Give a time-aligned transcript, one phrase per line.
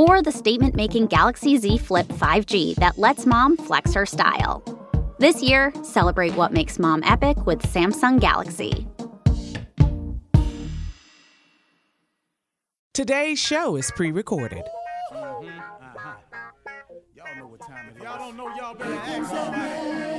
[0.00, 4.62] or the statement making Galaxy Z Flip 5G that lets mom flex her style.
[5.18, 8.86] This year, celebrate what makes mom epic with Samsung Galaxy.
[12.94, 14.64] Today's show is pre recorded.
[15.12, 15.58] Mm-hmm.
[15.58, 16.14] Uh-huh.
[17.14, 18.02] Y'all know what time it is.
[18.02, 20.09] Y'all don't know, y'all better ask somebody.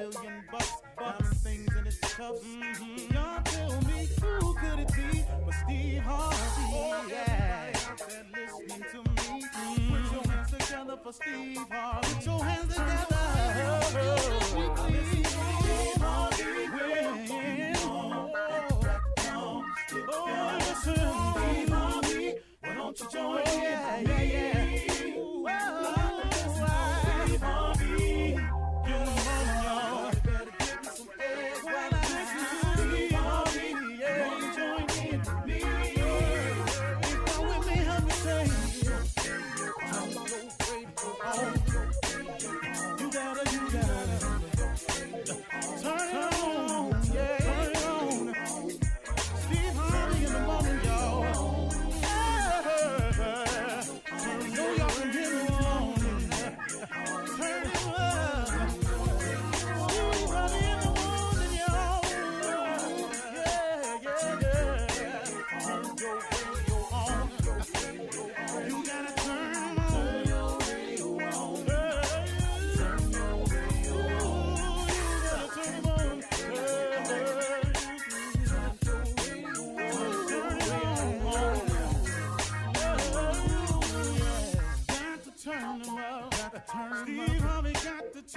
[0.00, 2.40] Million bucks, diamond things in its cuffs.
[2.42, 3.12] Mm-hmm.
[3.12, 6.36] Y'all tell me who could it be but Steve Harvey?
[6.72, 7.72] Oh, yeah,
[8.34, 9.44] listening to me.
[9.44, 9.94] Mm-hmm.
[9.94, 12.14] Put your hands together for Steve Harvey.
[12.14, 13.16] Put your hands together.
[13.90, 15.26] To Steve
[16.00, 16.44] Harvey.
[16.72, 18.32] When, oh,
[20.08, 20.94] oh, listen,
[21.36, 22.34] Steve Harvey.
[22.62, 23.62] Why don't you join in?
[23.62, 24.59] Yeah, yeah, yeah.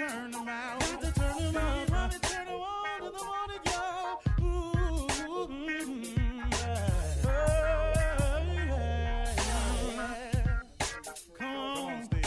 [0.08, 0.80] Turn out.
[0.80, 1.56] Got to turn
[1.94, 4.22] Harvey turn in the morning, y'all.
[11.38, 12.26] Come on, Steve.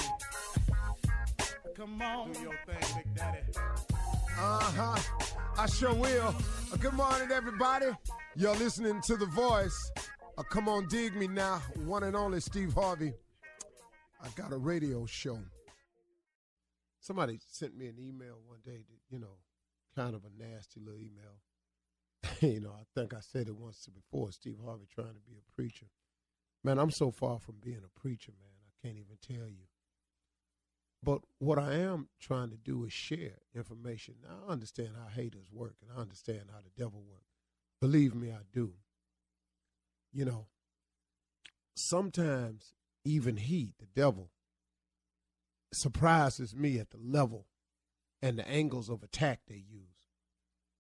[1.77, 2.33] Come on.
[2.33, 3.39] Do your thing, Big Daddy.
[4.39, 4.97] Uh huh.
[5.59, 6.35] I sure will.
[6.73, 7.87] Uh, good morning, everybody.
[8.37, 9.91] You're listening to The Voice.
[10.39, 11.63] Uh, come on, dig me now.
[11.85, 13.13] One and only Steve Harvey.
[14.23, 15.39] I got a radio show.
[17.07, 19.39] Somebody sent me an email one day that, you know,
[19.95, 21.39] kind of a nasty little email.
[22.41, 25.53] you know, I think I said it once before Steve Harvey trying to be a
[25.55, 25.87] preacher.
[26.65, 28.51] Man, I'm so far from being a preacher, man.
[28.67, 29.69] I can't even tell you.
[31.01, 34.17] But what I am trying to do is share information.
[34.25, 37.37] Now, I understand how haters work and I understand how the devil works.
[37.81, 38.73] Believe me, I do.
[40.13, 40.47] You know,
[41.77, 42.75] sometimes
[43.05, 44.33] even he, the devil,
[45.77, 47.47] surprises me at the level
[48.23, 49.97] and the angles of attack they use.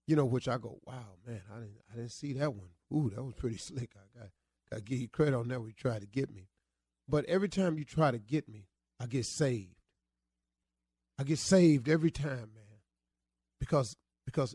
[0.07, 2.69] You know, which I go, wow, man, I didn't, I didn't see that one.
[2.95, 3.91] Ooh, that was pretty slick.
[3.97, 4.29] I got,
[4.71, 5.61] got to give you credit on that.
[5.61, 6.49] We tried to get me,
[7.09, 8.69] but every time you try to get me,
[9.01, 9.75] I get saved.
[11.19, 12.81] I get saved every time, man,
[13.59, 14.55] because because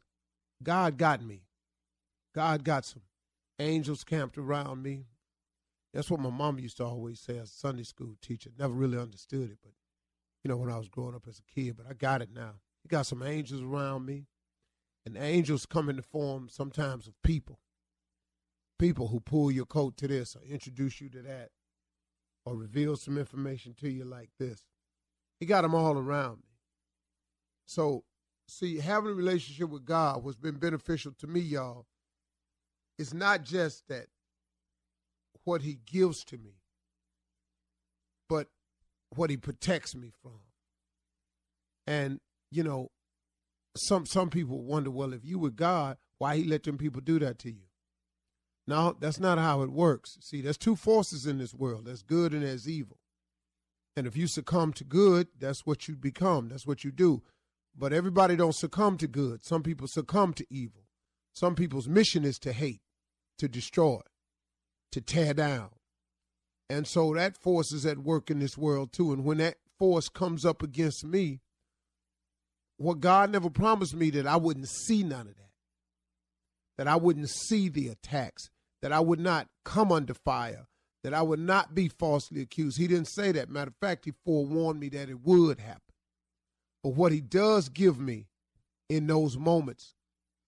[0.62, 1.44] God got me.
[2.34, 3.02] God got some
[3.60, 5.06] angels camped around me.
[5.94, 8.52] That's what my mom used to always say as a Sunday school teacher.
[8.58, 9.74] Never really understood it, but
[10.44, 12.54] you know, when I was growing up as a kid, but I got it now.
[12.84, 14.28] He got some angels around me.
[15.06, 17.60] And angels come in the form sometimes of people.
[18.78, 21.50] People who pull your coat to this or introduce you to that
[22.46, 24.64] or reveal some information to you like this.
[25.40, 26.58] He got them all around me.
[27.66, 28.04] So,
[28.48, 31.88] see, having a relationship with God, what's been beneficial to me, y'all,
[32.98, 34.08] is not just that
[35.44, 36.61] what He gives to me,
[39.16, 40.40] what He protects me from.
[41.88, 42.20] And,
[42.52, 42.90] you know,
[43.76, 47.18] some some people wonder, well, if you were God, Why he let them people do
[47.18, 47.64] that to you?
[48.68, 50.20] No, that's not how it works.
[50.22, 51.86] See, there's two forces in this world.
[51.86, 53.00] There's good and there's evil.
[53.98, 56.50] And if you succumb to good, that's what you become.
[56.50, 57.24] That's what you do.
[57.76, 59.44] But everybody don't succumb to good.
[59.44, 60.84] Some people succumb to evil.
[61.34, 62.82] Some people's mission is to hate,
[63.40, 64.02] to destroy,
[64.92, 65.72] to tear down.
[66.72, 69.12] And so that force is at work in this world too.
[69.12, 71.42] And when that force comes up against me,
[72.78, 75.50] what God never promised me that I wouldn't see none of that.
[76.78, 78.50] That I wouldn't see the attacks,
[78.82, 80.68] that I would not come under fire,
[81.04, 82.78] that I would not be falsely accused.
[82.78, 83.50] He didn't say that.
[83.50, 85.82] Matter of fact, he forewarned me that it would happen.
[86.86, 88.28] But what he does give me
[88.90, 89.94] in those moments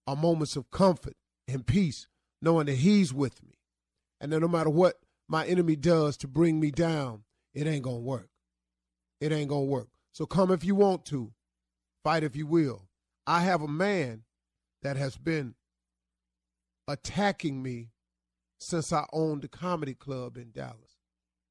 [0.07, 1.17] are moments of comfort
[1.49, 2.07] and peace,
[2.41, 3.55] knowing that he's with me.
[4.21, 5.02] And that no matter what
[5.33, 7.23] my enemy does to bring me down,
[7.55, 8.29] it ain't going to work.
[9.19, 9.89] It ain't going to work.
[10.11, 11.33] So come if you want to,
[12.03, 12.87] fight if you will.
[13.25, 14.25] I have a man
[14.83, 15.55] that has been
[16.87, 17.89] attacking me
[18.59, 20.99] since I owned the comedy club in Dallas.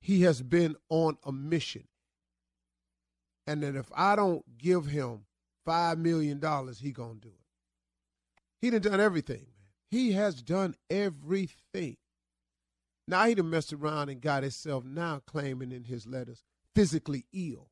[0.00, 1.88] He has been on a mission.
[3.49, 5.25] And that if I don't give him
[5.64, 7.46] five million dollars, he gonna do it.
[8.61, 9.70] He done done everything, man.
[9.90, 11.96] He has done everything.
[13.09, 16.45] Now he done messed around and got himself now claiming in his letters
[16.75, 17.69] physically ill.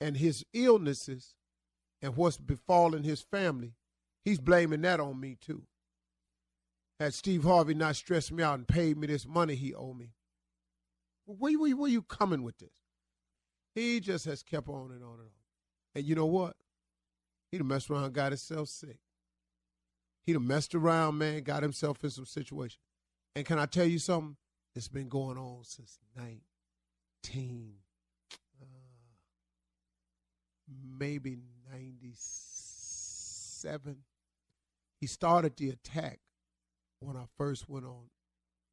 [0.00, 1.34] And his illnesses
[2.00, 3.74] and what's befallen his family,
[4.24, 5.62] he's blaming that on me too.
[7.00, 10.12] Had Steve Harvey not stressed me out and paid me this money he owed me,
[11.26, 12.82] where, where, where you coming with this?
[13.74, 15.30] He just has kept on and on and on.
[15.94, 16.56] And you know what?
[17.50, 18.98] He done messed around got himself sick.
[20.24, 22.80] He done messed around, man, got himself in some situation.
[23.34, 24.36] And can I tell you something?
[24.74, 27.74] It's been going on since 19,
[28.60, 28.64] uh,
[30.98, 31.38] maybe
[31.72, 33.96] 97.
[35.00, 36.20] He started the attack
[37.00, 38.10] when I first went on.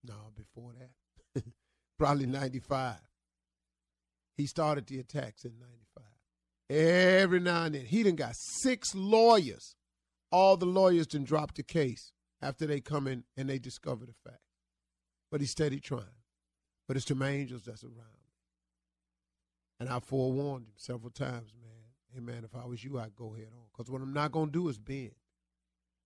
[0.03, 1.43] No, before that.
[1.97, 2.95] Probably 95.
[4.37, 6.03] He started the attacks in 95.
[6.69, 7.85] Every now and then.
[7.85, 9.75] He done got six lawyers.
[10.31, 12.11] All the lawyers done dropped the case
[12.41, 14.41] after they come in and they discover the fact.
[15.35, 16.05] But he's steady trying.
[16.87, 18.23] But it's the angels that's around.
[19.81, 21.73] And I forewarned him several times, man.
[22.13, 23.65] Hey, man, if I was you, I'd go head on.
[23.69, 25.11] Because what I'm not going to do is bend.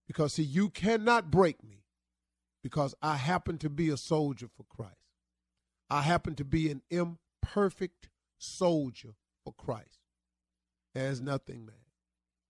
[0.07, 1.83] Because, see, you cannot break me
[2.63, 4.95] because I happen to be a soldier for Christ.
[5.91, 8.09] I happen to be an imperfect
[8.39, 9.99] soldier for Christ.
[10.95, 11.75] There's nothing, man.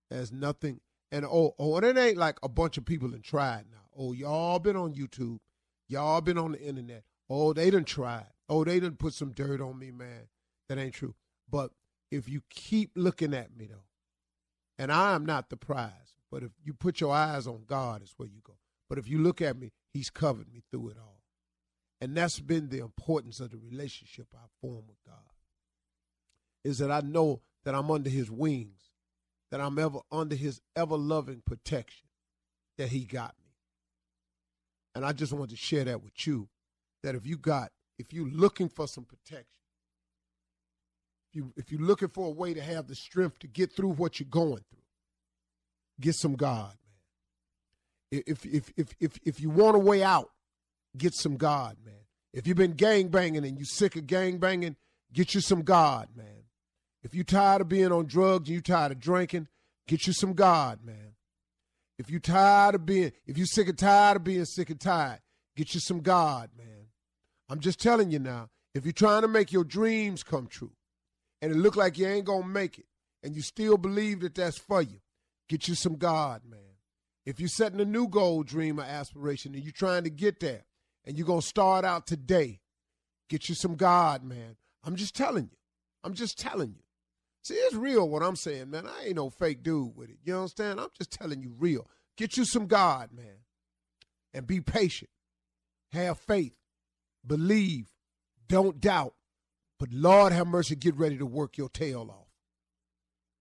[0.09, 0.79] There's nothing.
[1.11, 3.89] And oh, oh, and it ain't like a bunch of people in tried now.
[3.97, 5.39] Oh, y'all been on YouTube.
[5.89, 7.03] Y'all been on the internet.
[7.30, 8.27] Oh, they done tried.
[8.47, 10.30] Oh, they done put some dirt on me, man.
[10.69, 11.15] That ain't true.
[11.50, 11.71] But
[12.12, 13.86] if you keep looking at me though,
[14.77, 15.91] and I am not the prize,
[16.31, 18.57] but if you put your eyes on God, is where you go.
[18.88, 21.21] But if you look at me, He's covered me through it all.
[22.01, 25.15] And that's been the importance of the relationship I form with God.
[26.63, 28.92] Is that I know that I'm under his wings,
[29.51, 32.07] that I'm ever under his ever loving protection,
[32.77, 33.35] that he got.
[34.95, 36.50] And I just want to share that with you.
[37.03, 39.45] That if you got, if you're looking for some protection,
[41.30, 43.91] if you if you're looking for a way to have the strength to get through
[43.91, 44.83] what you're going through,
[46.01, 46.75] get some God,
[48.12, 48.24] man.
[48.27, 50.31] If if if if if you want a way out,
[50.97, 51.94] get some God, man.
[52.33, 54.75] If you've been gang banging and you sick of gang banging,
[55.13, 56.44] get you some God, man.
[57.04, 59.47] If you tired of being on drugs and you tired of drinking,
[59.87, 61.08] get you some God, man.
[61.99, 65.19] If you tired of being, if you sick and tired of being sick and tired,
[65.57, 66.87] get you some God, man.
[67.49, 70.71] I'm just telling you now, if you're trying to make your dreams come true
[71.41, 72.85] and it look like you ain't gonna make it
[73.21, 75.01] and you still believe that that's for you,
[75.49, 76.59] get you some God, man.
[77.25, 80.63] If you're setting a new goal, dream, or aspiration and you're trying to get there
[81.03, 82.61] and you're gonna start out today,
[83.29, 84.56] get you some God, man.
[84.85, 85.57] I'm just telling you.
[86.06, 86.83] I'm just telling you.
[87.49, 88.85] See, it's real what I'm saying, man.
[88.85, 90.18] I ain't no fake dude with it.
[90.23, 90.79] You understand?
[90.79, 91.89] I'm just telling you real.
[92.15, 93.39] Get you some God, man.
[94.35, 95.09] And be patient.
[95.91, 96.53] Have faith.
[97.25, 97.87] Believe.
[98.47, 99.15] Don't doubt.
[99.79, 102.27] But Lord have mercy, get ready to work your tail off.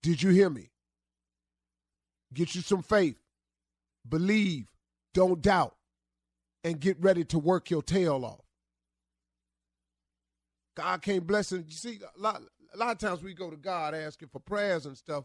[0.02, 0.70] Did you hear me?
[2.32, 3.18] Get you some faith.
[4.08, 4.68] Believe.
[5.12, 5.76] Don't doubt.
[6.64, 8.46] And get ready to work your tail off.
[10.74, 11.66] God can't bless it.
[11.66, 12.40] You see, a lot,
[12.74, 15.24] a lot of times we go to God asking for prayers and stuff,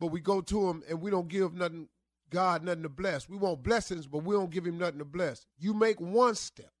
[0.00, 1.88] but we go to Him and we don't give nothing,
[2.30, 3.28] God nothing to bless.
[3.28, 5.46] We want blessings, but we don't give Him nothing to bless.
[5.58, 6.72] You make one step,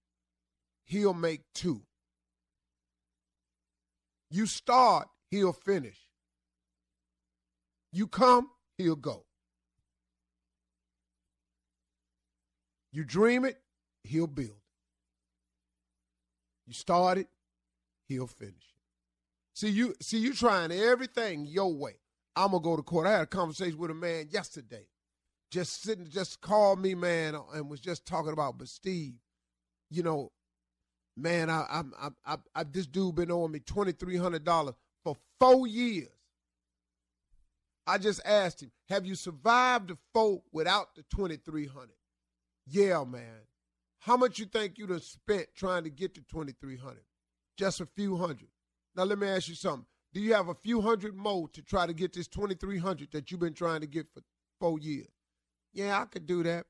[0.84, 1.82] He'll make two.
[4.30, 5.98] You start, He'll finish.
[7.92, 9.24] You come, He'll go.
[12.94, 13.58] You dream it,
[14.04, 14.60] he'll build.
[16.64, 17.26] You start it,
[18.06, 18.73] he'll finish.
[19.54, 21.94] See you see you trying everything your way.
[22.34, 23.06] I'm gonna go to court.
[23.06, 24.88] I had a conversation with a man yesterday.
[25.50, 29.14] Just sitting just called me, man, and was just talking about, but Steve,
[29.90, 30.32] you know,
[31.16, 34.74] man, I I'm I, I, I this dude been owing me twenty three hundred dollars
[35.04, 36.08] for four years.
[37.86, 41.96] I just asked him, have you survived the four without the twenty three hundred?
[42.66, 43.42] Yeah, man.
[44.00, 47.04] How much you think you'd have spent trying to get to twenty three hundred?
[47.56, 48.48] Just a few hundred.
[48.96, 49.86] Now let me ask you something.
[50.12, 53.10] Do you have a few hundred more to try to get this twenty three hundred
[53.12, 54.22] that you've been trying to get for
[54.60, 55.08] four years?
[55.72, 56.66] Yeah, I could do that.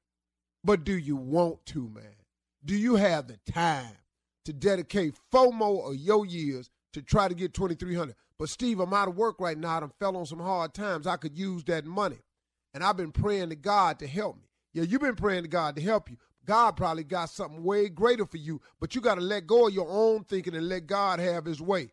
[0.62, 2.16] But do you want to, man?
[2.64, 3.98] Do you have the time
[4.46, 8.94] to dedicate four more of your years to try to get 2300 But Steve, I'm
[8.94, 9.78] out of work right now.
[9.78, 11.06] I fell on some hard times.
[11.06, 12.20] I could use that money.
[12.72, 14.48] And I've been praying to God to help me.
[14.72, 16.16] Yeah, you've been praying to God to help you.
[16.44, 19.74] God probably got something way greater for you, but you got to let go of
[19.74, 21.92] your own thinking and let God have his way.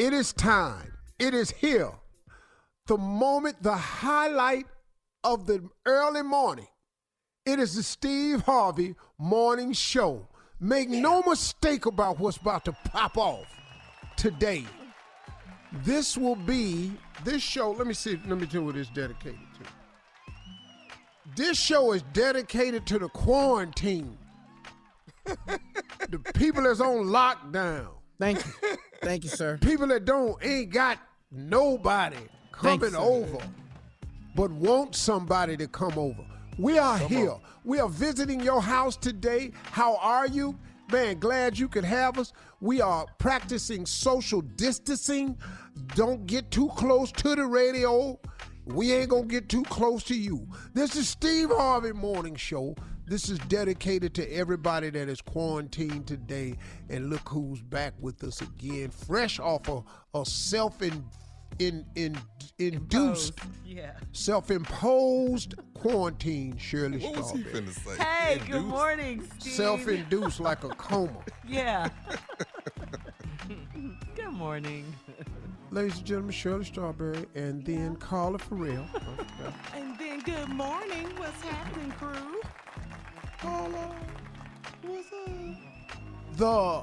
[0.00, 0.94] it is time.
[1.18, 1.92] It is here.
[2.86, 4.64] The moment, the highlight
[5.22, 6.68] of the early morning.
[7.44, 10.26] It is the Steve Harvey Morning Show.
[10.58, 13.46] Make no mistake about what's about to pop off
[14.16, 14.64] today.
[15.84, 16.92] This will be
[17.22, 17.72] this show.
[17.72, 18.18] Let me see.
[18.26, 19.70] Let me tell you what it's dedicated to.
[21.36, 24.16] This show is dedicated to the quarantine.
[25.24, 27.99] the people that's on lockdown.
[28.20, 28.52] Thank you.
[29.02, 29.58] Thank you, sir.
[29.58, 30.98] People that don't ain't got
[31.32, 32.18] nobody
[32.52, 32.98] coming sir.
[32.98, 33.38] over,
[34.36, 36.22] but want somebody to come over.
[36.58, 37.34] We are here.
[37.64, 39.52] We are visiting your house today.
[39.72, 40.56] How are you?
[40.92, 42.32] Man, glad you could have us.
[42.60, 45.38] We are practicing social distancing.
[45.94, 48.20] Don't get too close to the radio.
[48.66, 50.46] We ain't gonna get too close to you.
[50.74, 52.74] This is Steve Harvey Morning Show.
[53.10, 56.54] This is dedicated to everybody that is quarantined today.
[56.88, 59.82] And look who's back with us again, fresh off a,
[60.16, 61.04] a self in,
[61.58, 62.16] in, in,
[62.60, 63.32] induced,
[63.66, 63.94] Yeah.
[64.12, 68.00] self imposed quarantine, Shirley What was he finna say?
[68.00, 69.54] Hey, good morning, Steve.
[69.54, 71.18] Self induced like a coma.
[71.48, 71.88] Yeah.
[74.14, 74.84] good morning.
[75.72, 78.86] Ladies and gentlemen, Shirley Strawberry, and then Carla Farrell.
[79.74, 81.08] And then good morning.
[81.16, 82.40] What's happening, crew?
[83.40, 83.94] Carla,
[84.82, 85.28] what's up?
[86.36, 86.82] The,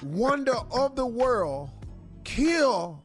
[0.03, 1.69] wonder of the world,
[2.23, 3.03] kill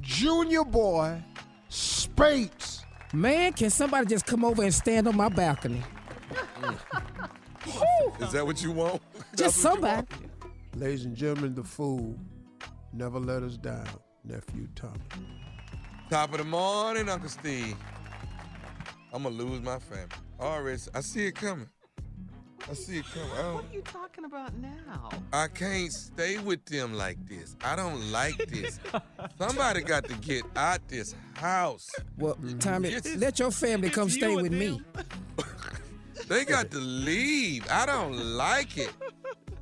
[0.00, 1.22] junior boy
[1.68, 2.82] Spates.
[3.12, 5.82] Man, can somebody just come over and stand on my balcony?
[8.20, 9.02] Is that what you want?
[9.36, 10.06] Just That's what somebody.
[10.10, 10.76] want?
[10.76, 12.16] Ladies and gentlemen, the fool
[12.94, 13.86] never let us down,
[14.24, 14.98] nephew Tommy.
[16.10, 17.76] Top of the morning, Uncle Steve.
[19.12, 20.08] I'm gonna lose my family.
[20.40, 21.68] Already, I see it coming.
[22.70, 23.30] I see it coming.
[23.32, 25.10] I, What are you talking about now?
[25.32, 27.56] I can't stay with them like this.
[27.64, 28.78] I don't like this.
[29.38, 31.90] Somebody got to get out this house.
[32.18, 32.58] Well, mm-hmm.
[32.58, 34.82] Tommy, It's- let your family come it's stay with and me.
[36.28, 37.66] They got to leave.
[37.70, 38.92] I don't like it.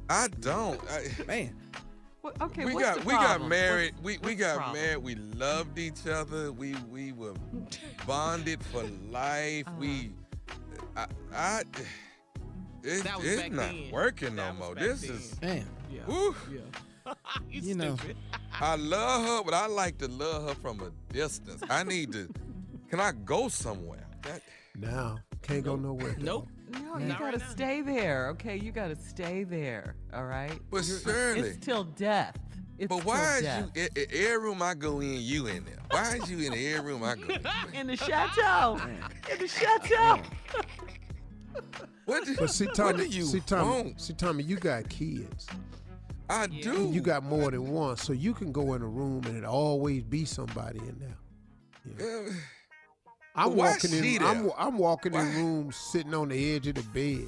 [0.08, 0.80] I don't.
[0.90, 1.56] I, Man,
[2.22, 3.94] What, okay, we what's got the we got married.
[4.00, 4.82] What's- we we what's the got problem?
[4.82, 4.96] married.
[5.04, 6.52] We loved each other.
[6.52, 7.34] We we were
[8.06, 9.64] bonded for life.
[9.78, 10.12] We
[10.96, 11.06] uh-huh.
[11.32, 11.62] I, I
[12.82, 13.90] it, That was it's back not then.
[13.90, 14.74] working no That was more.
[14.74, 15.10] This then.
[15.16, 16.00] is, Man, Yeah.
[16.06, 16.34] whew.
[16.52, 17.14] Yeah.
[17.50, 17.96] you, You know.
[18.60, 21.62] I love her, but I like to love her from a distance.
[21.70, 22.28] I need to.
[22.90, 24.06] Can I go somewhere?
[24.24, 24.42] That,
[24.74, 26.12] Now can't go nowhere.
[26.14, 26.22] dog.
[26.22, 26.48] Nope.
[26.72, 27.46] No, you gotta right now.
[27.50, 28.28] stay there.
[28.30, 29.94] Okay, you gotta stay there.
[30.14, 30.58] All right.
[30.70, 32.36] But You're- Shirley- it's till death.
[32.78, 33.70] It's but why is death.
[33.74, 35.78] you e- every room I go in, you in there?
[35.90, 37.40] Why is you in the air room I go in?
[37.74, 38.80] in the chateau?
[39.30, 40.22] in the chateau.
[42.06, 44.00] What do, But see, what Tommy, do you see, Tommy, want?
[44.00, 45.46] see, Tommy, you got kids.
[46.28, 46.88] I do.
[46.92, 50.02] You got more than one, so you can go in a room and it always
[50.02, 52.26] be somebody in there.
[52.28, 52.32] Uh,
[53.40, 54.22] I'm But why walking in.
[54.22, 54.50] I'm.
[54.58, 55.22] I'm walking Why?
[55.22, 57.26] in rooms sitting on the edge of the bed,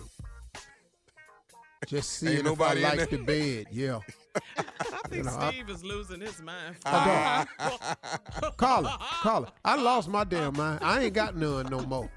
[1.86, 3.66] just seeing if I nobody in like the bed.
[3.70, 4.00] Yeah,
[4.58, 6.76] I think know, I- Steve is losing his mind.
[6.84, 8.56] I don't.
[8.58, 10.80] Carla, Carla, I lost my damn mind.
[10.82, 12.10] I ain't got none no more.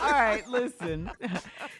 [0.00, 1.10] All right, listen.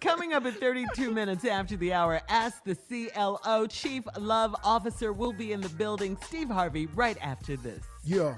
[0.01, 5.33] Coming up at 32 minutes after the hour, Ask the CLO Chief Love Officer will
[5.33, 6.17] be in the building.
[6.27, 7.83] Steve Harvey right after this.
[8.05, 8.37] Yeah.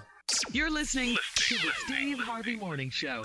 [0.53, 3.23] You're listening to the Steve Harvey Morning Show.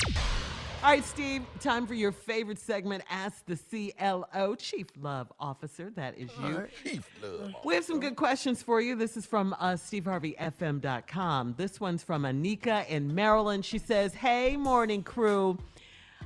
[0.84, 5.92] All right, Steve, time for your favorite segment, Ask the CLO Chief Love Officer.
[5.96, 6.68] That is you.
[6.84, 7.54] Chief love.
[7.64, 8.96] We have some good questions for you.
[8.96, 11.56] This is from uh, SteveHarveyFM.com.
[11.58, 13.66] This one's from Anika in Maryland.
[13.66, 15.58] She says, Hey, morning crew.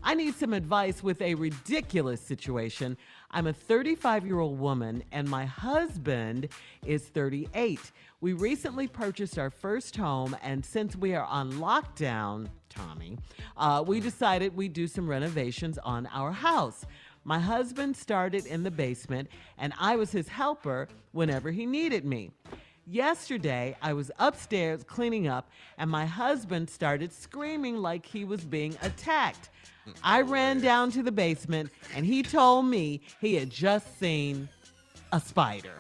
[0.04, 2.98] I need some advice with a ridiculous situation.
[3.32, 6.50] I'm a 35 year old woman and my husband
[6.86, 7.92] is 38.
[8.22, 13.20] We recently purchased our first home, and since we are on lockdown, Tommy,
[13.56, 16.86] uh, we decided we'd do some renovations on our house.
[17.24, 22.32] My husband started in the basement, and I was his helper whenever he needed me.
[22.88, 28.78] Yesterday, I was upstairs cleaning up, and my husband started screaming like he was being
[28.82, 29.50] attacked.
[30.04, 34.50] I ran down to the basement, and he told me he had just seen
[35.12, 35.74] a spider.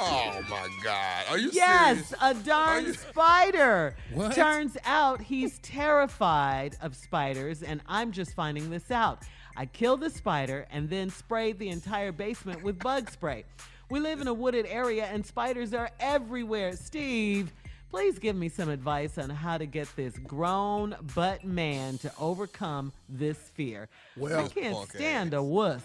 [0.00, 1.24] Oh my God.
[1.28, 1.56] Are you serious?
[1.56, 2.14] Yes, serious?
[2.22, 3.96] a darn you- spider.
[4.14, 4.32] What?
[4.32, 9.22] Turns out he's terrified of spiders, and I'm just finding this out.
[9.56, 13.44] I killed the spider and then sprayed the entire basement with bug spray.
[13.90, 16.76] We live in a wooded area, and spiders are everywhere.
[16.76, 17.52] Steve,
[17.90, 22.92] please give me some advice on how to get this grown butt man to overcome
[23.08, 23.88] this fear.
[24.16, 25.82] Well- I can't stand a wuss.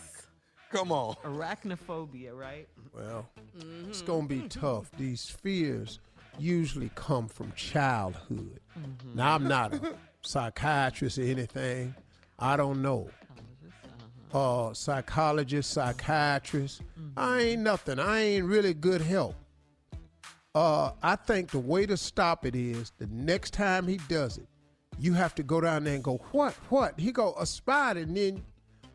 [0.71, 1.15] Come on.
[1.23, 2.67] Arachnophobia, right?
[2.95, 3.29] Well,
[3.87, 4.89] it's gonna be tough.
[4.97, 5.99] These fears
[6.39, 8.59] usually come from childhood.
[8.77, 9.15] Mm-hmm.
[9.15, 11.93] Now I'm not a psychiatrist or anything.
[12.39, 13.09] I don't know.
[14.31, 14.69] Uh-huh.
[14.69, 16.81] Uh, psychologist, psychiatrist.
[17.15, 17.39] I mm-hmm.
[17.39, 17.99] ain't nothing.
[17.99, 19.35] I ain't really good help.
[20.55, 24.47] Uh, I think the way to stop it is the next time he does it,
[24.99, 26.99] you have to go down there and go, what, what?
[26.99, 28.43] He go, a spider, and then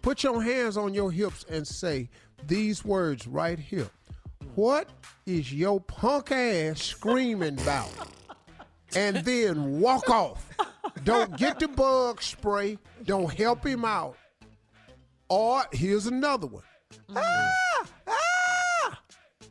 [0.01, 2.11] put your hands on your hips and say
[2.47, 3.91] these words right here.
[4.55, 4.89] What
[5.27, 7.91] is your punk ass screaming about?
[8.95, 10.49] And then walk off.
[11.05, 12.79] Don't get the bug spray.
[13.05, 14.17] Don't help him out.
[15.29, 16.63] Or here's another one.
[17.15, 19.01] Ah, ah.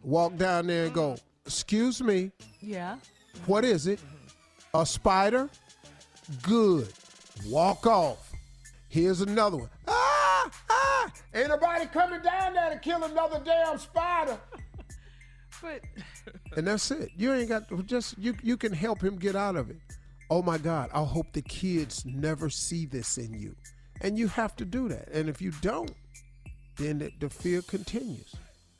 [0.01, 1.17] Walk down there and go,
[1.47, 2.97] excuse me, Yeah.
[3.45, 3.99] what is it?
[4.73, 5.49] A spider?
[6.41, 6.89] Good.
[7.47, 8.31] Walk off.
[8.89, 9.69] Here's another one.
[9.87, 11.11] Ah, ah.
[11.33, 14.37] Ain't nobody coming down there to kill another damn spider.
[15.59, 15.81] But
[16.55, 17.09] And that's it.
[17.17, 19.77] You ain't got just you you can help him get out of it.
[20.29, 23.55] Oh my God, I hope the kids never see this in you.
[24.01, 25.07] And you have to do that.
[25.11, 25.91] And if you don't,
[26.75, 28.35] then the, the fear continues.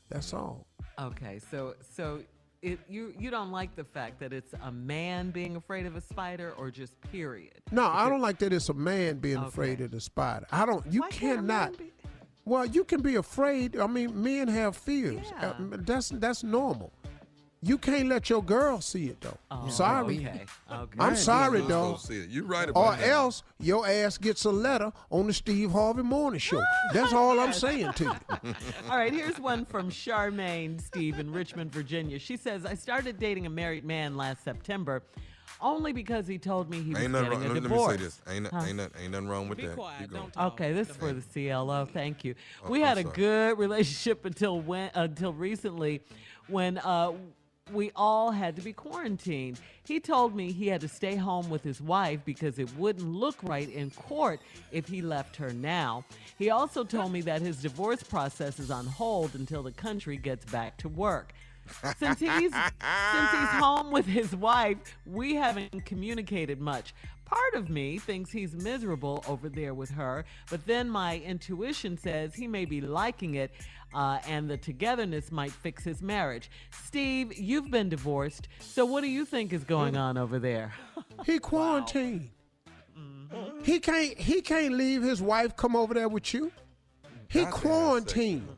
[0.08, 0.68] That's all.
[1.00, 2.20] Okay, so so
[2.62, 6.00] it you you don't like the fact that it's a man being afraid of a
[6.00, 7.54] spider or just period?
[7.70, 10.46] No, I don't like that it's a man being afraid of the spider.
[10.50, 11.92] I don't you Why cannot be-
[12.44, 13.78] Well, you can be afraid.
[13.78, 15.26] I mean, men have fears.
[15.38, 15.48] Yeah.
[15.50, 16.92] Uh, that's that's normal.
[17.60, 19.36] You can't let your girl see it though.
[19.50, 20.18] Oh, sorry.
[20.18, 20.44] Okay.
[20.72, 20.96] Okay.
[21.00, 21.98] I'm sorry, Let's dog.
[21.98, 22.30] see it.
[22.30, 23.08] You're right Or about that.
[23.08, 26.62] else your ass gets a letter on the Steve Harvey Morning Show.
[26.94, 28.12] That's all I'm saying to you.
[28.90, 32.20] All right, here's one from Charmaine Steve in Richmond, Virginia.
[32.20, 35.02] She says, I started dating a married man last September
[35.60, 37.50] only because he told me he was Ain't nothing getting wrong.
[37.50, 37.90] a Let me divorce.
[37.90, 38.22] say this.
[38.28, 39.74] Ain't, no- ain't, nothing- ain't nothing wrong with Be that.
[39.76, 40.12] quiet.
[40.12, 40.52] Don't talk.
[40.52, 41.86] Okay, this is for the CLO.
[41.92, 42.36] Thank you.
[42.68, 46.02] We Oh, I'm had a good relationship until when until recently,
[46.46, 47.12] when uh,
[47.72, 49.60] we all had to be quarantined.
[49.84, 53.36] He told me he had to stay home with his wife because it wouldn't look
[53.42, 56.04] right in court if he left her now.
[56.38, 60.44] He also told me that his divorce process is on hold until the country gets
[60.46, 61.32] back to work.
[61.98, 66.94] Since he's since he's home with his wife, we haven't communicated much.
[67.24, 72.34] Part of me thinks he's miserable over there with her, but then my intuition says
[72.34, 73.50] he may be liking it
[73.94, 76.50] uh, and the togetherness might fix his marriage.
[76.70, 80.72] Steve, you've been divorced, so what do you think is going on over there?
[81.26, 82.30] He quarantined.
[82.96, 83.64] Mm-hmm.
[83.64, 84.16] He can't.
[84.16, 86.52] He can't leave his wife come over there with you.
[87.28, 88.48] He Got to have quarantined.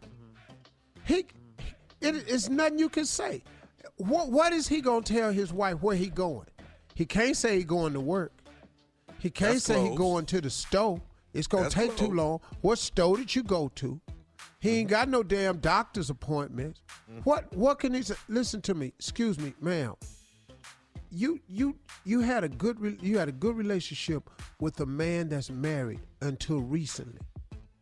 [1.05, 1.27] He.
[2.01, 3.43] It, it's nothing you can say.
[3.97, 6.47] What What is he gonna tell his wife where he going?
[6.95, 8.33] He can't say he going to work.
[9.19, 11.01] He can't That's say he going to the store.
[11.33, 12.41] It's gonna That's take too long.
[12.61, 14.01] What store did you go to?
[14.61, 16.83] He ain't got no damn doctor's appointments.
[17.11, 17.21] Mm-hmm.
[17.21, 18.15] What What can he say?
[18.29, 18.93] Listen to me.
[18.99, 19.95] Excuse me, ma'am
[21.11, 25.29] you you you had a good re- you had a good relationship with a man
[25.29, 27.21] that's married until recently.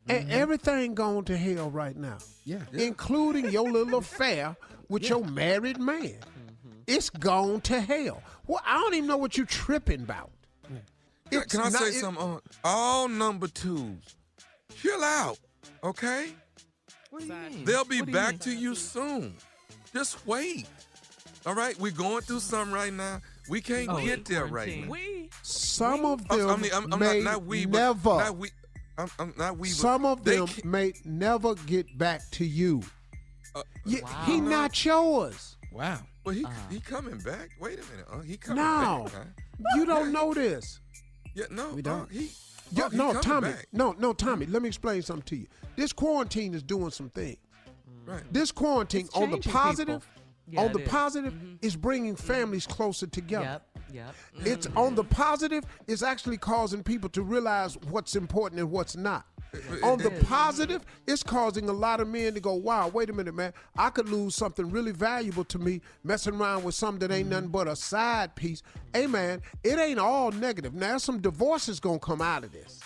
[0.09, 0.31] And mm-hmm.
[0.31, 2.17] everything gone to hell right now.
[2.45, 2.63] Yeah.
[2.73, 4.57] Including your little affair
[4.89, 6.01] with your married man.
[6.01, 6.79] Mm-hmm.
[6.87, 8.23] It's gone to hell.
[8.47, 10.31] Well, I don't even know what you tripping about.
[11.31, 12.23] Can, It's can I not- say it- something?
[12.25, 14.17] On all number twos,
[14.75, 15.39] chill out,
[15.85, 16.33] okay?
[17.11, 17.65] What do you mean?
[17.65, 18.39] They'll be What do you back mean?
[18.41, 19.35] to you soon.
[19.93, 20.67] Just wait.
[21.47, 23.21] All right, we're going through something right now.
[23.49, 24.91] We can't Oh, get there right now.
[24.91, 28.17] We Some of I'm, them I'm, I'm, I'm may not, not we, but never.
[28.19, 28.51] not we.
[28.99, 29.69] I'm, I'm not we.
[29.69, 32.83] but some of they them can't- may never get back to you.
[33.55, 34.11] uh, Y- Wow.
[34.27, 35.57] He not yours.
[35.73, 36.01] Wow.
[36.25, 36.55] Well, he Uh-huh.
[36.71, 37.51] he coming back.
[37.61, 38.07] Wait a minute.
[38.13, 39.05] Uh, he coming No.
[39.05, 39.15] back.
[39.15, 39.77] huh?
[39.77, 40.81] You don't know this.
[41.35, 42.11] Yeah, no, We uh, don't.
[42.13, 42.31] he,
[42.73, 43.51] Yeah, he no, Tommy.
[43.51, 43.67] back.
[43.73, 44.47] No, no, Tommy.
[44.47, 45.47] Let me explain something to you.
[45.77, 47.39] This quarantine is doing some things.
[48.07, 48.23] Right.
[48.33, 50.07] This quarantine, on the positive.
[50.51, 50.87] Yeah, on the is.
[50.87, 50.97] Mm-hmm.
[50.97, 53.45] positive, is bringing families closer together.
[53.45, 54.15] Yep, yep.
[54.41, 54.79] It's mm-hmm.
[54.79, 59.27] on the positive, it's actually causing people to realize what's important and what's not.
[59.83, 63.35] On the positive, it's causing a lot of men to go, wow, wait a minute,
[63.35, 63.53] man.
[63.77, 67.45] I could lose something really valuable to me messing around with something that ain't nothing
[67.45, 67.53] mm-hmm.
[67.53, 68.63] but a side piece.
[68.93, 70.75] Hey, man, it ain't all negative.
[70.75, 72.81] Now, some divorces going to come out of this.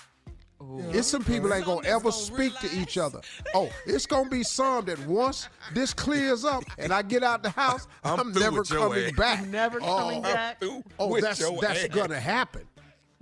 [0.91, 3.21] It's some people ain't gonna ever gonna speak to each other.
[3.55, 7.51] Oh, it's gonna be some that once this clears up and I get out the
[7.51, 9.13] house, I'm I'm, never with your coming ass.
[9.13, 9.47] back.
[9.47, 10.63] Never oh, coming oh, back.
[10.99, 11.89] Oh, that's that's ass.
[11.89, 12.63] gonna happen.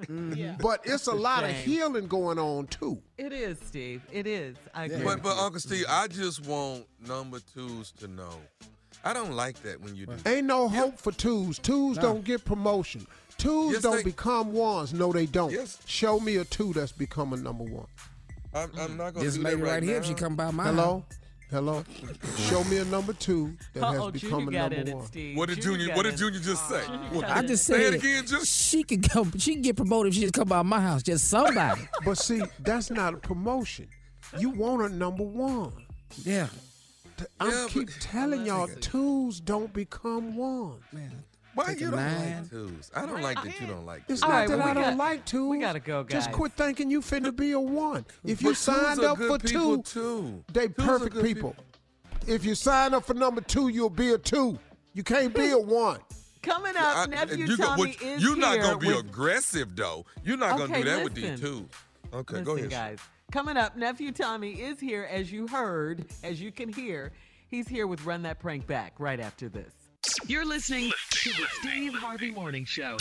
[0.02, 0.62] Mm-hmm.
[0.62, 3.02] But it's a lot of healing going on too.
[3.18, 4.02] It is, Steve.
[4.10, 4.56] It is.
[4.74, 5.04] I agree.
[5.04, 8.34] But but Uncle Steve, I just want number twos to know.
[9.04, 10.14] I don't like that when you do.
[10.26, 11.58] Ain't no hope for twos.
[11.58, 13.06] Twos don't get promotion.
[13.40, 14.92] Twos Yes, don't they- become ones.
[14.92, 15.50] No, they don't.
[15.52, 15.78] Yes.
[15.86, 17.86] Show me a two that's become a number one.
[18.54, 19.98] I'm, I'm not gonna This do lady that right, right here, now.
[20.00, 21.04] if she come by my Hello,
[21.50, 21.84] hello.
[22.48, 24.94] Show me a number two that has Uh-oh, become Junior a got number in it,
[24.96, 25.06] one.
[25.06, 25.36] Steve.
[25.36, 25.86] What did Junior?
[25.88, 26.16] got What did.
[26.16, 26.80] Junior just say?
[26.84, 26.98] Uh-huh.
[27.12, 29.32] What- I just Say said it again, just- she can come.
[29.38, 31.02] She can get promoted if she just come by my house.
[31.02, 31.82] Just somebody.
[32.04, 33.88] But see, that's not a promotion.
[34.38, 35.72] You want a number one.
[36.24, 36.48] yeah.
[37.38, 40.82] I Yeah, keep but- telling y'all, twos don't become ones.
[40.92, 41.22] Man.
[41.66, 42.36] Why you don't nine.
[42.42, 42.90] like twos?
[42.94, 44.22] I don't like that you don't like It's twos.
[44.22, 45.48] All not right, that well, I we don't like twos.
[45.50, 46.12] we gotta go, guys.
[46.24, 48.04] Just quit thinking you finna be a one.
[48.24, 50.44] If you But signed up for two, too.
[50.52, 51.56] they Twos perfect good people.
[52.26, 54.58] If you sign up for number two, you'll be a two.
[54.92, 56.00] You can't be a one.
[56.42, 59.00] Coming up, I- nephew you go- Tommy what- is You're not here gonna be with,
[59.00, 60.06] aggressive though.
[60.24, 61.46] You're not gonna Okay, do that with these listen.
[61.46, 61.68] twos.
[62.12, 62.70] Okay, Listen, go ahead.
[62.70, 62.98] guys.
[63.30, 67.12] Coming up, nephew Tommy is here, as you heard, as you can hear.
[67.48, 69.72] He's here with Run That Prank Back right after this.
[70.26, 72.96] You're listening to the Steve Harvey Morning Show.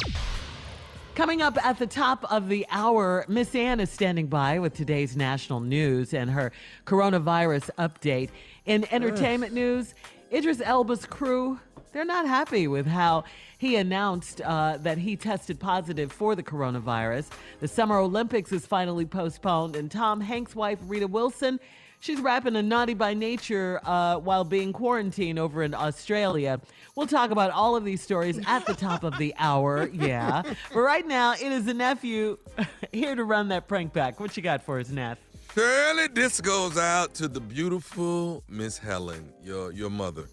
[1.15, 5.15] Coming up at the top of the hour, Miss Ann is standing by with today's
[5.15, 6.51] national news and her
[6.85, 8.29] coronavirus update.
[8.65, 9.93] In entertainment news,
[10.31, 11.59] Idris Elba's crew,
[11.91, 13.25] they're not happy with how
[13.59, 17.29] he announced uh, that he tested positive for the coronavirus.
[17.59, 21.59] The Summer Olympics is finally postponed, and Tom Hanks' wife, Rita Wilson,
[22.01, 26.61] She's rapping a naughty by nature uh, while being quarantined over in Australia.
[26.95, 29.89] We'll talk about all of these stories at the top of the hour.
[29.99, 30.43] Yeah.
[30.73, 32.37] But right now, it is the nephew
[32.93, 34.19] here to run that prank back.
[34.19, 35.17] What you got for us, Neff?
[35.53, 40.25] Shirley, this goes out to the beautiful Miss Helen, your your mother,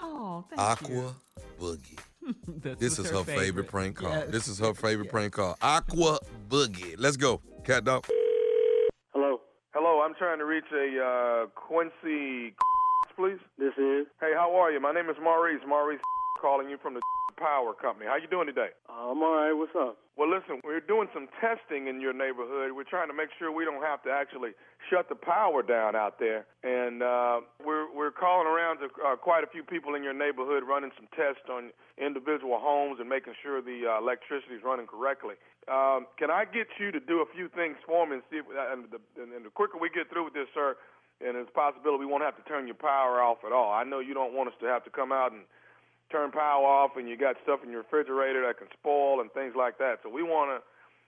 [0.00, 1.14] Oh, thank Aqua
[1.60, 1.98] Boogie.
[2.22, 2.34] you.
[2.62, 4.10] This, This is her favorite, prank call.
[4.10, 4.28] Yes.
[4.30, 5.56] This is her favorite prank call.
[5.60, 6.94] Aqua Boogie.
[6.96, 8.06] Let's go, cat dog.
[10.00, 12.56] Hello, I'm trying to reach a uh, Quincy,
[13.20, 13.36] please.
[13.58, 14.08] this is.
[14.16, 14.80] Hey, how are you?
[14.80, 15.60] My name is Maurice.
[15.68, 16.00] Maurice
[16.40, 17.02] calling you from the
[17.40, 18.04] Power Company.
[18.04, 18.76] How you doing today?
[18.84, 19.56] I'm all right.
[19.56, 19.96] What's up?
[20.20, 22.76] Well, listen, we're doing some testing in your neighborhood.
[22.76, 24.52] We're trying to make sure we don't have to actually
[24.92, 29.42] shut the power down out there, and uh, we're we're calling around to uh, quite
[29.42, 33.64] a few people in your neighborhood, running some tests on individual homes and making sure
[33.64, 35.40] the uh, electricity is running correctly.
[35.72, 38.46] Um, can I get you to do a few things for me and see if,
[38.52, 40.76] and the, and the quicker we get through with this, sir,
[41.24, 43.72] and it's a possibility we won't have to turn your power off at all.
[43.72, 45.48] I know you don't want us to have to come out and
[46.10, 49.54] turn power off and you got stuff in your refrigerator that can spoil and things
[49.56, 50.00] like that.
[50.02, 50.58] So we want to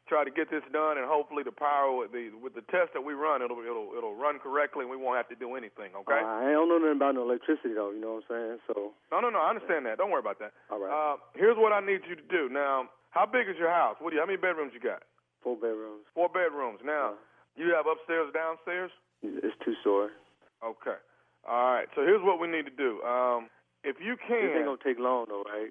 [0.08, 3.00] try to get this done, and hopefully the power with the with the test that
[3.02, 5.94] we run, it'll it'll it'll run correctly, and we won't have to do anything.
[5.94, 6.18] Okay?
[6.22, 7.90] Uh, I don't know nothing about no electricity though.
[7.94, 8.58] You know what I'm saying?
[8.66, 9.38] So No, no, no.
[9.38, 9.98] I understand that.
[9.98, 10.52] Don't worry about that.
[10.70, 12.48] all right, Uh, here's what I need you to do.
[12.50, 13.96] Now, how big is your house?
[14.00, 14.22] What do you?
[14.22, 15.02] How many bedrooms you got?
[15.42, 16.06] four bedrooms.
[16.14, 16.78] Four bedrooms.
[16.84, 17.14] Now,
[17.56, 18.90] you have upstairs, downstairs.
[19.22, 20.10] It's two story.
[20.62, 20.98] Okay.
[21.48, 21.86] All right.
[21.96, 23.02] So here's what we need to do.
[23.02, 23.50] Um,
[23.84, 24.46] if you can.
[24.46, 25.70] This ain't gonna take long though, right?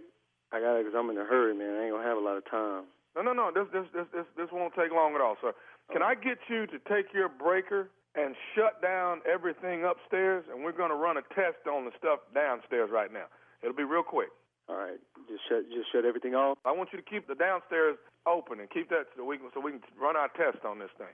[0.52, 1.80] I got it because I'm in a hurry, man.
[1.80, 2.92] I ain't gonna have a lot of time.
[3.16, 3.52] No, no, no.
[3.52, 5.52] This, this, this, this, this won't take long at all, sir.
[5.92, 10.76] Can I get you to take your breaker and shut down everything upstairs, and we're
[10.76, 13.28] going to run a test on the stuff downstairs right now.
[13.64, 14.30] It'll be real quick.
[14.70, 16.58] All right, just shut just shut everything off.
[16.64, 19.60] I want you to keep the downstairs open and keep that so we can so
[19.60, 21.12] we can run our test on this thing.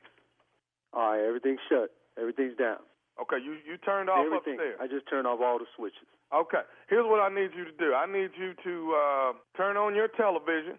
[0.94, 1.90] All right, everything's shut.
[2.20, 2.78] Everything's down.
[3.22, 4.56] Okay, you you turned off Everything.
[4.62, 4.78] upstairs.
[4.82, 6.06] I just turned off all the switches.
[6.34, 7.94] Okay, here's what I need you to do.
[7.94, 10.78] I need you to uh, turn on your television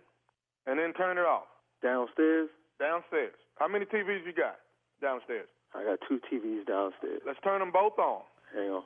[0.67, 1.49] and then turn it off
[1.83, 2.49] Downstairs,
[2.79, 3.35] downstairs.
[3.59, 4.59] How many TVs you got
[5.01, 5.49] downstairs?
[5.75, 7.23] I got two TVs downstairs.
[7.27, 8.23] Let's turn them both on.
[8.55, 8.83] Hang on.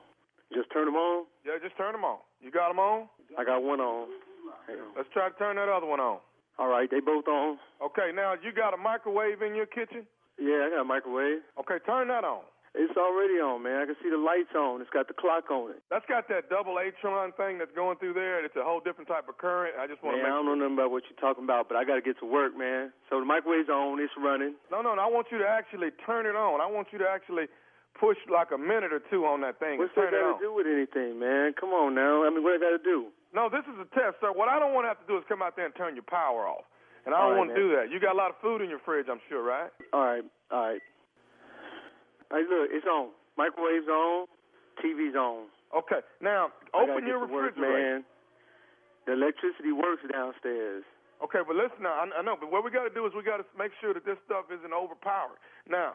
[0.53, 1.25] Just turn them on.
[1.45, 2.19] Yeah, just turn them on.
[2.41, 3.09] You got them on?
[3.37, 4.07] I got one on.
[4.67, 4.93] Hang on.
[4.95, 6.19] Let's try to turn that other one on.
[6.59, 7.57] All right, they both on.
[7.81, 10.05] Okay, now you got a microwave in your kitchen?
[10.37, 11.41] Yeah, I got a microwave.
[11.59, 12.43] Okay, turn that on.
[12.73, 13.81] It's already on, man.
[13.81, 14.81] I can see the lights on.
[14.81, 15.85] It's got the clock on it.
[15.93, 18.41] That's got that double Atron thing that's going through there.
[18.41, 19.77] It's a whole different type of current.
[19.77, 20.25] I just want to.
[20.25, 22.17] Man, I don't know nothing about what you're talking about, but I got to get
[22.25, 22.89] to work, man.
[23.13, 24.01] So the microwave's on.
[24.01, 24.57] It's running.
[24.73, 25.01] No, no, no.
[25.05, 26.65] I want you to actually turn it on.
[26.65, 27.45] I want you to actually
[27.93, 30.65] push like a minute or two on that thing What's that got to do with
[30.65, 31.53] anything, man?
[31.53, 32.25] Come on now.
[32.25, 33.13] I mean, what I got to do?
[33.37, 34.33] No, this is a test, sir.
[34.33, 36.09] What I don't want to have to do is come out there and turn your
[36.09, 36.65] power off.
[37.05, 37.91] And I All don't want to do that.
[37.91, 39.69] You got a lot of food in your fridge, I'm sure, right?
[39.91, 40.81] All right, all right.
[42.33, 43.13] Right, look, it's on.
[43.37, 44.25] Microwave's on.
[44.81, 45.53] TV's on.
[45.69, 46.01] Okay.
[46.17, 48.01] Now, open your to work, refrigerator.
[48.01, 48.05] man.
[49.05, 50.81] The electricity works downstairs.
[51.21, 51.93] Okay, but listen now.
[51.93, 53.93] I, I know, but what we got to do is we got to make sure
[53.93, 55.37] that this stuff isn't overpowered.
[55.69, 55.93] Now,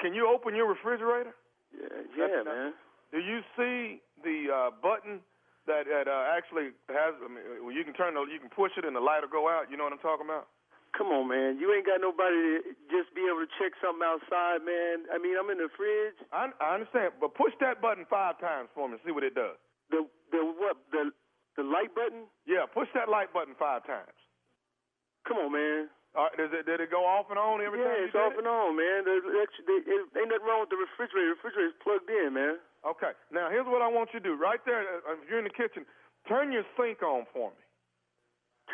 [0.00, 1.36] can you open your refrigerator?
[1.70, 2.72] Yeah, yeah, That's- man.
[3.12, 5.22] Do you see the uh, button
[5.70, 7.14] that that uh, actually has?
[7.22, 9.30] I mean, well, you can turn the, you can push it and the light will
[9.30, 9.70] go out.
[9.70, 10.50] You know what I'm talking about?
[10.94, 11.58] Come on, man.
[11.58, 15.10] You ain't got nobody to just be able to check something outside, man.
[15.10, 16.14] I mean, I'm in the fridge.
[16.30, 18.94] I, I understand, but push that button five times for me.
[18.94, 19.58] and See what it does.
[19.90, 21.10] The the what the
[21.58, 22.30] the light button?
[22.46, 24.14] Yeah, push that light button five times.
[25.26, 25.90] Come on, man.
[26.14, 28.38] All right, does it did it go off and on every time yeah, it's off
[28.38, 28.46] it?
[28.46, 29.02] and on, man.
[29.02, 31.34] The electric, the, it, ain't nothing wrong with the refrigerator.
[31.34, 32.62] The refrigerator's plugged in, man.
[32.86, 33.18] Okay.
[33.34, 34.38] Now here's what I want you to do.
[34.38, 35.82] Right there, uh, if you're in the kitchen,
[36.30, 37.63] turn your sink on for me.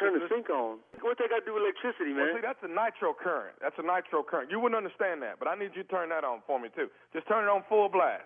[0.00, 0.32] Turn the mm-hmm.
[0.32, 0.80] sink on.
[1.04, 2.32] What they got to do with electricity, man?
[2.32, 3.60] Well, see, that's a nitro current.
[3.60, 4.48] That's a nitro current.
[4.48, 6.88] You wouldn't understand that, but I need you to turn that on for me too.
[7.12, 8.24] Just turn it on full blast.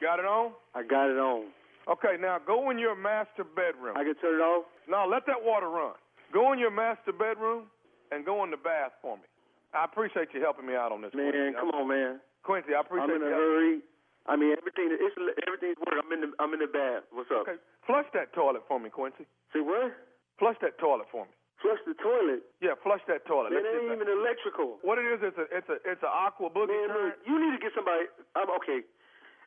[0.00, 0.52] Got it on?
[0.74, 1.52] I got it on.
[1.88, 3.96] Okay, now go in your master bedroom.
[3.96, 4.66] I can turn it off.
[4.88, 5.94] No, let that water run.
[6.32, 7.70] Go in your master bedroom
[8.10, 9.28] and go in the bath for me.
[9.72, 11.12] I appreciate you helping me out on this.
[11.14, 11.56] Man, Quincy.
[11.60, 12.20] come on, man.
[12.42, 13.14] Quincy, I appreciate.
[13.14, 13.80] I'm in a hurry.
[14.26, 14.90] I mean, everything.
[14.90, 16.02] It's everything's working.
[16.02, 17.06] I'm in the I'm in the bath.
[17.14, 17.46] What's up?
[17.46, 19.26] Okay, flush that toilet for me, Quincy.
[19.54, 19.94] Say what?
[20.38, 21.32] Flush that toilet for me.
[21.62, 22.44] Flush the toilet.
[22.60, 23.54] Yeah, flush that toilet.
[23.54, 24.76] Man, Let's it ain't even electrical.
[24.84, 27.62] What it is, it's a it's a it's a aqua boogie Man, you need to
[27.62, 28.10] get somebody.
[28.36, 28.84] I'm okay.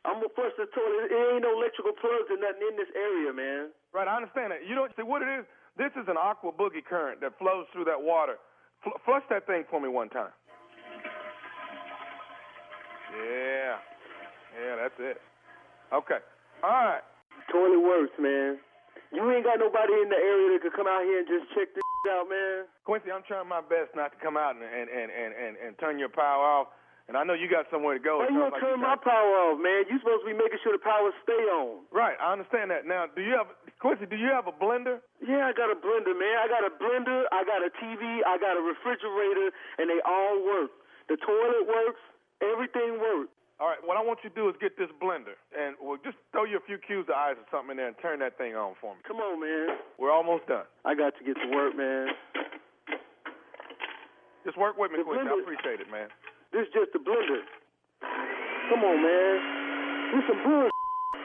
[0.07, 1.11] I'm gonna flush the toilet.
[1.11, 3.75] It ain't no electrical plugs or nothing in this area, man.
[3.91, 4.63] Right, I understand that.
[4.65, 5.45] You don't see what it is.
[5.77, 8.39] This is an aqua boogie current that flows through that water.
[8.83, 10.31] Fl- flush that thing for me one time.
[13.11, 13.81] Yeah,
[14.57, 15.17] yeah, that's it.
[15.93, 16.21] Okay,
[16.63, 17.03] all right.
[17.51, 18.59] Toilet works, man.
[19.09, 21.73] You ain't got nobody in the area that could come out here and just check
[21.73, 21.81] this
[22.13, 22.69] out, man.
[22.85, 25.97] Quincy, I'm trying my best not to come out and and and and, and, turn
[25.97, 26.69] your power off.
[27.09, 28.21] And I know you got somewhere to go.
[28.21, 29.89] Why you gonna like turn my got- power off, man?
[29.89, 31.81] You supposed to be making sure the power stay on.
[31.89, 32.85] Right, I understand that.
[32.85, 33.49] Now, do you have
[33.81, 34.05] Quincy?
[34.05, 35.01] Do you have a blender?
[35.17, 36.37] Yeah, I got a blender, man.
[36.37, 39.49] I got a blender, I got a TV, I got a refrigerator,
[39.81, 40.69] and they all work.
[41.09, 42.01] The toilet works,
[42.45, 43.33] everything works.
[43.59, 46.15] All right, what I want you to do is get this blender and we'll just
[46.31, 48.55] throw you a few cubes of ice or something in there and turn that thing
[48.55, 49.03] on for me.
[49.03, 49.75] Come on, man.
[49.99, 50.63] We're almost done.
[50.87, 52.07] I got to get to work, man.
[54.47, 55.27] Just work with me, The Quincy.
[55.27, 56.07] I appreciate it, man.
[56.55, 57.43] This is just a blender.
[58.71, 59.35] Come on, man.
[60.15, 60.71] This some bullshit.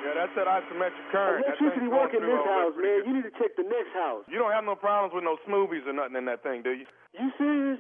[0.03, 1.47] Yeah, that's that isometric current.
[1.47, 2.99] Electricity work in this house, man.
[3.07, 4.27] You need to check the next house.
[4.27, 6.85] You don't have no problems with no smoothies or nothing in that thing, do you?
[7.15, 7.79] You serious?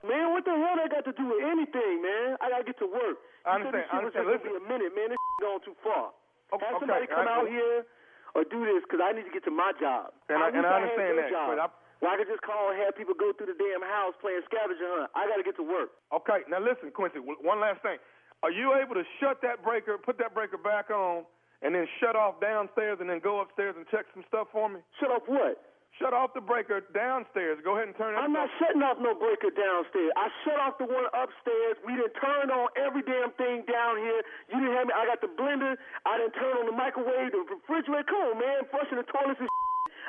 [0.00, 2.40] Man, what the hell that got to do with anything, man?
[2.40, 3.20] I gotta get to work.
[3.44, 4.32] I understand, I was understand.
[4.32, 5.08] just gonna be a minute, man.
[5.12, 6.16] This going too far.
[6.56, 7.84] Okay, Have okay, somebody come out here
[8.32, 10.12] or do this because I need to get to my job.
[10.32, 12.70] And I- wish and I understand that, Job, but I- where I could just call
[12.72, 15.10] and have people go through the damn house playing scavenger hunt.
[15.14, 15.92] I gotta get to work.
[16.12, 17.98] Okay, now listen, Quincy, one last thing.
[18.42, 21.26] Are you able to shut that breaker, put that breaker back on,
[21.60, 24.80] and then shut off downstairs and then go upstairs and check some stuff for me?
[24.98, 25.60] Shut off what?
[25.98, 27.58] Shut off the breaker downstairs.
[27.66, 28.16] Go ahead and turn it.
[28.16, 28.24] Off.
[28.24, 30.14] I'm not shutting off no breaker downstairs.
[30.16, 31.76] I shut off the one upstairs.
[31.82, 34.22] We didn't turn on every damn thing down here.
[34.48, 34.94] You didn't have me.
[34.96, 35.76] I got the blender.
[36.06, 38.06] I didn't turn on the microwave, the refrigerator.
[38.06, 38.64] Come on, man.
[38.70, 39.50] Flushing the toilets and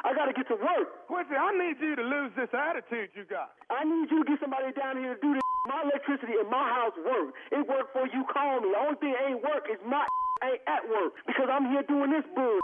[0.01, 1.05] I got to get to work.
[1.11, 3.53] Quincy, I need you to lose this attitude you got.
[3.69, 5.45] I need you to get somebody down here to do this.
[5.69, 7.37] My electricity in my house work.
[7.51, 8.25] It worked for you.
[8.31, 8.73] Call me.
[8.73, 10.07] The only thing ain't work is my
[10.45, 12.61] ain't at work because I'm here doing this bull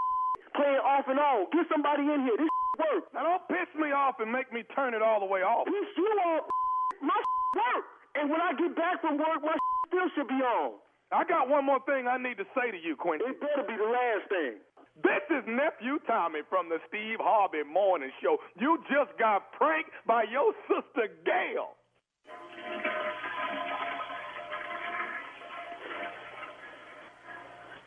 [0.58, 1.46] playing off and on.
[1.54, 2.34] Get somebody in here.
[2.34, 3.04] This work.
[3.12, 5.66] Now don't piss me off and make me turn it all the way off.
[5.66, 6.46] Piss you off.
[7.02, 7.14] My
[7.58, 7.84] work.
[8.14, 9.54] And when I get back from work, my
[9.86, 10.78] still should be on.
[11.12, 13.24] I got one more thing I need to say to you, Quincy.
[13.24, 14.60] It better be the last thing.
[15.00, 18.36] This is nephew Tommy from the Steve Harvey Morning Show.
[18.58, 21.78] You just got pranked by your sister Gail.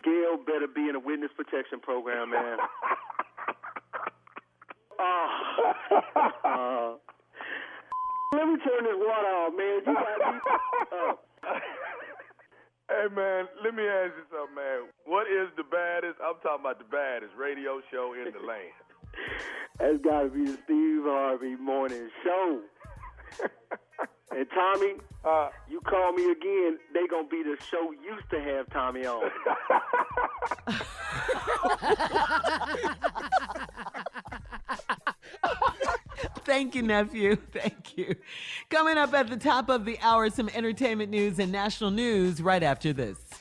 [0.04, 2.58] Gail better be in a witness protection program, man.
[5.04, 5.34] Ah.
[6.46, 6.94] Uh,
[8.38, 9.80] let me turn this water off, man.
[9.86, 10.40] You got me.
[10.92, 11.20] Oh.
[12.90, 14.82] Hey man, let me ask you something, man.
[15.06, 16.20] What is the baddest?
[16.22, 18.76] I'm talking about the baddest radio show in the land.
[19.80, 22.60] That's got to be the Steve Harvey Morning Show.
[24.32, 28.70] and Tommy, Uh, you call me again, they gonna be the show used to have
[28.72, 29.32] Tommy on.
[36.46, 37.36] Thank you, nephew.
[37.36, 38.16] Thank you.
[38.70, 42.64] Coming up at the top of the hour, some entertainment news and national news right
[42.64, 43.18] after this.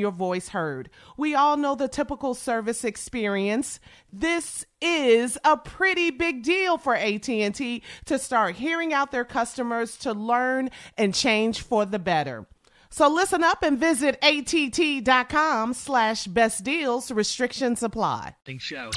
[0.00, 0.90] your voice heard.
[1.16, 3.80] We all know the typical service experience.
[4.12, 10.12] This is a pretty big deal for AT&T to start hearing out their customers to
[10.12, 12.46] learn and change for the better.
[12.90, 17.10] So listen up and visit att.com slash best deals.
[17.10, 18.34] Restrictions apply.
[18.58, 18.90] Show.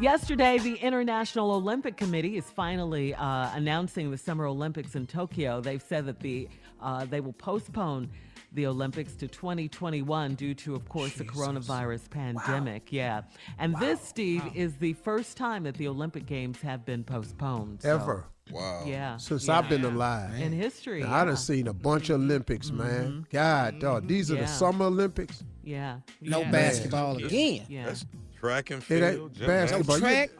[0.00, 5.60] Yesterday, the International Olympic Committee is finally uh, announcing the Summer Olympics in Tokyo.
[5.60, 6.48] They've said that the
[6.80, 8.10] uh, they will postpone
[8.54, 12.92] the Olympics to 2021 due to, of course, the coronavirus pandemic.
[12.92, 13.22] Yeah,
[13.58, 17.82] and this, Steve, is the first time that the Olympic Games have been postponed.
[17.82, 18.26] so- Ever.
[18.50, 18.82] Wow.
[18.84, 19.16] Yeah.
[19.18, 19.58] Since yeah.
[19.58, 20.38] I've been alive.
[20.40, 21.02] in history.
[21.02, 21.34] Now, I done yeah.
[21.36, 22.78] seen a bunch of Olympics, mm-hmm.
[22.78, 23.26] man.
[23.30, 23.98] God, dog.
[24.02, 24.08] Mm-hmm.
[24.08, 24.40] These are Yeah.
[24.42, 25.44] the Summer Olympics.
[25.62, 25.98] Yeah.
[26.20, 26.50] No yeah.
[26.50, 27.64] basketball again.
[27.68, 27.86] Yeah.
[27.86, 28.04] That's
[28.38, 29.36] track and It field.
[29.38, 29.96] ain't basketball.
[29.96, 30.30] You- track.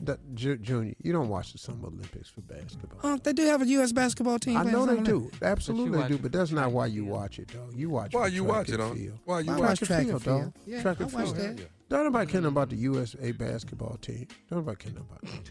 [0.00, 3.00] That- Ju- Junior, you don't watch the Summer Olympics for basketball.
[3.02, 3.92] Oh, they do have a U.S.
[3.92, 4.56] basketball team.
[4.56, 5.30] I know they do.
[5.32, 6.18] like Absolutely they do.
[6.18, 7.74] But that's not why you watch it, dog.
[7.74, 8.94] You watch Why for you track watch it, and huh?
[8.94, 9.18] field.
[9.24, 10.42] Why you I watch watch Track and track and field, field.
[10.54, 10.62] dog.
[10.66, 11.36] Yeah, Track and watch field.
[11.36, 11.58] that.
[11.58, 11.64] Yeah.
[11.88, 14.26] Don't nobody care about the USA basketball team.
[14.50, 15.50] Don't nobody care about that.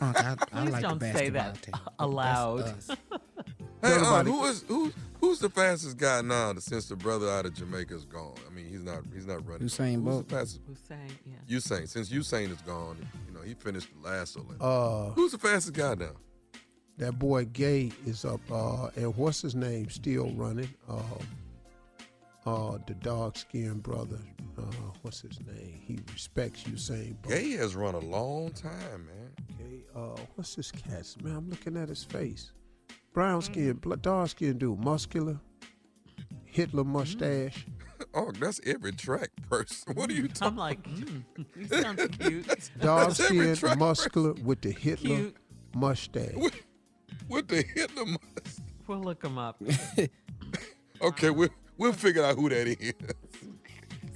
[0.00, 1.74] Unc, I, I Please like don't the say that team.
[1.98, 2.74] aloud.
[2.88, 4.92] Hey, uh, Nobody- who is who?
[5.22, 8.34] Who's the fastest guy now since the brother out of Jamaica's gone?
[8.44, 9.68] I mean, he's not he's not running.
[9.68, 10.60] Usain Who's the fastest?
[10.66, 11.56] Hussein, yeah.
[11.58, 11.88] Usain.
[11.88, 12.96] Since Usain is gone,
[13.28, 14.60] you know he finished the last Olympics.
[14.60, 16.10] Uh, Who's the fastest guy now?
[16.98, 19.88] that boy Gay is up, uh, and what's his name?
[19.90, 20.68] Still running.
[20.88, 21.00] Uh,
[22.44, 24.18] uh, the dark skinned brother.
[24.58, 24.62] Uh,
[25.02, 25.80] what's his name?
[25.86, 27.34] He respects Usain Bolt.
[27.34, 29.30] Gay has run a long time, man.
[29.56, 29.84] Gay.
[29.94, 31.36] Uh, what's this cat's man?
[31.36, 32.50] I'm looking at his face.
[33.12, 35.38] Brown skin, bl- dark skin dude, muscular,
[36.44, 37.66] Hitler mustache.
[38.14, 39.94] Oh, that's every track person.
[39.94, 40.48] What are you talking?
[40.48, 41.22] I'm like, mm,
[41.56, 42.46] he sounds cute.
[42.80, 45.36] Dark That's skin, track muscular with the Hitler Cute.
[45.74, 46.34] mustache.
[46.34, 46.54] With,
[47.28, 48.60] with the Hitler must.
[48.86, 49.62] We'll look him up.
[51.00, 51.48] Okay, we'll
[51.78, 52.92] we'll figure out who that is.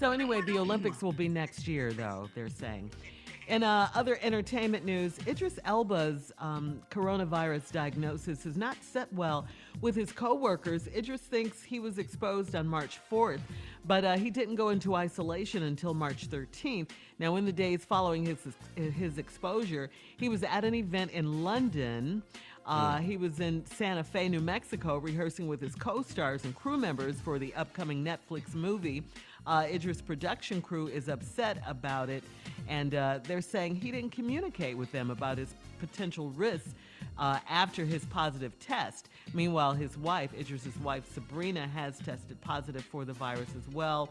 [0.01, 2.91] So anyway, the Olympics will be next year, though they're saying.
[3.49, 9.47] In uh, other entertainment news, Idris Elba's um, coronavirus diagnosis has not set well
[9.81, 10.89] with his coworkers.
[10.89, 13.39] Idris thinks he was exposed on March 4th
[13.85, 16.91] But uh, he didn't go into isolation until March 13th.
[17.21, 18.39] Now, in the days following his
[18.75, 22.25] his exposure, he was at an event in London.
[22.67, 27.21] Uh, he was in Santa Fe, New Mexico, rehearsing with his co-stars and crew members
[27.21, 29.05] for the upcoming Netflix movie.
[29.47, 32.25] Uh, Idris' production crew is upset about it,
[32.69, 36.75] and uh, they're saying he didn't communicate with them about his potential risks
[37.19, 39.09] uh, after his positive test.
[39.35, 44.11] Meanwhile, his wife, Idris' wife, Sabrina, has tested positive for the virus as well.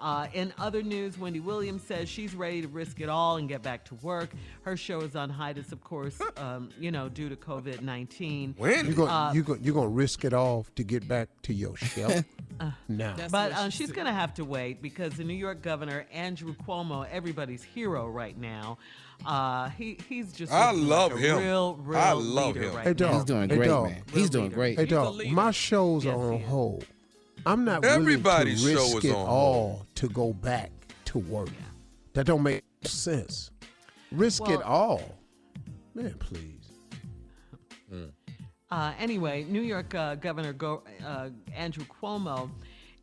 [0.00, 3.62] Uh, in other news, Wendy Williams says she's ready to risk it all and get
[3.62, 4.28] back to work.
[4.62, 8.54] Her show is on hiatus, of course, um, you know, due to COVID 19.
[8.58, 8.86] When?
[8.86, 11.76] You going Uh, you go, you're gonna risk it all to get back to your
[11.76, 12.10] show?
[12.88, 13.14] no.
[13.30, 17.06] But uh, she's going to have to wait because the New York governor, Andrew Cuomo,
[17.10, 18.78] everybody's hero right now,
[19.24, 21.38] uh, he he's just I love like a him.
[21.38, 22.74] Real, real I love leader him.
[22.76, 22.94] Right Hey, now.
[22.94, 23.14] dog.
[23.14, 23.84] He's doing Hey, great, dog.
[23.90, 24.02] man.
[24.12, 24.78] He's doing great.
[24.78, 26.86] Hey, dog, my shows Yes, are on hold.
[27.46, 29.86] I'm not Everybody's willing to show risk is it on all hold.
[29.94, 30.70] to go back
[31.06, 31.48] to work.
[32.14, 33.50] That don't make sense.
[34.10, 35.18] Risk it all.
[35.94, 36.52] Man, please.
[38.68, 42.50] Uh, anyway, New York uh, Governor Go- uh, Andrew Cuomo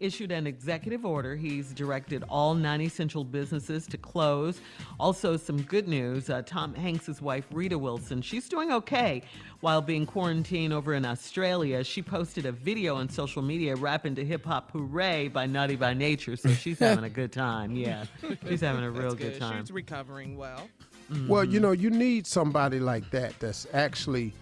[0.03, 1.35] issued an executive order.
[1.35, 4.59] He's directed all non essential businesses to close.
[4.99, 9.23] Also, some good news uh, Tom Hanks' wife, Rita Wilson, she's doing okay
[9.61, 11.83] while being quarantined over in Australia.
[11.83, 15.93] She posted a video on social media rapping to hip hop hooray by Naughty by
[15.93, 16.35] Nature.
[16.35, 17.75] So she's having a good time.
[17.75, 18.05] Yeah,
[18.47, 19.61] she's having a real That's good time.
[19.63, 20.67] She's recovering well.
[21.27, 21.53] Well, Mm-hmm.
[21.53, 24.33] you know, you need somebody like that that's actually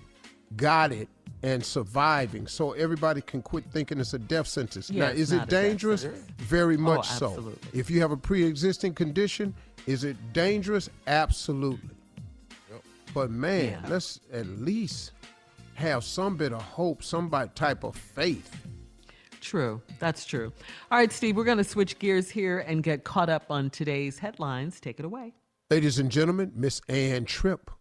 [0.55, 1.09] got it
[1.43, 4.89] and surviving so everybody can quit thinking it's a death sentence.
[4.89, 6.03] Yeah, now, is it dangerous?
[6.37, 7.53] Very oh, much Oh, so.
[7.73, 9.53] If you have a pre existing condition,
[9.87, 10.89] is it dangerous?
[11.07, 11.89] Absolutely.
[13.13, 13.89] But man, Yeah.
[13.89, 15.11] let's at least
[15.73, 18.67] have some bit of hope, some type of faith.
[19.41, 19.81] True.
[19.99, 20.53] That's true.
[20.91, 24.19] All right, Steve, we're going to switch gears here and get caught up on today's
[24.19, 24.79] headlines.
[24.79, 25.33] Take it away.
[25.71, 27.71] Ladies and gentlemen, Miss Ann Tripp.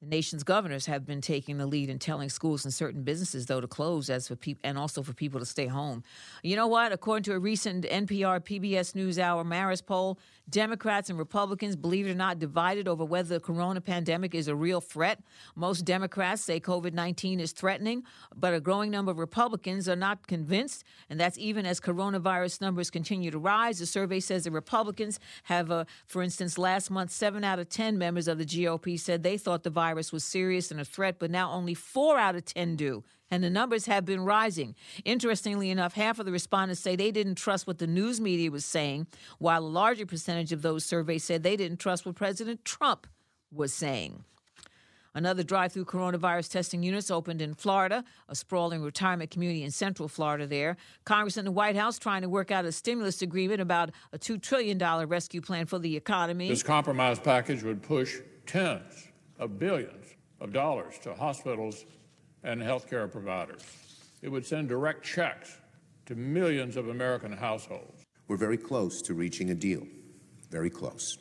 [0.00, 3.60] The nation's governors have been taking the lead in telling schools and certain businesses, though,
[3.60, 6.04] to close, as for people and also for people to stay home.
[6.44, 6.92] You know what?
[6.92, 12.14] According to a recent NPR PBS NewsHour Marist poll, Democrats and Republicans, believe it or
[12.14, 15.20] not, divided over whether the corona pandemic is a real threat.
[15.56, 18.04] Most Democrats say COVID 19 is threatening,
[18.36, 22.88] but a growing number of Republicans are not convinced, and that's even as coronavirus numbers
[22.88, 23.80] continue to rise.
[23.80, 27.98] The survey says the Republicans have, uh, for instance, last month, seven out of 10
[27.98, 31.30] members of the GOP said they thought the virus was serious and a threat, but
[31.30, 33.04] now only four out of 10 do.
[33.30, 34.74] And the numbers have been rising.
[35.04, 38.64] Interestingly enough, half of the respondents say they didn't trust what the news media was
[38.64, 39.06] saying,
[39.38, 43.06] while a larger percentage of those surveyed said they didn't trust what President Trump
[43.52, 44.24] was saying.
[45.14, 50.08] Another drive through coronavirus testing units opened in Florida, a sprawling retirement community in central
[50.08, 50.76] Florida there.
[51.04, 54.40] Congress and the White House trying to work out a stimulus agreement about a $2
[54.40, 54.78] trillion
[55.08, 56.48] rescue plan for the economy.
[56.48, 59.07] This compromise package would push tens
[59.38, 61.84] of billions of dollars to hospitals
[62.42, 63.62] and healthcare providers.
[64.22, 65.56] It would send direct checks
[66.06, 68.04] to millions of American households.
[68.28, 69.86] We're very close to reaching a deal,
[70.50, 71.18] very close.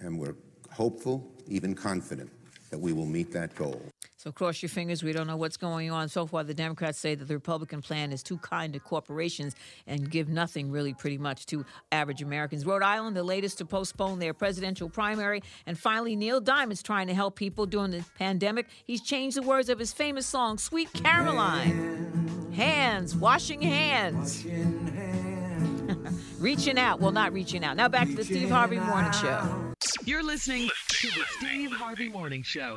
[0.00, 0.36] And we're
[0.72, 2.30] hopeful, even confident,
[2.70, 3.89] that we will meet that goal.
[4.20, 5.02] So cross your fingers.
[5.02, 6.10] We don't know what's going on.
[6.10, 9.56] So far, the Democrats say that the Republican plan is too kind to corporations
[9.86, 12.66] and give nothing really pretty much to average Americans.
[12.66, 15.42] Rhode Island, the latest to postpone their presidential primary.
[15.64, 18.66] And finally, Neil Diamond's trying to help people during the pandemic.
[18.84, 22.52] He's changed the words of his famous song, Sweet Caroline.
[22.54, 24.44] Hands, washing hands.
[26.38, 27.00] reaching out.
[27.00, 27.74] Well, not reaching out.
[27.78, 29.72] Now back to the Steve Harvey Morning Show.
[30.04, 32.74] You're listening to the Steve Harvey Morning Show.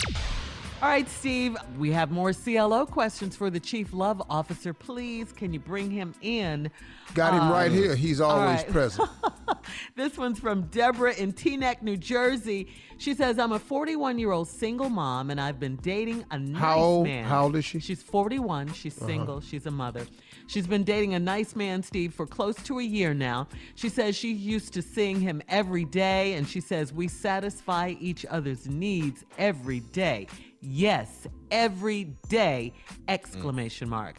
[0.81, 4.73] All right, Steve, we have more CLO questions for the Chief Love Officer.
[4.73, 6.69] Please, can you bring him in?
[7.13, 7.95] Got him right Um, here.
[7.95, 8.69] He's always right.
[8.69, 9.09] present.
[9.95, 12.67] This one's from Deborah in Teaneck, New Jersey.
[12.97, 16.61] She says, I'm a 41 year old single mom and I've been dating a nice
[16.61, 17.23] How old- man.
[17.23, 17.79] how old is she?
[17.79, 18.73] She's 41.
[18.73, 19.07] She's Uh-huh.
[19.07, 19.41] single.
[19.41, 20.05] She's a mother.
[20.47, 23.47] She's been dating a nice man, Steve, for close to a year now.
[23.75, 28.25] She says she used to seeing him every day and she says we satisfy each
[28.25, 30.27] other's needs every day.
[30.65, 32.71] Yes, every day!
[33.09, 33.91] Exclamation mm.
[33.91, 34.15] mark.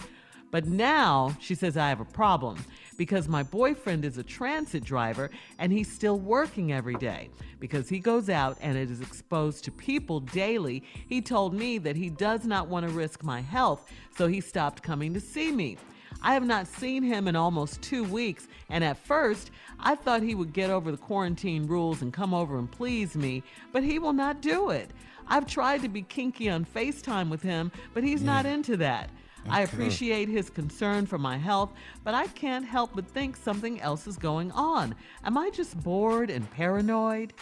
[0.51, 2.59] But now she says I have a problem
[2.99, 7.31] because my boyfriend is a transit driver and he's still working every day.
[7.61, 11.97] Because he goes out and it is exposed to people daily, he told me that
[11.97, 15.79] he does not want to risk my health, so he stopped coming to see me.
[16.23, 20.35] I have not seen him in almost two weeks, and at first I thought he
[20.35, 23.43] would get over the quarantine rules and come over and please me,
[23.73, 24.91] but he will not do it.
[25.29, 29.11] I've tried to be kinky on FaceTime with him, but he's not into that.
[29.49, 31.71] I appreciate his concern for my health,
[32.03, 34.95] but I can't help but think something else is going on.
[35.23, 37.35] Am I just bored and paranoid?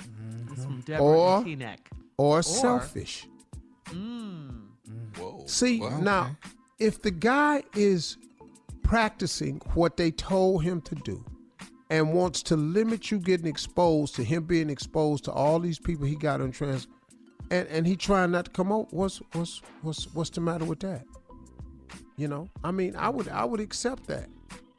[0.48, 1.78] This is from Deborah Or- in Teaneck.
[2.18, 3.28] or selfish.
[3.86, 4.62] Mm.
[5.16, 5.44] Whoa.
[5.46, 6.36] See, now,
[6.80, 8.16] if the guy is
[8.82, 11.24] practicing what they told him to do
[11.88, 16.04] and wants to limit you getting exposed to him being exposed to all these people
[16.06, 16.88] he got on trans
[17.52, 20.80] and, and he trying not to come out, what's what's what's what's the matter with
[20.80, 21.04] that?
[22.16, 22.48] You know?
[22.64, 24.28] I mean, I would I would accept that.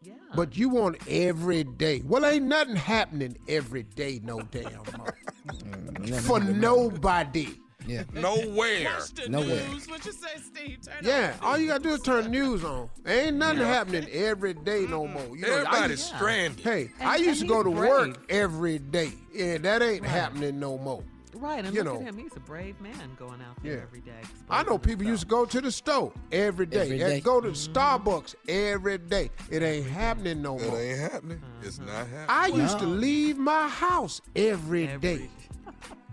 [0.02, 0.14] Yeah.
[0.36, 2.02] But you want every day.
[2.06, 5.18] Well, ain't nothing happening every day, no damn more.
[5.48, 7.50] Mm, For nobody.
[7.86, 8.04] Yeah.
[8.14, 8.98] Nowhere.
[9.28, 9.62] Nowhere.
[9.88, 10.80] What you say, Steve?
[10.82, 12.90] Turn Yeah, all you gotta do is turn news on.
[13.06, 15.36] Ain't nothing happening every day no more.
[15.36, 16.64] You know, I Everybody's used- stranded.
[16.64, 19.12] Hey, And- I used to go to he's work every day.
[19.34, 21.04] Yeah, that ain't happening no more.
[21.36, 22.00] Right, and You look know.
[22.00, 22.18] at him.
[22.18, 23.82] He's a brave man going out there Yeah.
[23.82, 24.22] every day.
[24.50, 26.82] I know people used to go to the store every day.
[26.82, 27.20] Every and day.
[27.22, 29.30] go to Starbucks every day.
[29.50, 30.80] It ain't happening no It more.
[30.80, 31.42] It ain't happening.
[31.64, 31.88] It's Uh-huh.
[31.88, 32.28] not happening.
[32.30, 35.30] I used to leave my house every day.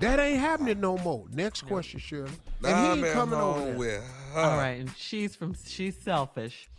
[0.00, 1.26] That ain't happening no more.
[1.30, 2.30] Next question, Shirley.
[2.64, 3.76] And Nah, he ain't man, coming over there.
[3.76, 4.02] with
[4.32, 4.40] her.
[4.40, 6.70] All right, and she's from she's selfish.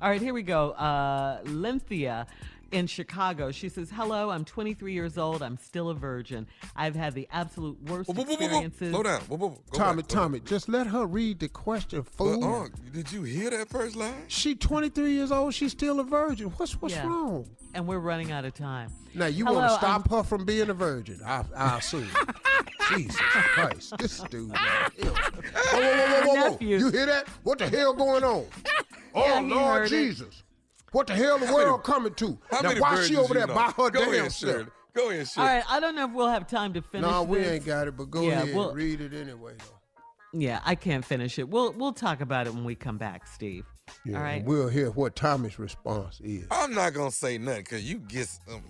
[0.00, 0.70] All right, here we go.
[0.70, 2.26] Uh, Lynthia
[2.72, 3.50] in Chicago.
[3.52, 5.42] She says, "Hello, I'm 23 years old.
[5.42, 6.46] I'm still a virgin.
[6.74, 8.44] I've had the absolute worst Whoa, whoa, whoa, whoa, whoa.
[8.64, 9.20] experiences." Slow down.
[9.22, 9.62] Whoa, whoa, whoa.
[9.72, 12.40] Tommy, back, go Tommy, just let her read the question, fool.
[12.40, 14.24] But, uh, did you hear that first line?
[14.28, 15.54] She 23 years old.
[15.54, 16.48] She's still a virgin.
[16.56, 17.06] What's what's Yeah.
[17.06, 17.46] wrong?
[17.74, 18.90] And we're running out of time.
[19.14, 21.20] Now you want to stop I'm- her from being a virgin?
[21.24, 22.08] I, I assume.
[22.94, 24.48] Jesus Christ, this dude.
[24.48, 24.58] man.
[24.98, 26.58] Whoa, whoa, whoa, whoa, whoa, whoa!
[26.60, 27.28] You hear that?
[27.42, 28.46] What the hell going on?
[29.14, 29.88] Oh Yeah, he Lord heard it.
[29.90, 30.41] Jesus!
[30.92, 32.38] What the hell the How world many- coming to?
[32.50, 33.54] How now why she over there know?
[33.54, 34.68] by her Go damn ahead, self?
[34.94, 35.48] Go ahead, All Shirley.
[35.48, 37.08] right, I don't know if we'll have time to finish.
[37.10, 37.48] No, we this.
[37.52, 37.96] ain't got it.
[37.96, 39.54] But go Yeah, ahead, we'll- read it anyway.
[39.58, 40.38] Though.
[40.38, 41.48] Yeah, I can't finish it.
[41.48, 43.64] We'll we'll talk about it when we come back, Steve.
[44.04, 44.44] Yeah, All right.
[44.44, 46.46] we'll hear what Tommy's response is.
[46.50, 48.62] I'm not gonna say nothing because you get um,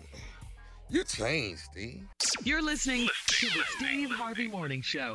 [0.90, 2.04] you changed, Steve.
[2.44, 5.14] You're listening to the Steve Harvey Morning Show.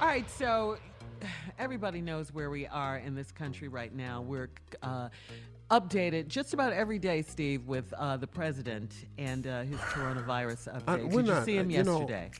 [0.00, 0.76] All right, so
[1.58, 4.20] everybody knows where we are in this country right now.
[4.20, 4.50] We're
[4.82, 5.08] uh,
[5.70, 10.82] updated just about every day, Steve, with uh, the president and uh, his coronavirus update.
[10.88, 12.30] I- Did we're you not- see him you know, yesterday?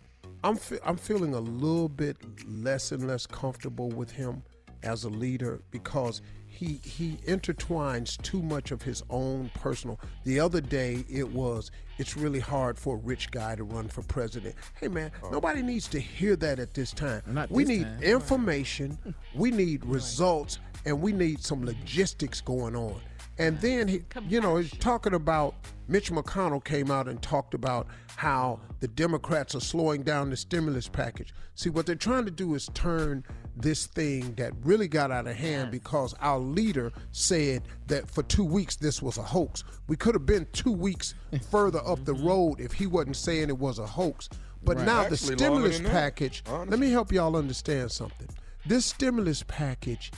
[0.44, 2.16] I'm fe- I'm feeling a little bit
[2.48, 4.42] less and less comfortable with him
[4.84, 9.98] as a leader because he he intertwines too much of his own personal.
[10.24, 14.02] The other day it was it's really hard for a rich guy to run for
[14.02, 14.54] president.
[14.80, 17.22] Hey man, nobody needs to hear that at this time.
[17.26, 18.02] Not we this need time.
[18.04, 18.96] information,
[19.34, 23.00] we need results, and we need some logistics going on.
[23.38, 25.54] And then he, you know, he's talking about
[25.86, 27.86] Mitch McConnell came out and talked about
[28.16, 31.32] how the Democrats are slowing down the stimulus package.
[31.54, 33.24] See, what they're trying to do is turn
[33.56, 38.44] this thing that really got out of hand because our leader said that for two
[38.44, 39.64] weeks this was a hoax.
[39.88, 41.14] We could have been two weeks
[41.50, 44.28] further up the road if he wasn't saying it was a hoax.
[44.64, 44.86] But Right.
[44.86, 48.28] now the Actually, longer stimulus package, let me help y'all understand something.
[48.66, 50.10] This stimulus package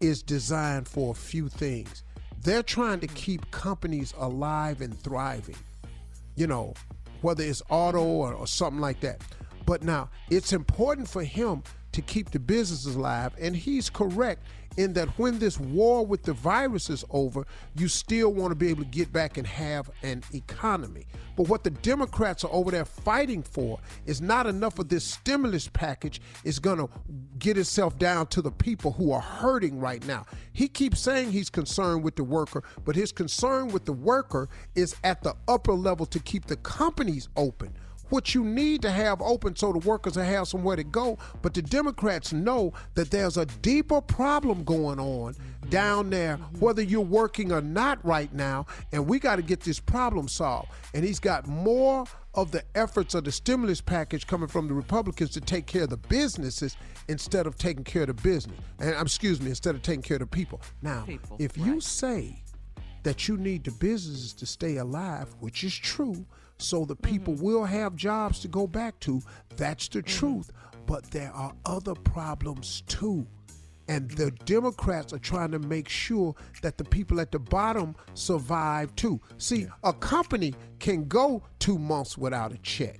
[0.00, 2.02] is designed for a few things.
[2.46, 5.56] They're trying to keep companies alive and thriving,
[6.36, 6.74] you know,
[7.20, 9.20] whether it's auto or, or something like that.
[9.64, 14.44] But now it's important for him to keep the businesses alive, and he's correct
[14.76, 18.68] in that when this war with the virus is over, you still want to be
[18.68, 21.06] able to get back and have an economy.
[21.36, 25.68] But what the Democrats are over there fighting for is not enough of this stimulus
[25.68, 26.88] package is going to
[27.38, 30.24] get itself down to the people who are hurting right now.
[30.52, 34.96] He keeps saying he's concerned with the worker, but his concern with the worker is
[35.04, 37.74] at the upper level to keep the companies open.
[38.10, 41.18] Which you need to have open so the workers will have somewhere to go.
[41.42, 45.68] But the Democrats know that there's a deeper problem going on mm-hmm.
[45.68, 46.58] down there, mm-hmm.
[46.58, 50.68] whether you're working or not right now, and we got to get this problem solved.
[50.94, 52.04] And he's got more
[52.34, 55.90] of the efforts of the stimulus package coming from the Republicans to take care of
[55.90, 56.76] the businesses
[57.08, 58.58] instead of taking care of the business.
[58.78, 60.60] And excuse me, instead of taking care of the people.
[60.82, 62.42] Now, People, if you say
[63.04, 66.26] that you need the businesses to stay alive, which is true,
[66.58, 67.12] so the mm-hmm.
[67.12, 69.22] people will have jobs to go back to,
[69.56, 70.18] that's the mm-hmm.
[70.18, 70.52] truth.
[70.86, 73.26] But there are other problems too.
[73.88, 78.94] And the Democrats are trying to make sure that the people at the bottom survive
[78.96, 79.20] too.
[79.38, 82.98] See, a company can go two months without a check.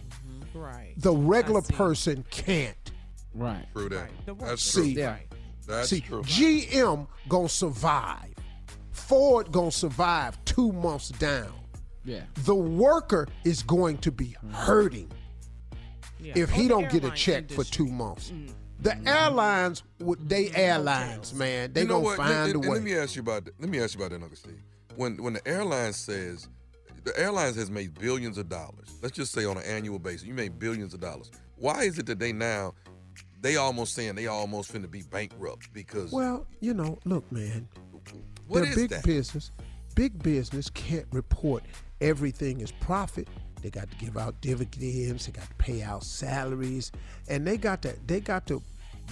[0.00, 0.58] Mm-hmm.
[0.58, 0.94] Right.
[0.96, 2.92] The regular person can't.
[3.34, 3.66] Right.
[3.74, 4.10] True that.
[4.24, 5.14] The work- That's See, true.
[5.66, 6.22] That's see, true.
[6.22, 8.34] GM gonna survive.
[8.90, 11.52] Ford gonna survive two months down.
[12.04, 12.22] Yeah.
[12.44, 14.50] The worker is going to be mm-hmm.
[14.52, 15.10] hurting
[16.20, 16.32] Yeah.
[16.36, 18.32] if Or he don't get a airline check for two months.
[18.80, 19.08] The mm-hmm.
[19.08, 19.82] airlines,
[20.20, 22.16] they airlines, man, they you know gonna what?
[22.16, 22.74] find Let- a let- way.
[22.76, 23.60] Let me ask you about that.
[23.60, 24.62] Let me ask you about that, Uncle Steve.
[24.96, 26.48] When when the airline says
[27.04, 30.34] the airlines has made billions of dollars, let's just say on an annual basis, you
[30.34, 31.30] made billions of dollars.
[31.56, 32.74] Why is it that they now
[33.40, 37.68] they almost saying they almost finna be bankrupt because Well, you know, look, man.
[38.46, 39.04] What they're is big that?
[39.04, 39.50] business.
[39.94, 41.64] Big business can't report
[42.00, 43.28] everything is profit.
[43.62, 45.26] They got to give out dividends.
[45.26, 46.92] They got to pay out salaries,
[47.28, 48.62] and they got to they got to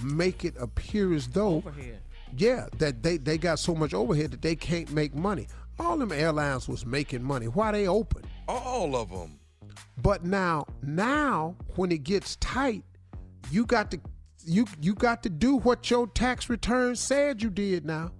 [0.03, 1.99] make it appear as though Overhead.
[2.37, 5.47] yeah, that they, they got so much overhead that they can't make money.
[5.79, 7.47] All them airlines was making money.
[7.47, 8.23] Why they open?
[8.47, 9.37] all of them.
[10.01, 12.83] But now, now when it gets tight,
[13.51, 13.99] you got to
[14.45, 18.11] you you got to do what your tax return said you did now.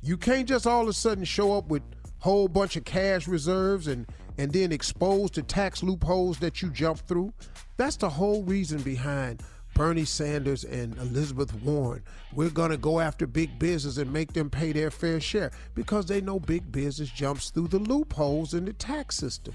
[0.00, 1.82] You can't just all of a sudden show up with
[2.22, 4.06] whole bunch of cash reserves and
[4.38, 7.32] and then exposed to tax loopholes that you jump through.
[7.76, 9.42] That's the whole reason behind
[9.74, 12.02] Bernie Sanders and Elizabeth Warren.
[12.32, 16.06] We're going to go after big business and make them pay their fair share because
[16.06, 19.54] they know big business jumps through the loopholes in the tax system.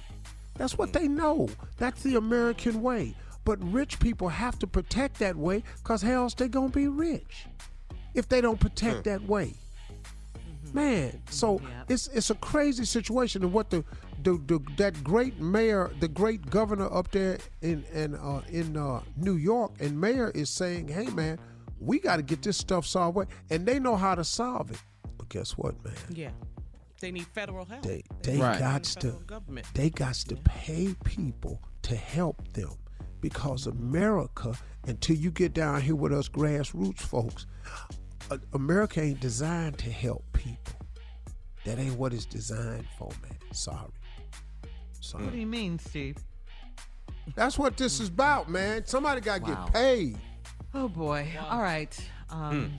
[0.57, 1.49] That's what they know.
[1.77, 3.15] That's the American way.
[3.45, 7.45] But rich people have to protect that way because else they going to be rich
[8.13, 9.09] if they don't protect hmm.
[9.09, 9.53] that way.
[10.73, 13.83] Man, so it's it's a crazy situation, and what the,
[14.23, 19.01] the the that great mayor, the great governor up there in in uh, in uh,
[19.15, 21.39] New York, and mayor is saying, "Hey, man,
[21.79, 24.81] we got to get this stuff solved," and they know how to solve it.
[25.17, 25.93] But guess what, man?
[26.09, 26.31] Yeah.
[26.99, 27.83] They need federal help.
[27.83, 29.67] They They they need got the to government.
[29.75, 32.71] they got to pay people to help them
[33.21, 34.53] because America,
[34.87, 37.45] until you get down here with us grassroots folks,
[38.53, 40.73] America ain't designed to help people.
[41.65, 43.37] That ain't what it's designed for, man.
[43.51, 43.77] Sorry.
[45.01, 45.23] Sorry.
[45.23, 46.17] What do you mean, Steve?
[47.35, 48.85] That's what this is about, man.
[48.85, 49.65] Somebody got to Wow.
[49.65, 50.17] get paid.
[50.73, 51.27] Oh boy.
[51.49, 51.97] All right.
[52.29, 52.75] Um, Hmm.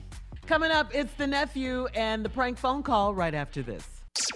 [0.47, 3.85] Coming up, it's the nephew and the prank phone call right after this.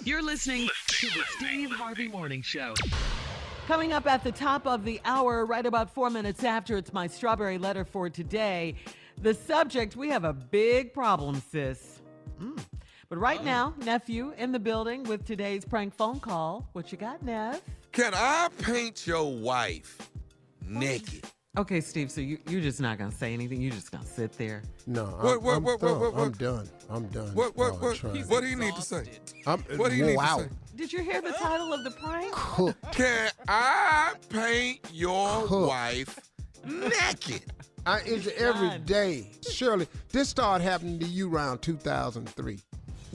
[0.04, 2.74] You're listening to the Steve Harvey Morning Show.
[3.66, 7.06] Coming up at the top of the hour, right about four minutes after, it's my
[7.08, 8.76] strawberry letter for today.
[9.20, 12.00] The subject we have a big problem, sis.
[12.40, 12.58] Mm.
[13.08, 16.68] But right now, nephew in the building with today's prank phone call.
[16.72, 17.60] What you got, Nev?
[17.92, 20.10] Can I paint your wife
[20.66, 21.24] naked?
[21.56, 23.60] Okay, Steve, so you, you're just not going to say anything.
[23.62, 24.62] You're just going to sit there.
[24.88, 26.00] No, I'm, what- I'm what- done.
[26.00, 26.68] what- what- I'm done.
[26.90, 27.32] I'm done.
[27.34, 28.22] What what uh, what trying.
[28.24, 29.04] what do you need to say?
[29.46, 30.38] I'm, What do you need wow.
[30.38, 30.48] to say?
[30.74, 32.32] Did you hear the title of the prank?
[32.32, 32.76] Cook.
[32.92, 35.68] Can I paint your Cook.
[35.68, 36.18] wife
[36.66, 37.44] naked?
[37.86, 38.84] I, it's every done.
[38.84, 39.30] day.
[39.50, 42.58] Shirley, this started happening to you around 2003.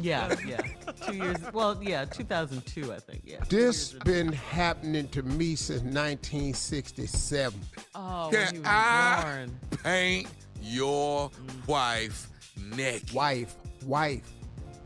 [0.01, 0.61] Yeah, yeah.
[1.05, 1.37] Two years.
[1.53, 3.21] Well, yeah, 2002, I think.
[3.25, 3.43] Yeah.
[3.49, 7.59] This been happening to me since 1967.
[7.95, 9.59] Oh, when Can he was I born.
[9.83, 10.27] paint
[10.61, 11.31] your
[11.67, 12.29] wife
[12.73, 13.11] naked?
[13.13, 13.55] Wife,
[13.85, 14.21] wife.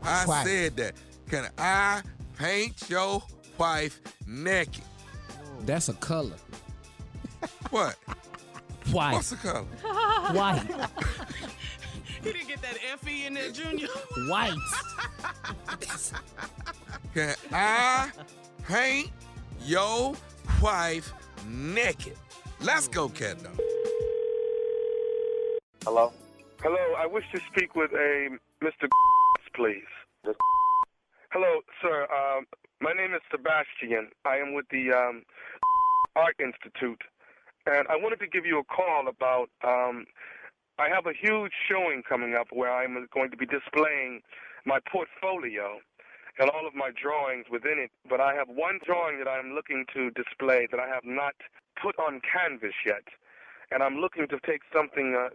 [0.02, 0.46] I wife.
[0.46, 0.94] said that.
[1.30, 2.02] Can I
[2.36, 3.22] paint your
[3.56, 4.82] wife naked?
[5.64, 6.36] That's a color.
[7.70, 7.96] What?
[8.92, 9.14] White.
[9.14, 9.62] What's the color?
[10.32, 10.62] White.
[12.22, 13.88] He didn't get that FE in there, Junior.
[14.28, 14.54] White.
[17.14, 18.10] Can I
[18.66, 19.10] paint
[19.64, 20.14] your
[20.62, 21.12] wife
[21.46, 22.16] naked?
[22.60, 23.60] Let's go, cat dog.
[25.84, 26.12] Hello?
[26.62, 28.30] Hello, I wish to speak with a
[28.62, 28.88] Mr.
[29.54, 29.82] please.
[31.30, 32.06] Hello, sir.
[32.10, 32.46] Um,
[32.80, 34.08] my name is Sebastian.
[34.24, 35.24] I am with the um,
[36.16, 37.02] Art Institute,
[37.66, 39.50] and I wanted to give you a call about.
[39.62, 40.06] Um,
[40.78, 44.22] I have a huge showing coming up where I'm going to be displaying
[44.66, 45.78] my portfolio,
[46.38, 47.90] and all of my drawings within it.
[48.08, 51.34] But I have one drawing that I'm looking to display that I have not
[51.80, 53.04] put on canvas yet,
[53.70, 55.28] and I'm looking to take something uh,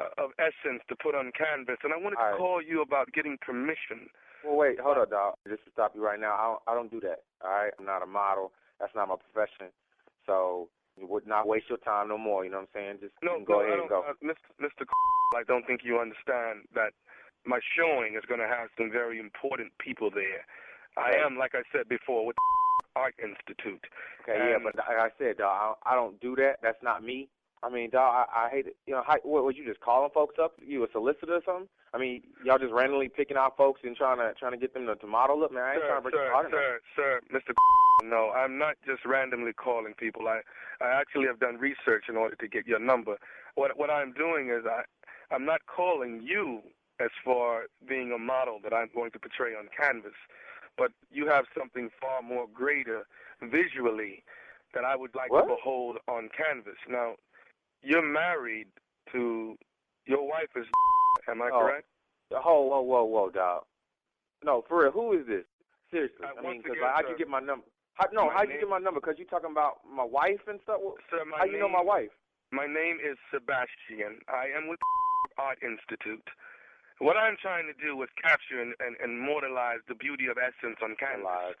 [0.00, 1.78] uh, of essence to put on canvas.
[1.84, 4.08] And I wanted to call you about getting permission.
[4.44, 5.34] Well, wait, hold on, dog.
[5.46, 7.20] Just to stop you right now, I don't, I don't do that.
[7.44, 8.52] All right, I'm not a model.
[8.80, 9.72] That's not my profession.
[10.24, 10.68] So
[11.08, 12.44] would not waste your time no more.
[12.44, 12.98] You know what I'm saying?
[13.00, 14.04] Just No, go no, ahead and go.
[14.08, 14.48] Uh, Mr.
[14.60, 14.84] Mr.
[15.36, 16.92] I don't think you understand that
[17.46, 20.44] my showing is going to have some very important people there.
[20.98, 22.36] I am, like I said before, with
[22.96, 23.84] Art Institute.
[24.22, 26.56] Okay, yeah, but like I said, dog, I, I don't do that.
[26.62, 27.28] That's not me.
[27.62, 28.76] I mean, dog, I, I hate it.
[28.86, 30.54] You know, how, what was you just calling folks up?
[30.58, 31.68] You a solicitor or something?
[31.92, 34.86] I mean, y'all just randomly picking out folks and trying to trying to get them
[34.86, 35.62] to, to model up, man.
[35.64, 36.50] I ain't sir, trying to break sir, your heart.
[36.50, 37.54] sir, sir, Mr.
[38.02, 40.26] No, I'm not just randomly calling people.
[40.26, 40.40] I,
[40.82, 43.16] I actually have done research in order to get your number.
[43.56, 44.82] What what I'm doing is I,
[45.34, 46.62] I'm not calling you
[46.98, 50.14] as for being a model that I'm going to portray on canvas,
[50.78, 53.02] but you have something far more greater
[53.42, 54.22] visually
[54.74, 55.42] that I would like What?
[55.42, 56.76] to behold on canvas.
[56.88, 57.14] Now,
[57.82, 58.68] you're married
[59.12, 59.56] to
[60.06, 60.66] your wife is.
[61.30, 61.60] Am I Oh.
[61.60, 61.86] correct?
[62.30, 63.64] Whoa, whoa, whoa, whoa, dog.
[64.44, 65.44] No, for real, who is this?
[65.90, 67.66] Seriously, Uh, I mean, because like, how'd you get my number?
[67.94, 69.00] How, no, my how'd you name- get my number?
[69.00, 70.80] Because you talking about my wife and stuff.
[71.10, 72.10] Sir, How you know my wife?
[72.52, 74.20] My name is Sebastian.
[74.28, 74.78] I am with
[75.38, 76.26] Art Institute.
[76.98, 80.76] What I'm trying to do is capture and, and, and immortalize the beauty of essence
[80.82, 81.56] on canvas.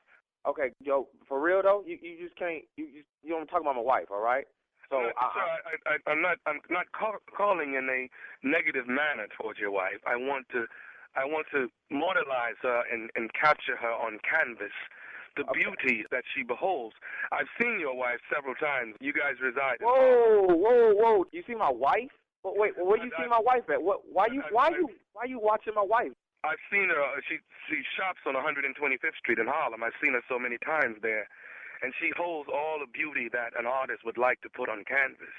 [0.46, 3.74] Okay, yo, for real though, you you just can't you you, you don't talk about
[3.76, 4.46] my wife, all right?
[4.90, 5.22] So No, I,
[5.86, 6.38] I, I, I'm not.
[6.46, 8.10] I'm not call, calling in a
[8.46, 10.02] negative manner towards your wife.
[10.06, 10.66] I want to,
[11.16, 14.74] I want to mortalize her and, and capture her on canvas,
[15.36, 16.96] the beauty that she beholds.
[17.32, 18.96] I've seen your wife several times.
[19.00, 19.78] You guys reside.
[19.80, 21.24] in- Whoa, whoa, whoa!
[21.32, 22.10] You see my wife?
[22.42, 23.82] Wait, wait where do you see my wife at?
[23.82, 24.00] What?
[24.10, 24.42] Why you?
[24.50, 24.88] Why you?
[25.12, 26.12] Why you watching my wife?
[26.42, 26.96] I've seen her.
[26.98, 27.36] uh, She
[27.68, 29.82] she shops on 125th Street in Harlem.
[29.84, 31.28] I've seen her so many times there,
[31.82, 35.34] and she holds all the beauty that an artist would like to put on canvas.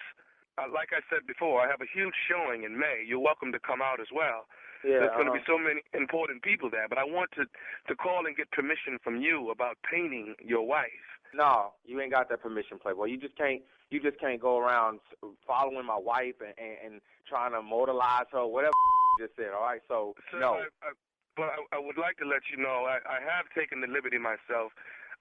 [0.58, 3.04] Uh, like I said before, I have a huge showing in May.
[3.08, 4.46] You're welcome to come out as well.
[4.84, 5.56] Yeah, There's going to be uh-huh.
[5.56, 9.22] so many important people there, but I want to to call and get permission from
[9.22, 11.06] you about painting your wife.
[11.34, 13.06] No, you ain't got that permission, Playboy.
[13.06, 13.62] You just can't.
[13.92, 15.00] You just can't go around
[15.46, 18.74] following my wife and and, and trying to mortalize her, whatever
[19.20, 19.54] you just said.
[19.54, 20.54] All right, so So no.
[20.60, 20.90] I, I,
[21.38, 24.18] but I, I would like to let you know I, I have taken the liberty
[24.18, 24.74] myself.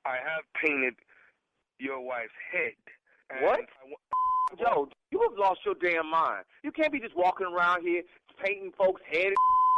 [0.05, 0.97] I have painted
[1.81, 2.77] your wife's head.
[3.31, 3.61] And What?
[3.61, 3.95] I
[4.59, 6.45] Yo, you have lost your damn mind.
[6.65, 8.03] You can't be just walking around here
[8.45, 9.33] painting folks' head.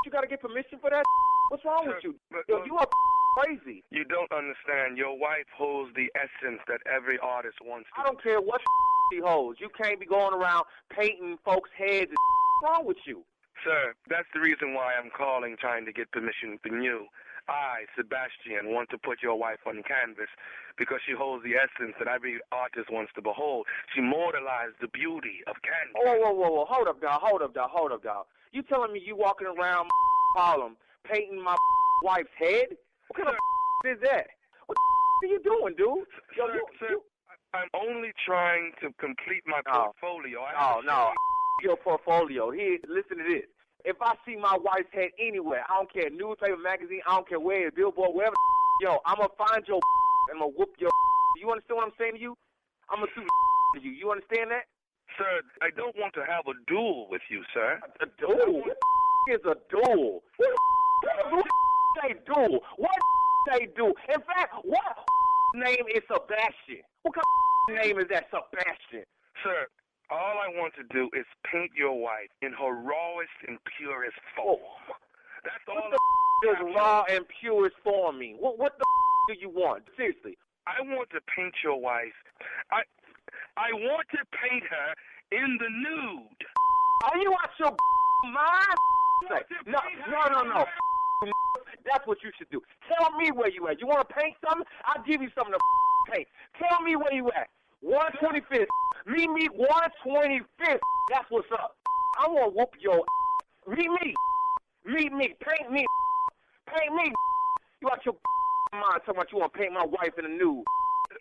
[0.05, 1.05] You got to get permission for that.
[1.51, 2.15] What's wrong with you?
[2.49, 2.87] Yo, you are
[3.39, 3.85] crazy.
[3.91, 4.97] You don't understand.
[4.97, 8.01] Your wife holds the essence that every artist wants to.
[8.01, 8.61] I don't care what
[9.13, 9.61] she holds.
[9.61, 12.11] You can't be going around painting folks' heads.
[12.11, 13.25] What's wrong with you?
[13.65, 17.07] Sir, that's the reason why I'm calling, trying to get permission from you.
[17.49, 20.30] I, Sebastian, want to put your wife on canvas
[20.78, 23.66] because she holds the essence that every artist wants to behold.
[23.95, 25.97] She mortalized the beauty of canvas.
[25.97, 26.64] Whoa, whoa, whoa, whoa.
[26.68, 27.20] Hold up, dog.
[27.22, 27.70] Hold up, dog.
[27.72, 28.26] Hold up, dog.
[28.53, 30.76] You telling me you walking around my Harlem
[31.11, 31.57] painting my
[32.03, 32.76] wife's head?
[33.09, 33.34] What kind of
[33.90, 34.26] is that?
[34.66, 34.76] What
[35.24, 36.07] are you doing, dude?
[36.36, 36.97] Yo, sir, you, sir,
[37.55, 39.93] I'm only trying to complete my oh.
[40.01, 40.40] portfolio.
[40.40, 41.12] Oh, No, no.
[41.62, 42.51] Your portfolio.
[42.51, 43.47] Here, listen to this.
[43.85, 47.41] If I see my wife's head anywhere, I don't care, newspaper, magazine, I don't care
[47.41, 48.35] where, billboard, wherever,
[48.83, 49.80] yo, I'm gonna find your
[50.30, 50.91] and I'm gonna whoop your.
[51.41, 52.37] You understand what I'm saying to you?
[52.91, 53.91] I'm gonna sue to you.
[53.91, 54.68] You understand that?
[55.16, 57.80] Sir, I don't want to have a duel with you, sir.
[58.01, 58.61] A duel?
[58.61, 58.76] What
[59.33, 60.22] is a duel?
[60.37, 60.53] What
[61.33, 61.47] what
[62.01, 62.61] say duel?
[62.76, 62.91] What
[63.51, 63.95] they do?
[64.12, 64.93] In fact, what
[65.55, 66.85] name is Sebastian?
[67.03, 69.05] What kind of name is that, Sebastian?
[69.43, 69.66] Sir,
[70.13, 74.61] all I want to do is paint your wife in her rawest and purest form.
[75.43, 75.89] That's all.
[75.89, 75.99] What
[76.43, 78.37] the does raw and purest form mean?
[78.37, 78.85] What what the
[79.29, 79.85] do you want?
[79.97, 80.37] Seriously.
[80.67, 82.13] I want to paint your wife.
[82.71, 82.83] I
[83.57, 84.89] I want to paint her
[85.33, 86.43] in the nude.
[87.09, 87.73] Are you out your
[88.33, 88.79] mind?
[89.67, 90.65] No, no, no, no.
[91.91, 92.61] That's what you should do.
[92.89, 93.81] Tell me where you at.
[93.81, 94.67] You want to paint something?
[94.85, 96.29] I'll give you something to paint.
[96.59, 97.49] Tell me where you at.
[97.85, 98.67] 125th.
[99.07, 100.79] Meet me 125th.
[101.11, 101.75] That's what's up.
[102.21, 103.03] I want to whoop your
[103.67, 104.15] Meet me.
[104.87, 105.35] Meet me.
[105.43, 105.85] Paint me.
[106.67, 107.13] Paint me.
[107.81, 108.15] You out your
[108.73, 110.65] mind talking about you want to paint my wife in the nude.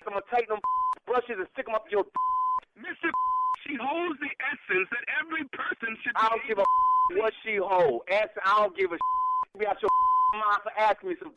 [0.06, 0.60] I'm going to take them
[1.06, 2.04] brushes and stick them up your
[2.78, 3.10] Mr.
[3.66, 6.66] She holds the essence that every person should I don't give a
[7.20, 8.02] what she hold.
[8.10, 8.98] Ask, I don't give a
[9.58, 9.92] be out your
[10.34, 11.34] mind for asking me some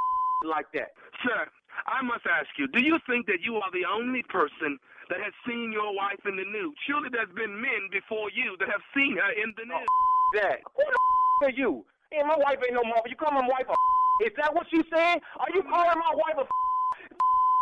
[0.48, 0.92] like that.
[1.24, 1.48] Sir,
[1.86, 4.78] I must ask you, do you think that you are the only person
[5.10, 6.74] that has seen your wife in the nude?
[6.86, 9.84] Surely there's been men before you that have seen her in the nude.
[9.84, 10.58] Oh, that.
[10.76, 11.84] Who the are you?
[12.10, 13.08] Hey, my wife ain't no mother.
[13.08, 13.74] You call my wife a
[14.24, 15.20] Is that what you saying?
[15.40, 16.46] Are you calling my wife a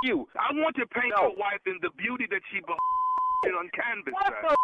[0.06, 0.26] you?
[0.36, 1.28] I want to paint No.
[1.30, 4.12] your wife in the beauty that she be on canvas.
[4.12, 4.50] What sir.
[4.50, 4.56] the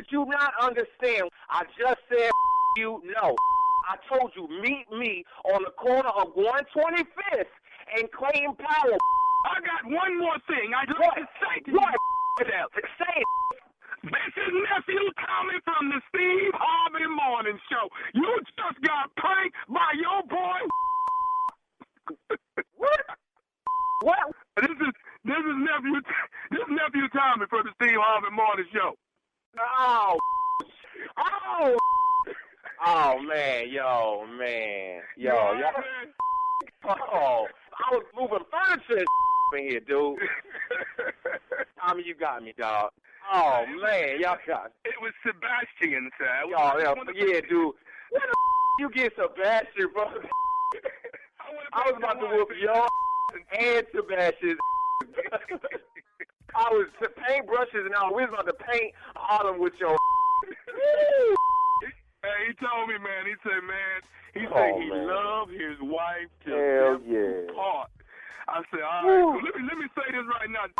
[0.00, 1.30] did you not understand?
[1.50, 2.30] I just said
[2.76, 3.34] you no.
[3.88, 5.22] I told you meet me
[5.54, 7.46] on the corner of 125th
[7.96, 8.98] and Clayton Powell.
[9.46, 10.98] I got one more thing I'd What?
[10.98, 11.92] like to say to What?
[11.92, 11.98] you.
[12.38, 12.68] Fidel.
[12.74, 13.26] Say it.
[14.04, 17.88] This is nephew Tommy from the Steve Harvey Morning Show.
[18.14, 20.60] You just got pranked by your boy.
[22.76, 23.00] What?
[24.02, 24.18] What?
[24.60, 24.92] This is
[25.24, 26.00] this is nephew
[26.50, 28.92] this is nephew Tommy from the Steve Harvey Morning Show.
[29.58, 30.18] Oh.
[31.18, 31.76] Oh.
[32.84, 35.70] Oh man, yo, man, yo, yo.
[36.84, 39.04] Oh, I was moving furniture
[39.54, 40.18] in here, dude.
[41.80, 42.90] Tommy, you got me, dog.
[43.32, 44.72] Oh, oh man, y'all got.
[44.84, 46.26] It was Sebastian, sir.
[46.26, 47.74] I Y'all, yeah, I yeah, dude.
[48.10, 48.34] Where the
[48.80, 50.08] you get Sebastian from?
[51.72, 52.86] I was about to whoop your
[53.58, 54.56] and Sebastian.
[56.54, 58.14] I was to paint brushes and all.
[58.14, 59.96] We was about to paint Harlem with your.
[62.22, 63.26] Hey, he told me, man.
[63.26, 64.00] He said, man,
[64.34, 65.06] he Oh, said he man.
[65.06, 67.52] loved his wife to Hell yeah.
[67.52, 67.90] apart.
[68.48, 70.66] I said, all right, so let me let me say this right now.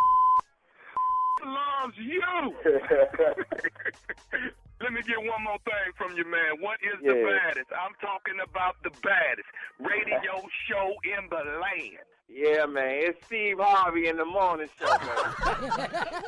[1.44, 2.22] loves you.
[4.80, 6.60] Let me get one more thing from you, man.
[6.60, 7.72] What is the baddest?
[7.72, 9.48] I'm talking about the baddest
[9.80, 12.04] radio show in the land.
[12.28, 12.88] Yeah, man.
[12.90, 15.96] It's Steve Harvey in the morning show, man.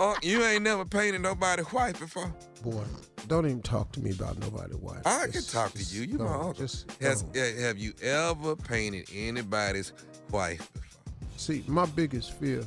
[0.00, 2.32] Oh, you ain't never painted nobody's wife before?
[2.62, 2.84] Boy,
[3.26, 5.04] don't even talk to me about nobody's wife.
[5.04, 6.02] I can talk to you.
[6.02, 6.52] You go my on, uncle.
[6.54, 7.36] Just Has, go on.
[7.46, 9.92] eh, have you ever painted anybody's
[10.30, 11.02] wife before?
[11.36, 12.62] See, my biggest fear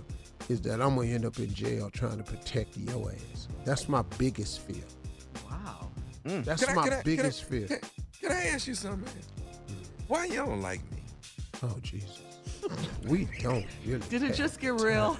[0.49, 3.47] is that I'm gonna end up in jail trying to protect your ass.
[3.63, 4.83] That's my biggest fear.
[5.49, 5.89] Wow.
[6.25, 7.67] That's Can my I- can I- biggest fear.
[7.67, 7.79] Can,
[8.21, 9.77] can I ask you something, man?
[10.09, 10.97] Why you don't like me?
[11.63, 12.19] Oh Jesus.
[13.05, 13.99] We don't really.
[14.09, 15.17] Did it just get real?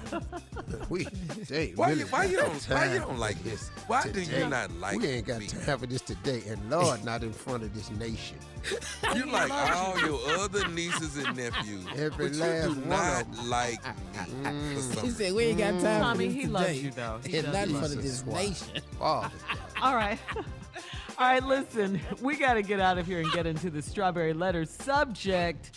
[0.88, 1.04] we
[1.48, 3.68] they Why really you- why you don't- why you don't like this?
[3.70, 3.82] me?
[3.88, 5.46] Why do you not like We ain't got me?
[5.48, 8.38] time for this today, and Lord, not in front of this nation.
[9.14, 13.22] You like all your other nieces and nephews, Every but last you do one not
[13.22, 13.50] of 'em.
[13.50, 14.68] like mm.
[14.68, 14.74] me.
[14.76, 16.52] for some He said we ain't got time Tommy, for this he today.
[16.52, 17.20] loves you, though.
[17.26, 18.10] He and does not in love front of you.
[18.10, 18.42] this Why?
[18.46, 18.68] nation.
[18.98, 19.30] Father.
[19.82, 20.18] All right.
[21.18, 24.32] All right, listen, we got to get out of here and get into the strawberry
[24.32, 25.72] letter subject.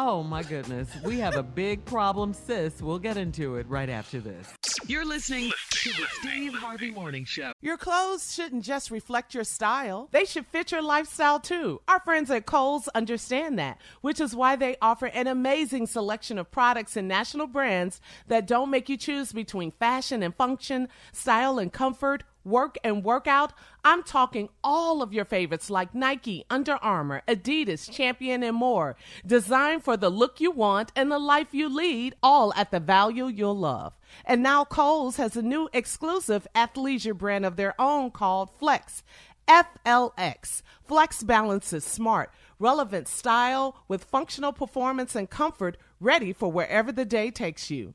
[0.00, 0.88] Oh, my goodness.
[1.02, 2.80] We have a big problem, sis.
[2.80, 4.54] We'll get into it right after this.
[4.86, 5.50] You're listening
[5.82, 7.52] to the Steve Harvey Morning Show.
[7.60, 11.80] Your clothes shouldn't just reflect your style, they should fit your lifestyle too.
[11.86, 16.50] Our friends at Kohl's understand that, which is why they offer an amazing selection of
[16.50, 21.72] products and national brands that don't make you choose between fashion and function, style and
[21.72, 22.24] comfort.
[22.44, 23.52] Work and workout.
[23.84, 28.96] I'm talking all of your favorites like Nike, Under Armour, Adidas, Champion, and more.
[29.26, 33.26] Designed for the look you want and the life you lead, all at the value
[33.26, 33.98] you'll love.
[34.24, 39.02] And now Kohl's has a new exclusive athleisure brand of their own called Flex.
[39.48, 40.62] FLX.
[40.86, 47.30] Flex balances smart, relevant style with functional performance and comfort ready for wherever the day
[47.30, 47.94] takes you.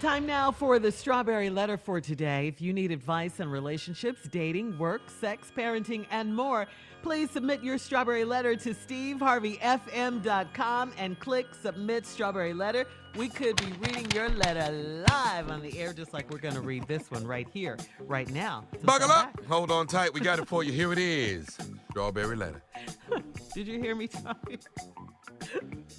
[0.00, 2.48] Time now for the strawberry letter for today.
[2.48, 6.66] If you need advice on relationships, dating, work, sex, parenting, and more,
[7.02, 12.84] please submit your strawberry letter to steveharveyfm.com and click submit strawberry letter.
[13.16, 14.70] We could be reading your letter
[15.08, 18.28] live on the air, just like we're going to read this one right here, right
[18.28, 18.64] now.
[18.74, 19.42] So Buckle up.
[19.48, 20.12] Hold on tight.
[20.12, 20.72] We got it for you.
[20.72, 21.56] Here it is.
[21.90, 22.62] Strawberry letter.
[23.54, 24.58] Did you hear me, Tommy?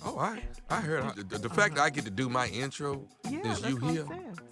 [0.06, 3.08] Oh, I I heard the, the, the fact that I get to do my intro
[3.30, 4.06] Yeah, is you here.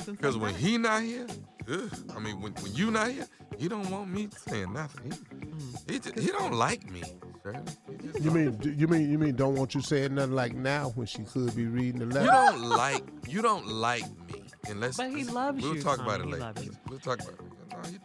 [0.05, 1.27] Because when he not here,
[1.71, 3.27] ugh, I mean when, when you not here,
[3.57, 5.11] he don't want me saying nothing.
[5.11, 5.91] He, mm.
[5.91, 7.03] he, just, he don't like me.
[7.43, 7.59] Shirley.
[7.89, 10.89] He just You mean you mean you mean don't want you saying nothing like now
[10.95, 12.25] when she could be reading the letter?
[12.25, 14.97] You don't like you don't like me unless.
[14.97, 16.43] But he loves we'll you, talk about it He later.
[16.45, 16.71] loves you.
[16.89, 17.41] We'll talk about it.
[17.71, 17.97] No, he-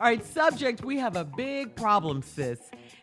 [0.00, 2.58] All right, subject we have a big problem, sis.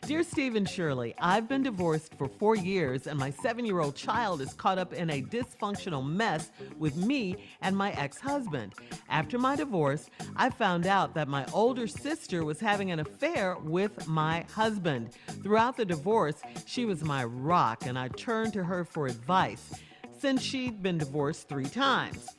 [0.05, 4.41] Dear Stephen Shirley, I've been divorced for four years, and my seven year old child
[4.41, 8.73] is caught up in a dysfunctional mess with me and my ex husband.
[9.07, 14.05] After my divorce, I found out that my older sister was having an affair with
[14.05, 15.11] my husband.
[15.41, 19.73] Throughout the divorce, she was my rock, and I turned to her for advice.
[20.19, 22.29] since she'd been divorced three times.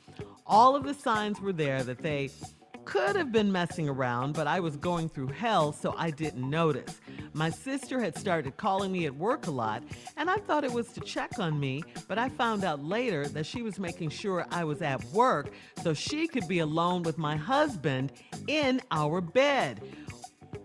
[0.47, 2.31] All of the signs were there that they
[2.85, 6.99] could have been messing around, but I was going through hell, so I didn't notice.
[7.35, 9.83] My sister had started calling me at work a lot,
[10.15, 13.45] and I thought it was to check on me, but I found out later that
[13.45, 15.51] she was making sure I was at work
[15.83, 18.13] so she could be alone with my husband
[18.47, 19.81] in our bed.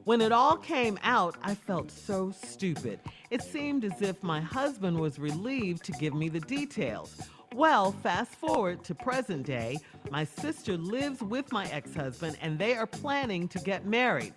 [0.05, 3.01] When it all came out, I felt so stupid.
[3.31, 7.21] It seemed as if my husband was relieved to give me the details.
[7.57, 9.79] Well, fast forward to present day,
[10.09, 14.33] my sister lives with my ex husband and they are planning to get married.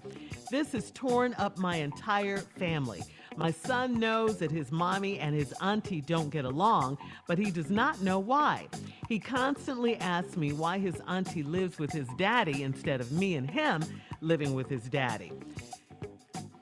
[0.50, 3.04] This has torn up my entire family.
[3.38, 6.98] My son knows that his mommy and his auntie don't get along,
[7.28, 8.68] but he does not know why.
[9.08, 13.50] He constantly asks me why his auntie lives with his daddy instead of me and
[13.50, 13.84] him
[14.22, 15.32] living with his daddy.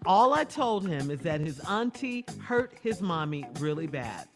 [0.05, 4.27] All I told him is that his auntie hurt his mommy really bad.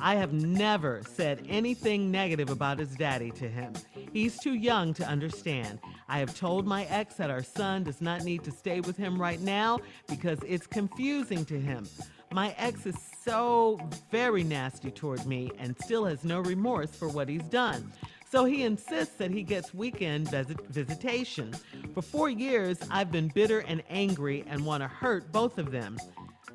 [0.00, 3.72] I have never said anything negative about his daddy to him.
[4.12, 5.78] He's too young to understand.
[6.08, 9.20] I have told my ex that our son does not need to stay with him
[9.20, 11.88] right now because it's confusing to him.
[12.32, 13.78] My ex is so
[14.10, 17.92] very nasty toward me and still has no remorse for what he's done.
[18.30, 21.52] So he insists that he gets weekend visit- visitation.
[21.92, 25.98] For four years, I've been bitter and angry and want to hurt both of them.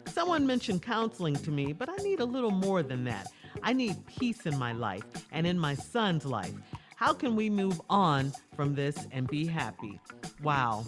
[0.07, 3.31] Someone mentioned counseling to me, but I need a little more than that.
[3.63, 6.53] I need peace in my life and in my son's life.
[6.95, 9.99] How can we move on from this and be happy?
[10.41, 10.85] Wow.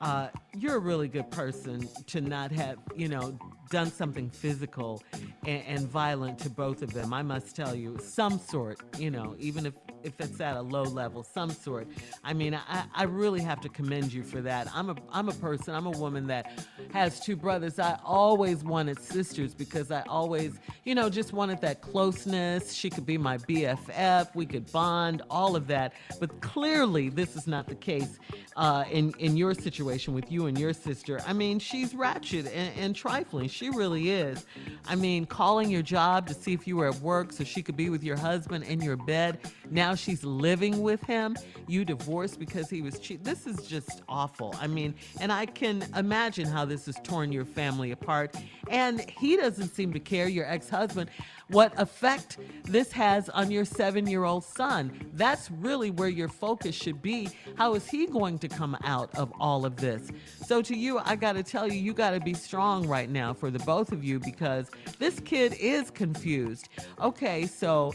[0.00, 3.38] Uh, you're a really good person to not have, you know,
[3.70, 5.02] done something physical
[5.46, 7.12] and, and violent to both of them.
[7.12, 10.82] I must tell you, some sort, you know, even if if it's at a low
[10.82, 11.88] level, some sort.
[12.24, 14.68] I mean, I, I really have to commend you for that.
[14.74, 17.78] I'm a I'm a person, I'm a woman that has two brothers.
[17.78, 22.72] I always wanted sisters because I always, you know, just wanted that closeness.
[22.72, 25.92] She could be my BFF, we could bond, all of that.
[26.18, 28.18] But clearly, this is not the case
[28.56, 31.20] uh, in in your situation with you and your sister.
[31.26, 33.48] I mean, she's ratchet and, and trifling.
[33.48, 34.46] She really is.
[34.86, 37.76] I mean, calling your job to see if you were at work so she could
[37.76, 39.38] be with your husband in your bed.
[39.70, 41.36] Now she's living with him.
[41.66, 43.24] You divorced because he was cheat.
[43.24, 44.54] This is just awful.
[44.60, 48.36] I mean, and I can imagine how this has torn your family apart.
[48.68, 51.10] And he doesn't seem to care, your ex husband,
[51.48, 54.92] what effect this has on your seven year old son.
[55.14, 57.28] That's really where your focus should be.
[57.56, 60.10] How is he going to come out of all of this?
[60.46, 63.32] So, to you, I got to tell you, you got to be strong right now
[63.34, 66.68] for the both of you because this kid is confused.
[67.00, 67.92] Okay, so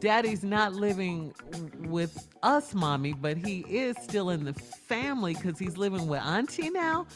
[0.00, 1.34] daddy's not living
[1.86, 6.70] with us, mommy, but he is still in the family because he's living with auntie
[6.70, 7.06] now.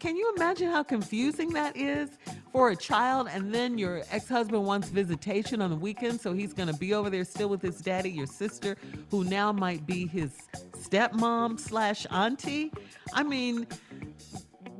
[0.00, 2.10] Can you imagine how confusing that is
[2.52, 3.28] for a child?
[3.30, 6.94] And then your ex husband wants visitation on the weekend, so he's going to be
[6.94, 8.76] over there still with his daddy, your sister,
[9.10, 10.32] who now might be his
[10.78, 12.72] stepmom slash auntie.
[13.12, 13.66] I mean,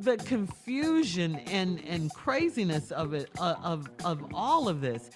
[0.03, 5.11] the confusion and and craziness of it uh, of of all of this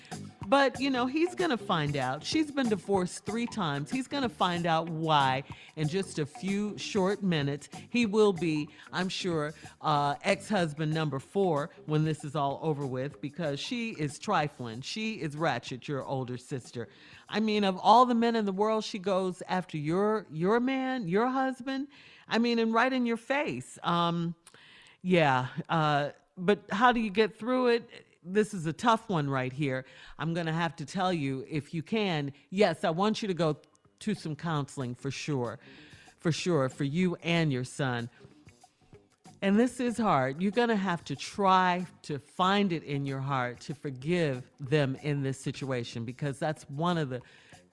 [0.47, 2.24] but you know he's gonna find out.
[2.24, 3.90] She's been divorced three times.
[3.90, 5.44] He's gonna find out why.
[5.76, 11.70] In just a few short minutes he will be i'm sure uh, ex-husband number four
[11.86, 14.80] when this is all over with because she is trifling.
[14.80, 16.88] She is ratchet your older sister.
[17.28, 21.09] I mean of all the men in the world she goes after your your man
[21.09, 21.88] your husband.
[22.28, 23.78] I mean and right in your face.
[23.82, 24.34] Um
[25.03, 28.05] yeah, uh, but how do you get through it?
[28.29, 29.85] This is a tough one right here.
[30.18, 33.35] I'm going to have to tell you, if you can, yes, I want you to
[33.35, 33.57] go
[34.01, 35.61] to some counseling for sure,
[36.18, 38.11] for sure, for you and your son.
[39.43, 40.43] And this is hard.
[40.43, 44.97] You're going to have to try to find it in your heart to forgive them
[45.03, 47.22] in this situation because that's one of the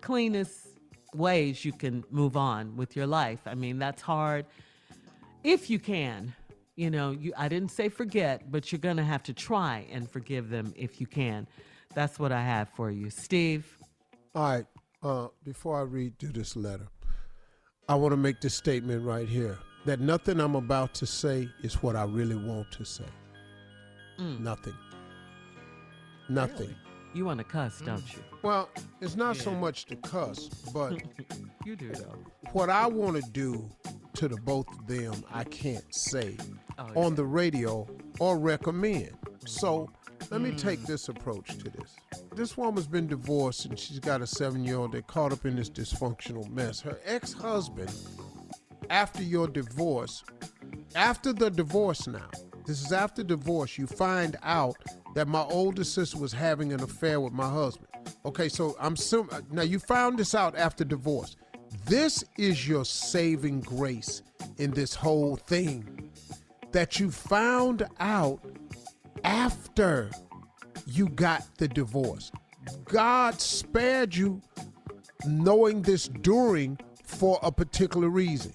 [0.02, 0.68] cleanest
[1.16, 3.40] ways you can move on with your life.
[3.46, 4.46] I mean, that's hard
[5.44, 6.34] if you can
[6.76, 10.50] you know you i didn't say forget but you're gonna have to try and forgive
[10.50, 11.48] them if you can
[11.94, 13.78] that's what i have for you steve
[14.36, 14.66] All right.
[15.04, 16.88] Uh, before I read through this letter,
[17.90, 21.84] I want to make this statement right here that nothing I'm about to say is
[21.84, 23.04] what I really want to say.
[24.18, 24.40] Mm.
[24.40, 24.74] Nothing.
[26.30, 26.74] Nothing.
[27.14, 28.70] you want to cuss don't you Well,
[29.02, 31.02] it's not so much to cuss, but
[31.66, 32.16] you do though
[32.52, 33.68] what I want to do
[34.16, 36.38] to the both of them, I can't say
[36.78, 37.88] Oh, on the radio
[38.20, 39.12] or recommend.
[39.46, 39.90] So
[40.32, 40.58] let me Mm.
[40.58, 41.96] take this approach to this.
[42.36, 44.92] This woman's been divorced and she's got a seven year old.
[44.92, 46.80] They're caught up in this dysfunctional mess.
[46.82, 47.92] Her ex husband,
[48.90, 50.24] after your divorce,
[50.96, 52.30] after the divorce now,
[52.66, 54.76] this is after divorce, you find out
[55.16, 57.88] that my older sister was having an affair with my husband.
[58.26, 61.36] Okay, so I'm sim- now you found this out after divorce.
[61.86, 64.22] This is your saving grace
[64.58, 66.10] in this whole thing
[66.72, 68.40] that you found out
[69.24, 70.10] after
[70.86, 72.32] you got the divorce.
[72.86, 74.42] God spared you
[75.26, 78.54] knowing this during for a particular reason.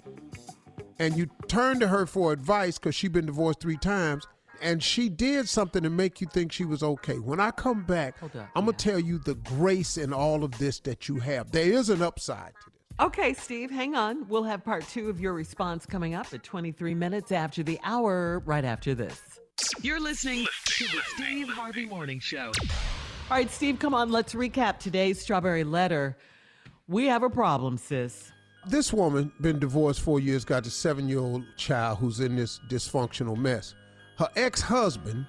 [0.98, 4.26] And you turned to her for advice because she'd been divorced three times
[4.62, 7.18] and she did something to make you think she was okay.
[7.18, 8.16] When I come back,
[8.54, 11.50] I'm going to tell you the grace in all of this that you have.
[11.50, 12.74] There is an upside to this.
[13.00, 14.26] Okay, Steve, hang on.
[14.28, 18.40] We'll have part two of your response coming up at 23 minutes after the hour,
[18.44, 19.20] right after this.
[19.82, 22.52] You're listening to the Steve Harvey Morning Show.
[23.30, 24.10] All right, Steve, come on.
[24.10, 26.16] Let's recap today's strawberry letter.
[26.88, 28.32] We have a problem, sis.
[28.66, 33.74] This woman been divorced four years, got a seven-year-old child who's in this dysfunctional mess.
[34.18, 35.26] Her ex-husband,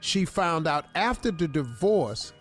[0.00, 2.34] she found out after the divorce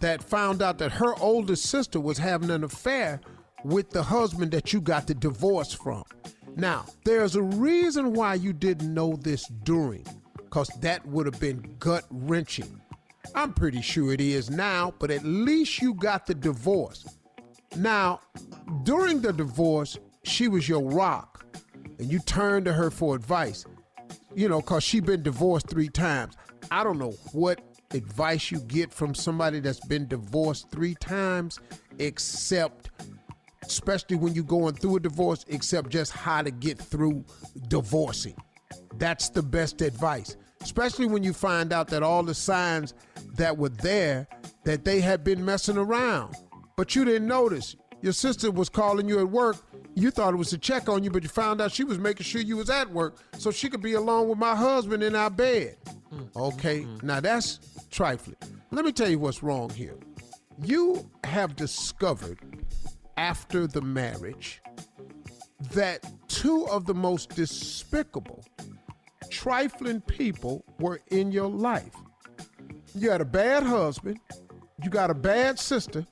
[0.00, 3.20] that found out that her older sister was having an affair
[3.64, 6.02] with the husband that you got the divorce from.
[6.56, 10.04] Now, there's a reason why you didn't know this during,
[10.34, 12.80] because that would have been gut wrenching.
[13.34, 17.06] I'm pretty sure it is now, but at least you got the divorce.
[17.76, 18.20] Now,
[18.82, 21.44] during the divorce, she was your rock,
[22.00, 23.64] and you turned to her for advice.
[24.34, 26.36] You know, because she been divorced three times.
[26.70, 27.60] I don't know what
[27.92, 31.58] advice you get from somebody that's been divorced three times,
[31.98, 32.90] except,
[33.62, 37.24] especially when you're going through a divorce, except just how to get through
[37.68, 38.36] divorcing.
[38.98, 42.94] That's the best advice, especially when you find out that all the signs
[43.34, 44.28] that were there
[44.64, 46.36] that they had been messing around,
[46.76, 47.74] but you didn't notice.
[48.02, 49.56] Your sister was calling you at work.
[49.94, 52.24] You thought it was to check on you, but you found out she was making
[52.24, 55.30] sure you was at work so she could be alone with my husband in our
[55.30, 55.76] bed.
[56.12, 56.38] Mm-hmm.
[56.38, 57.06] Okay, mm-hmm.
[57.06, 58.36] now that's trifling.
[58.70, 59.96] Let me tell you what's wrong here.
[60.62, 62.38] You have discovered
[63.16, 64.62] after the marriage
[65.72, 68.44] that two of the most despicable,
[69.28, 71.94] trifling people were in your life.
[72.94, 74.18] You had a bad husband,
[74.82, 76.06] you got a bad sister,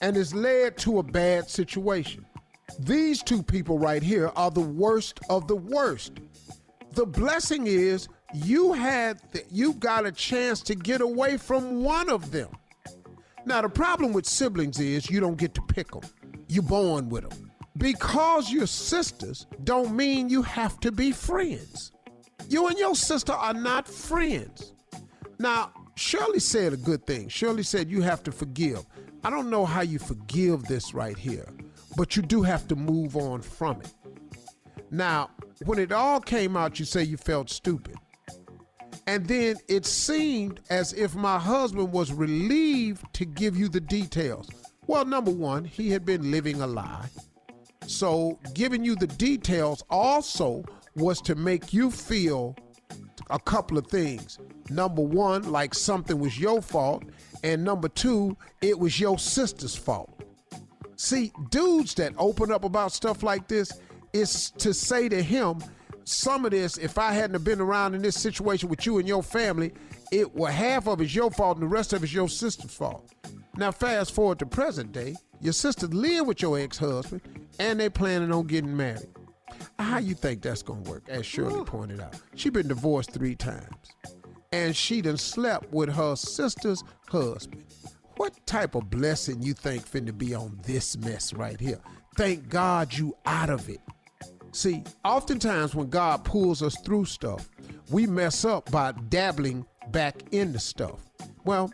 [0.00, 2.24] and it's led to a bad situation.
[2.78, 6.12] These two people right here are the worst of the worst.
[6.92, 12.08] The blessing is you had th- you got a chance to get away from one
[12.08, 12.48] of them.
[13.44, 16.02] Now the problem with siblings is you don't get to pick them.
[16.48, 17.50] You're born with them.
[17.76, 21.92] Because you're sisters don't mean you have to be friends.
[22.48, 24.74] You and your sister are not friends.
[25.38, 27.28] Now, Shirley said a good thing.
[27.28, 28.84] Shirley said you have to forgive.
[29.22, 31.48] I don't know how you forgive this right here,
[31.96, 33.92] but you do have to move on from it.
[34.90, 35.30] Now,
[35.64, 37.96] when it all came out, you say you felt stupid.
[39.06, 44.48] And then it seemed as if my husband was relieved to give you the details.
[44.86, 47.08] Well, number one, he had been living a lie.
[47.86, 50.64] So, giving you the details also
[50.96, 52.56] was to make you feel
[53.30, 54.38] a couple of things.
[54.70, 57.04] Number one, like something was your fault.
[57.42, 60.22] And number two, it was your sister's fault.
[60.96, 63.72] See, dudes that open up about stuff like this
[64.12, 65.62] is to say to him,
[66.04, 69.06] some of this, if I hadn't have been around in this situation with you and
[69.06, 69.72] your family,
[70.12, 73.12] it well half of it's your fault and the rest of it's your sister's fault.
[73.56, 77.22] Now fast forward to present day, your sister live with your ex-husband
[77.58, 79.08] and they planning on getting married.
[79.78, 81.04] How you think that's gonna work?
[81.08, 83.94] As Shirley pointed out, she been divorced three times,
[84.52, 87.64] and she done slept with her sister's husband.
[88.16, 91.78] What type of blessing you think finna be on this mess right here?
[92.16, 93.80] Thank God you out of it.
[94.52, 97.48] See, oftentimes when God pulls us through stuff,
[97.90, 101.00] we mess up by dabbling back into stuff.
[101.44, 101.72] Well,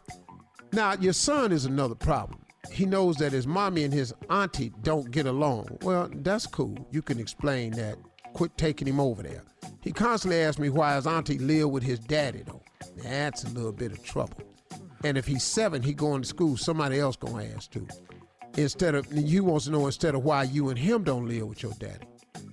[0.72, 2.40] now your son is another problem.
[2.70, 5.78] He knows that his mommy and his auntie don't get along.
[5.82, 6.76] Well, that's cool.
[6.90, 7.96] You can explain that.
[8.34, 9.42] Quit taking him over there.
[9.86, 12.60] He constantly asks me why his auntie live with his daddy though.
[13.04, 14.42] That's a little bit of trouble.
[15.04, 17.86] And if he's seven, he going to school, somebody else gonna ask too.
[18.56, 21.62] Instead of he wants to know instead of why you and him don't live with
[21.62, 22.04] your daddy.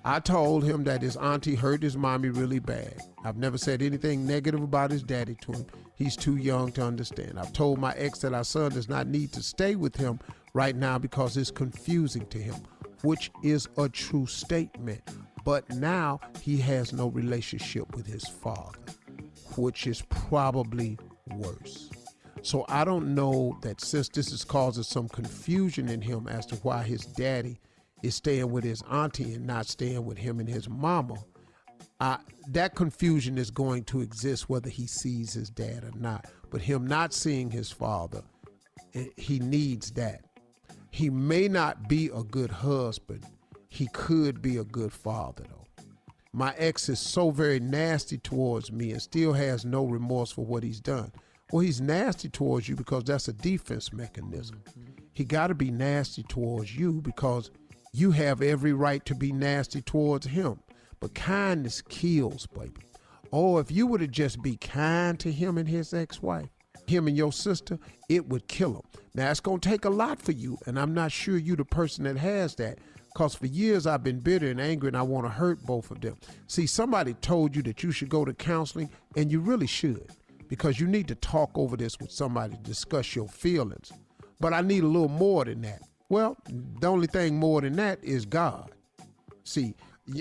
[0.06, 3.02] I told him that his auntie hurt his mommy really bad.
[3.26, 5.66] I've never said anything negative about his daddy to him.
[5.96, 7.40] He's too young to understand.
[7.40, 10.20] I've told my ex that our son does not need to stay with him
[10.54, 12.58] right now because it's confusing to him,
[13.02, 15.02] which is a true statement.
[15.44, 18.80] But now he has no relationship with his father,
[19.57, 20.98] which is probably
[21.36, 21.90] worse.
[22.41, 26.56] So I don't know that since this is causing some confusion in him as to
[26.57, 27.60] why his daddy
[28.03, 31.15] is staying with his auntie and not staying with him and his mama,
[32.49, 36.26] that confusion is going to exist whether he sees his dad or not.
[36.49, 38.24] But him not seeing his father
[38.94, 40.26] eh, he needs that.
[40.91, 43.26] He may not be a good husband.
[43.74, 45.84] He could be a good father, though.
[46.32, 50.62] My ex is so very nasty towards me and still has no remorse for what
[50.62, 51.12] he's done.
[51.52, 54.62] Well, he's nasty towards you because that's a defense mechanism.
[54.70, 54.91] Mm-hmm.
[55.14, 57.50] He got to be nasty towards you because
[57.94, 60.60] you have every right to be nasty towards him.
[61.00, 62.84] But kindness kills, baby.
[63.32, 66.50] Oh, if you were to just be kind to him and his ex wife,
[66.86, 69.02] him and your sister, it would kill him.
[69.16, 71.66] Now, it's going to take a lot for you, and I'm not sure you the
[71.66, 72.78] person that has that.
[73.14, 76.02] Because for years I've been bitter and angry and I want to hurt both of
[76.02, 76.18] them.
[76.48, 80.10] See, somebody told you that you should go to counseling, and you really should.
[80.48, 83.91] Because you need to talk over this with somebody to discuss your feelings.
[84.40, 85.81] But I need a little more than that.
[86.10, 86.38] Well,
[86.80, 88.72] the only thing more than that is God.
[89.44, 89.76] See,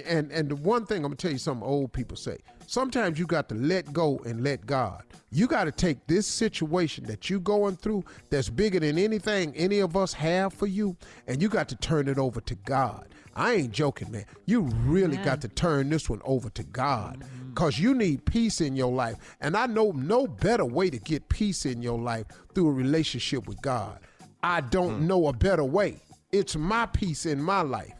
[0.04, 2.38] and and the one thing I'm gonna tell you something old people say.
[2.66, 5.02] Sometimes you got to let go and let God.
[5.30, 9.80] You got to take this situation that you going through that's bigger than anything any
[9.80, 10.96] of us have for you,
[11.26, 13.08] and you got to turn it over to God.
[13.34, 14.26] I ain't joking, man.
[14.44, 17.50] You really got to turn this one over to God mm-hmm.
[17.50, 19.16] because you need peace in your life.
[19.40, 23.48] And I know no better way to get peace in your life through a relationship
[23.48, 24.00] with God.
[24.42, 25.06] I don't mm.
[25.06, 26.02] know a better way.
[26.30, 27.94] It's my peace in my life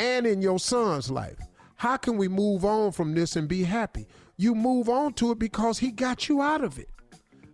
[0.00, 1.38] and in your son's life.
[1.76, 4.06] How can we move on from this and be happy?
[4.36, 6.88] You move on to it because he got you out of it.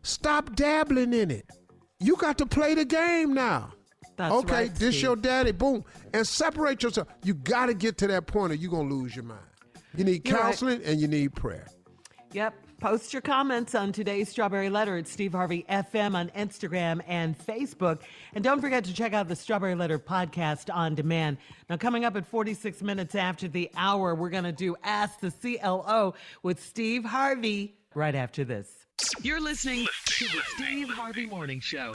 [0.03, 1.47] Stop dabbling in it.
[1.99, 3.73] You got to play the game now.
[4.17, 5.85] That's okay, right, this your daddy, boom.
[6.15, 7.09] And separate yourself.
[7.23, 9.41] You got to get to that point or you're going to lose your mind.
[9.97, 10.45] You need You're right.
[10.45, 11.67] counseling and you need prayer.
[12.33, 12.55] Yep.
[12.87, 18.03] Post your comments on today's Strawberry Letter at Steve Harvey FM on Instagram and Facebook.
[18.33, 21.39] And don't forget to check out the Strawberry Letter podcast on demand.
[21.69, 25.33] Now, coming up at 46 minutes after the hour, we're going to do Ask the
[25.33, 26.15] CLO
[26.45, 28.71] with Steve Harvey right after this.
[29.21, 31.91] You're listening to the Steve Harvey Morning Show.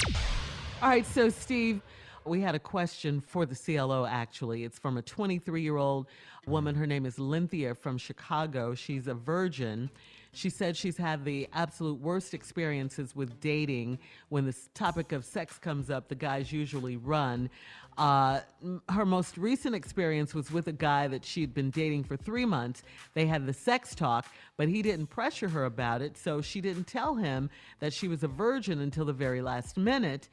[0.81, 1.80] All right, so Steve,
[2.26, 4.64] we had a question for the CLO actually.
[4.64, 6.07] It's from a 23 year old
[6.45, 6.76] woman.
[6.76, 8.76] Her name is Lynthia from Chicago.
[8.76, 9.89] She's a virgin.
[10.34, 13.99] She said she's had the absolute worst experiences with dating.
[14.30, 17.49] When this topic of sex comes up, the guys usually run.
[17.98, 18.39] Uh,
[18.88, 22.84] her most recent experience was with a guy that she'd been dating for three months.
[23.14, 24.26] They had the sex talk,
[24.56, 27.49] but he didn't pressure her about it, so she didn't tell him
[27.80, 30.30] that she was a virgin until the very last minute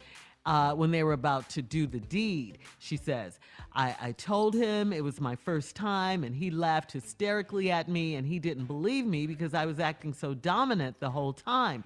[0.47, 2.59] uh, when they were about to do the deed.
[2.79, 3.39] She says,
[3.75, 8.15] I, I told him it was my first time, and he laughed hysterically at me,
[8.15, 11.85] and he didn't believe me because I was acting so dominant the whole time.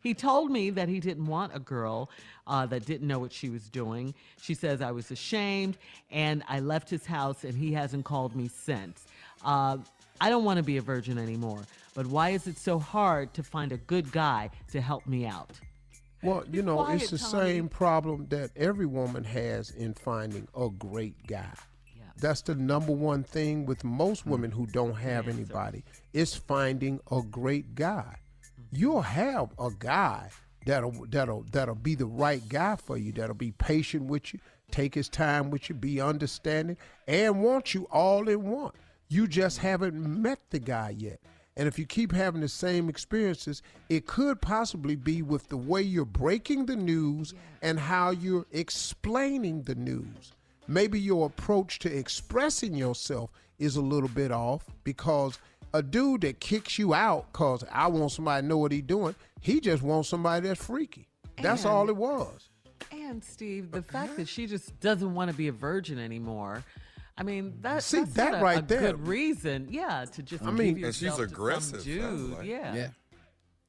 [0.00, 2.10] He told me that he didn't want a girl
[2.46, 4.14] uh, that didn't know what she was doing.
[4.40, 5.78] She says, I was ashamed,
[6.10, 9.06] and I left his house, and he hasn't called me since.
[9.44, 9.78] Uh,
[10.20, 11.62] I don't want to be a virgin anymore,
[11.94, 15.50] but why is it so hard to find a good guy to help me out?
[16.24, 20.68] Well, you know, quiet, it's the same problem that every woman has in finding a
[20.70, 21.52] great guy.
[21.96, 22.02] Yeah.
[22.16, 24.30] That's the number one thing with most mm.
[24.30, 28.16] women who don't have anybody is finding a great guy.
[28.42, 28.76] Mm-hmm.
[28.76, 30.30] You'll have a guy
[30.66, 33.12] that'll that'll that'll be the right guy for you.
[33.12, 34.40] That'll be patient with you,
[34.70, 36.76] take his time with you, be understanding,
[37.06, 38.72] and want you all in one.
[39.08, 39.66] You just mm-hmm.
[39.66, 41.20] haven't met the guy yet.
[41.56, 45.82] And if you keep having the same experiences, it could possibly be with the way
[45.82, 47.32] you're breaking the news
[47.62, 50.32] and how you're explaining the news.
[50.66, 55.38] Maybe your approach to expressing yourself is a little bit off because
[55.72, 59.14] a dude that kicks you out because I want somebody to know what he's doing,
[59.40, 61.06] he just wants somebody that's freaky.
[61.40, 62.48] That's And- all it was.
[62.90, 66.64] And Steve, the fact that she just doesn't want to be a virgin anymore.
[67.16, 70.22] I mean, that, See, that's that not a, right a there- good reason, yeah, to
[70.22, 72.46] just I mean- give And she's yourself to some aggressive, dude, like.
[72.46, 72.88] yeah.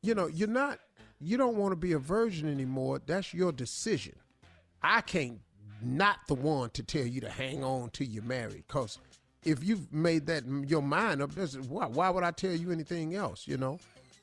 [0.02, 0.80] You know, you're not,
[1.20, 3.02] you don't want to be a virgin anymore.
[3.06, 4.16] That's your decision.
[4.82, 5.40] I can't,
[5.82, 8.66] not the one to tell you to hang on till you're married.
[8.68, 9.00] Because
[9.44, 13.16] if you've made that your mind up, that's, why, why would I tell you anything
[13.16, 13.80] else, you know?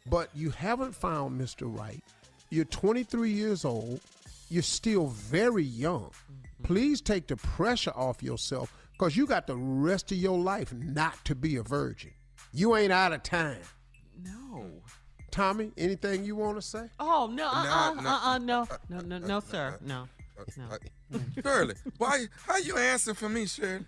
[0.08, 1.62] But you haven't found Mr.
[1.62, 2.02] Right.
[2.50, 4.00] You're 23 years old.
[4.48, 6.10] You're still very young.
[6.10, 6.64] Mm-hmm.
[6.64, 8.72] Please take the pressure off yourself
[9.02, 12.12] because you got the rest of your life not to be a virgin.
[12.52, 13.58] You ain't out of time.
[14.22, 14.64] No.
[15.32, 16.84] Tommy, anything you want to say?
[17.00, 18.08] Oh no, uh, uh, no.
[18.08, 20.06] uh, uh, no, no, no, no, sir, no,
[20.56, 21.18] no.
[21.42, 22.26] Shirley, why?
[22.46, 23.86] How you answering for me, Shirley?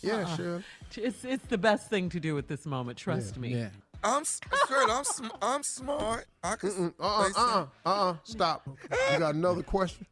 [0.00, 0.36] Yeah, Uh-uh.
[0.36, 0.64] sure.
[0.96, 2.96] It's it's the best thing to do at this moment.
[2.96, 3.48] Trust me.
[3.54, 3.68] Yeah.
[4.02, 4.92] I'm s- Shirley.
[4.92, 6.24] I'm sm- I'm smart.
[6.42, 6.94] I can.
[6.98, 8.14] Uh uh uh uh uh.
[8.24, 8.66] Stop.
[9.12, 10.06] You got another question?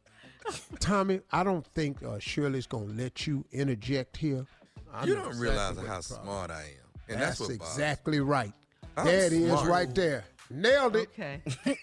[0.79, 4.45] Tommy, I don't think uh, Shirley's gonna let you interject here.
[4.93, 8.53] I You don't exactly realize how smart I am, and that's, what exactly right.
[8.97, 9.67] I'm there it is, smart.
[9.67, 10.25] right there.
[10.49, 11.09] Nailed it.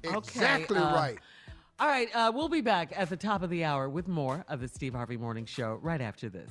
[0.00, 0.16] Okay.
[0.16, 1.18] exactly uh, right.
[1.80, 4.60] All right, uh, we'll be back at the top of the hour with more of
[4.60, 6.50] the Steve Harvey Morning Show right after this.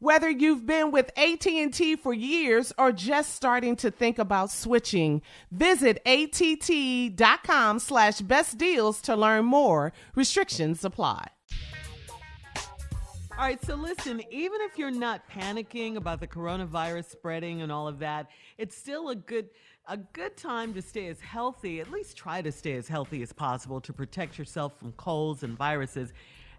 [0.00, 6.00] Whether you've been with AT&T for years or just starting to think about switching, visit
[6.06, 9.92] att.com slash best deals to learn more.
[10.14, 11.30] Restrictions apply.
[13.32, 17.88] All right, so listen, even if you're not panicking about the coronavirus spreading and all
[17.88, 19.48] of that, it's still a good
[19.88, 23.32] a good time to stay as healthy, at least try to stay as healthy as
[23.32, 26.12] possible to protect yourself from colds and viruses.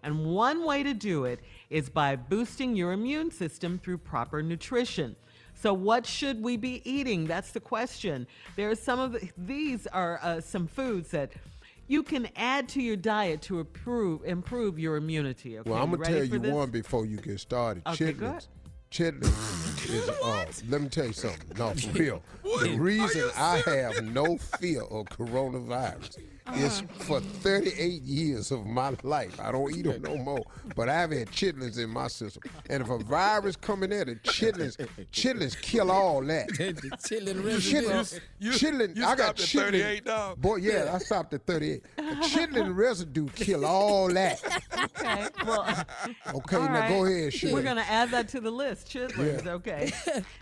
[0.03, 1.39] And one way to do it
[1.69, 5.15] is by boosting your immune system through proper nutrition.
[5.53, 7.27] So, what should we be eating?
[7.27, 8.27] That's the question.
[8.55, 11.33] There are some of the, these are uh, some foods that
[11.87, 15.59] you can add to your diet to improve improve your immunity.
[15.59, 16.53] Okay, Well, I'm gonna tell you this?
[16.53, 17.83] one before you get started.
[17.87, 18.47] Okay, Chitlins.
[18.89, 21.57] Chitlins is uh, let me tell you something.
[21.57, 22.23] No, for real.
[22.61, 26.19] The reason I have no fear of coronavirus
[26.55, 27.03] is Uh-huh.
[27.03, 29.39] for 38 years of my life.
[29.39, 30.43] I don't eat them no more,
[30.75, 32.43] but I've had chitlins in my system.
[32.69, 34.77] And if a virus come in there, the chitlins,
[35.11, 36.49] chitlins kill all that.
[36.49, 39.71] chitlin Chitlins, You- chitlin, you I got stopped chitlin.
[39.71, 40.41] 38, dog?
[40.41, 41.83] Boy, yeah, I stopped at 38.
[41.97, 44.41] chitlin residue kill all that.
[44.99, 45.65] Okay, well,
[46.35, 47.53] Okay, all now go ahead, Shirley.
[47.53, 48.87] We're gonna add that to the list.
[48.89, 49.51] Chitlins, Yeah.
[49.53, 49.91] okay.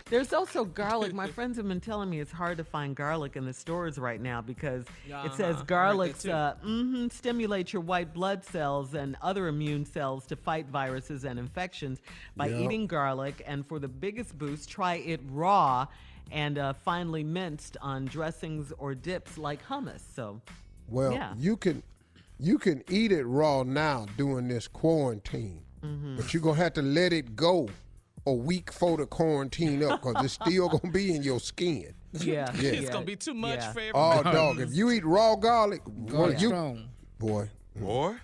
[0.06, 1.12] There's also garlic.
[1.12, 4.20] My friends have been telling me it's hard to find garlic in the stores right
[4.20, 5.56] now because it says.
[5.56, 10.26] I heard garlic that uh, mhm, stimulates your white blood cells and other immune cells
[10.26, 12.00] to fight viruses and infections
[12.36, 12.60] by Yep.
[12.60, 13.42] eating garlic.
[13.46, 15.86] And for the biggest boost, try it raw
[16.30, 20.02] and uh, finely minced on dressings or dips like hummus.
[20.14, 20.40] So,
[20.88, 21.34] Well, yeah.
[21.38, 21.82] you can
[22.40, 26.16] you can eat it raw now during this quarantine, Mhm.
[26.16, 27.68] but you're gonna have to let it go
[28.26, 31.94] a week for the quarantine up because it's still gonna be in your skin.
[32.24, 32.70] Yeah, yeah.
[32.70, 33.72] It's gonna be too much Yeah.
[33.72, 34.60] for Oh, dog!
[34.60, 36.88] If you eat raw garlic, boy, Garlic you, strong.
[37.18, 38.16] boy, boy.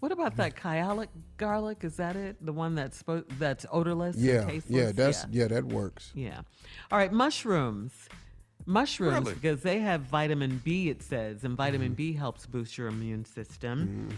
[0.00, 1.84] What about that Kyolic garlic?
[1.84, 2.36] Is that it?
[2.44, 4.16] The one that's spo- that's odorless?
[4.16, 4.64] and yeah, tasteless?
[4.68, 5.46] yeah, that's yeah.
[5.48, 6.10] that works.
[6.14, 6.40] Yeah.
[6.90, 7.92] All right, mushrooms.
[8.66, 9.34] Mushrooms, Really?
[9.34, 11.94] because they have vitamin B, it says, and vitamin Mm-hmm.
[11.94, 14.08] B helps boost your immune system.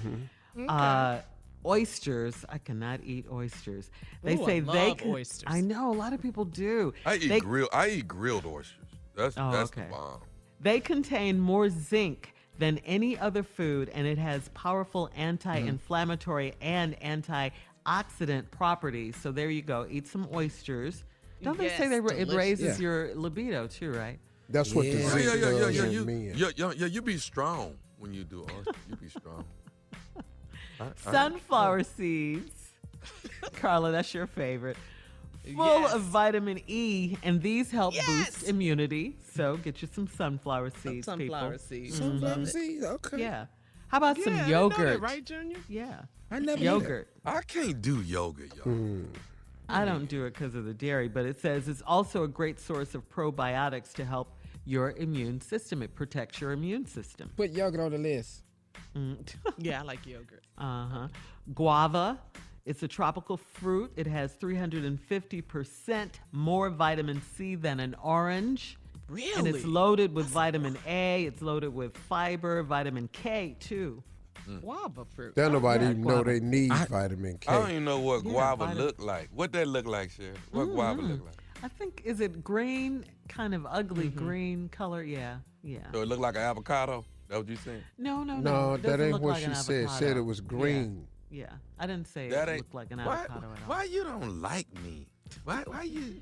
[0.56, 0.66] Okay.
[0.68, 1.18] Uh,
[1.64, 3.90] oysters, I cannot eat oysters.
[4.22, 5.10] They Ooh, I say they love can.
[5.12, 5.44] oysters.
[5.46, 6.92] I know a lot of people do.
[7.06, 7.68] I eat They- grill.
[7.72, 8.81] I eat grilled oysters.
[9.14, 9.82] That's Oh, that's okay.
[9.82, 10.20] the bomb.
[10.60, 15.20] They contain more zinc than any other food, and it has powerful mm-hmm.
[15.20, 19.16] anti-inflammatory and antioxidant properties.
[19.16, 19.86] So there you go.
[19.90, 21.04] Eat some oysters.
[21.42, 22.82] Don't they say they ra- it raises Yeah.
[22.82, 24.18] your libido too, right?
[24.48, 25.08] That's what the Yeah.
[25.08, 25.84] zinc Yeah, yeah, yeah, does yeah.
[25.84, 26.32] in You, men.
[26.36, 26.86] yeah, yeah, yeah.
[26.86, 28.74] You be strong when you do oysters.
[28.88, 29.44] You be strong.
[30.78, 32.52] I- I- Sunflower seeds.
[33.54, 34.76] Carla, that's your favorite.
[35.44, 35.94] Full Yes.
[35.94, 38.06] of vitamin E, and these help Yes.
[38.06, 39.16] boost immunity.
[39.34, 41.66] So get you some sunflower seeds, sunflower people.
[41.66, 41.94] seeds.
[41.96, 41.98] Mhm.
[41.98, 43.18] Sunflower seeds, okay.
[43.20, 43.46] Yeah.
[43.88, 45.00] How about Yeah, some I know that, yogurt?
[45.00, 45.58] right, Junior?
[45.68, 46.02] Yeah.
[46.30, 47.08] I never Yogurt.
[47.26, 49.04] I can't do yoga, yo.
[49.68, 52.58] I don't do it because of the dairy, but it says it's also a great
[52.60, 55.82] source of probiotics to help your immune system.
[55.82, 57.30] It protects your immune system.
[57.36, 58.44] Put yogurt on the list.
[59.58, 60.44] Yeah, I like yogurt.
[60.56, 61.08] Uh huh.
[61.54, 62.18] Guava.
[62.64, 63.92] It's a tropical fruit.
[63.96, 68.78] It has 350% more vitamin C than an orange.
[69.08, 69.32] Really?
[69.36, 71.24] And it's loaded with vitamin A.
[71.24, 74.02] It's loaded with fiber, vitamin K too.
[74.60, 75.34] Guava fruit.
[75.36, 77.52] Then nobody Yeah, even know they need vitamin K.
[77.52, 79.28] I don't even know what Yeah, guava vitamin- look like.
[79.32, 80.34] What that look like, Sherry?
[80.50, 81.34] What guava look like?
[81.62, 84.18] I think is it green, kind of ugly Mm-hmm.
[84.26, 85.02] green color.
[85.02, 85.78] Yeah, yeah.
[85.92, 87.04] So it look like an avocado?
[87.28, 87.82] That what you saying?
[87.98, 88.70] No, no, no.
[88.72, 89.88] No, that ain't look what like she an said.
[89.90, 91.06] Said it was Yeah, green.
[91.32, 91.46] Yeah,
[91.78, 93.56] I didn't say That it ain't looked like an why, avocado at all.
[93.66, 95.06] Why you don't like me?
[95.44, 95.62] Why?
[95.66, 96.16] Why you?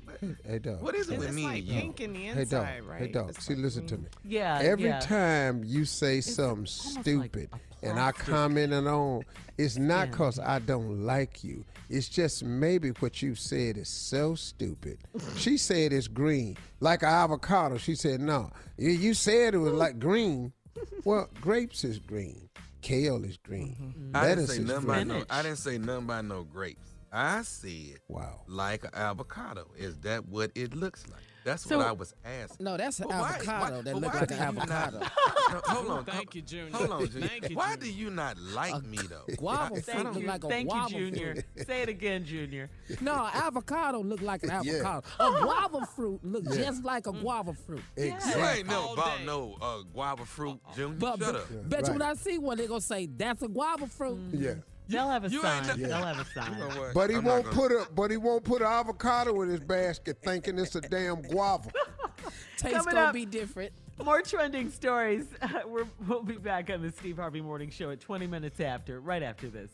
[0.47, 0.81] Hey, dog.
[0.81, 1.81] What is it with me like you?
[1.81, 2.39] pink in the Hey, dog.
[2.39, 3.01] inside, right?
[3.01, 3.29] Hey, dog.
[3.31, 4.05] It's See, like listen to me.
[4.23, 4.99] Yeah, Every yeah.
[5.01, 7.49] time you say something stupid
[7.83, 9.23] and I commented on,
[9.57, 10.11] it's not Yeah.
[10.11, 11.65] because I don't like you.
[11.89, 14.97] It's just maybe what you said is so stupid.
[15.35, 17.77] she said it's green, like an avocado.
[17.77, 18.49] She said, no.
[18.77, 20.53] You, you said it was like green.
[21.03, 22.47] Well, grapes is green.
[22.81, 23.75] Kale is green.
[23.79, 24.15] Mm-hmm.
[24.15, 25.07] I didn't Lettuce say is nothing about green.
[25.07, 25.23] no.
[25.29, 26.87] I didn't say nothing about no grapes.
[27.13, 29.67] I said, wow, like an avocado.
[29.77, 31.21] Is that what it looks like?
[31.43, 32.63] That's So- what I was asking.
[32.63, 34.99] No, that's an But avocado why- that but look like an you not- avocado.
[34.99, 36.05] No, hold on.
[36.05, 36.71] Thank hold- you, Junior.
[36.77, 37.27] Hold on, Junior.
[37.27, 37.85] Thank you, Why Junior.
[37.85, 39.25] do you not like me though?
[39.37, 41.33] guava I- fruit don't- look like a Thank you, guava Junior.
[41.55, 41.67] fruit.
[41.67, 42.69] Say it again, Junior.
[43.01, 44.73] No, avocado look like an Yeah.
[44.75, 45.07] avocado.
[45.19, 46.55] A guava fruit look Yeah.
[46.65, 47.81] just like a guava fruit.
[47.95, 48.41] Exactly.
[48.41, 50.95] You ain't never about no uh, guava fruit, Junior.
[50.97, 51.69] But, Shut but up.
[51.69, 54.19] bet you when I see one, they gonna say that's a guava fruit.
[54.31, 54.53] Yeah.
[54.91, 55.69] They'll have a You sign.
[55.69, 56.91] ain't They'll have a sign.
[56.93, 59.59] but he I'm won't gonna- put a but he won't put an avocado in his
[59.61, 61.69] basket thinking it's a damn guava.
[62.57, 63.71] Taste Coming gonna up- be different.
[64.03, 65.25] More trending stories.
[65.67, 69.21] We're, we'll be back on the Steve Harvey Morning Show at 20 minutes after, right
[69.21, 69.69] after this.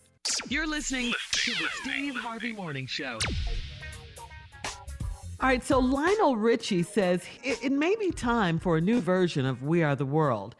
[0.49, 3.19] You're listening to the Steve Harvey Morning Show.
[5.39, 9.45] All right, so Lionel Richie says it, it may be time for a new version
[9.45, 10.55] of We Are the World.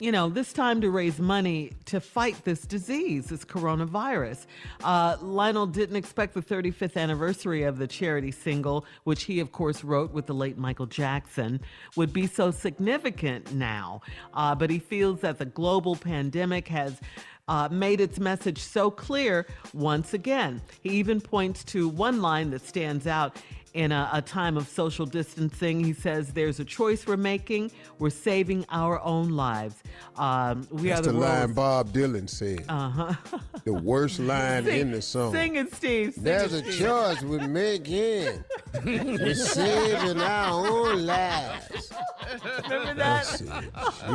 [0.00, 4.46] You know, this time to raise money to fight this disease, this coronavirus.
[4.84, 9.82] Uh, Lionel didn't expect the 35th anniversary of the charity single, which he, of course,
[9.82, 11.60] wrote with the late Michael Jackson,
[11.96, 14.00] would be so significant now.
[14.34, 17.00] Uh, but he feels that the global pandemic has
[17.48, 20.62] uh, made its message so clear once again.
[20.80, 23.36] He even points to one line that stands out
[23.74, 25.82] in a, a time of social distancing.
[25.82, 27.70] He says, There's a choice we're making.
[27.98, 29.76] We're saving our own lives.
[30.16, 32.64] Um, we That's are the, the line Bob Dylan said.
[32.68, 33.14] Uh-huh.
[33.64, 35.32] The worst line Sing- in the song.
[35.32, 36.14] Sing it, Steve.
[36.14, 36.86] Sing There's it, a Steve.
[36.86, 38.42] choice we're making.
[38.82, 41.92] We're saving our own lives.
[42.64, 43.42] Remember that?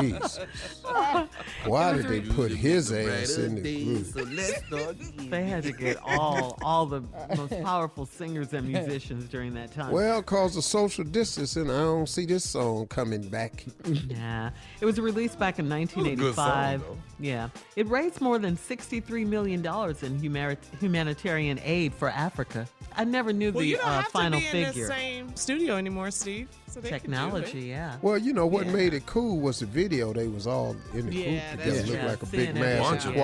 [0.01, 0.39] Jesus.
[1.65, 4.97] Why did they put his ass in the group?
[5.30, 7.01] They had to get all all the
[7.35, 9.91] most powerful singers and musicians during that time.
[9.91, 13.65] Well, cause of social distancing, I don't see this song coming back.
[14.07, 14.52] Yeah.
[14.80, 16.82] It was released back in good song, 1985.
[17.20, 17.49] yeah.
[17.76, 19.65] It raised more than $63 million
[20.02, 22.68] in humani- humanitarian aid for Africa.
[22.95, 24.88] I never knew Well, the you don't uh, have final to be in figure.
[24.88, 26.48] the same studio anymore, Steve.
[26.70, 27.98] So they can do Technology, yeah.
[28.02, 30.14] Well, you know what made it cool was the video.
[30.14, 31.91] They was all in the Yeah, group that's together.
[31.91, 32.91] Looked like a Seeing big everything.
[32.91, 33.15] massive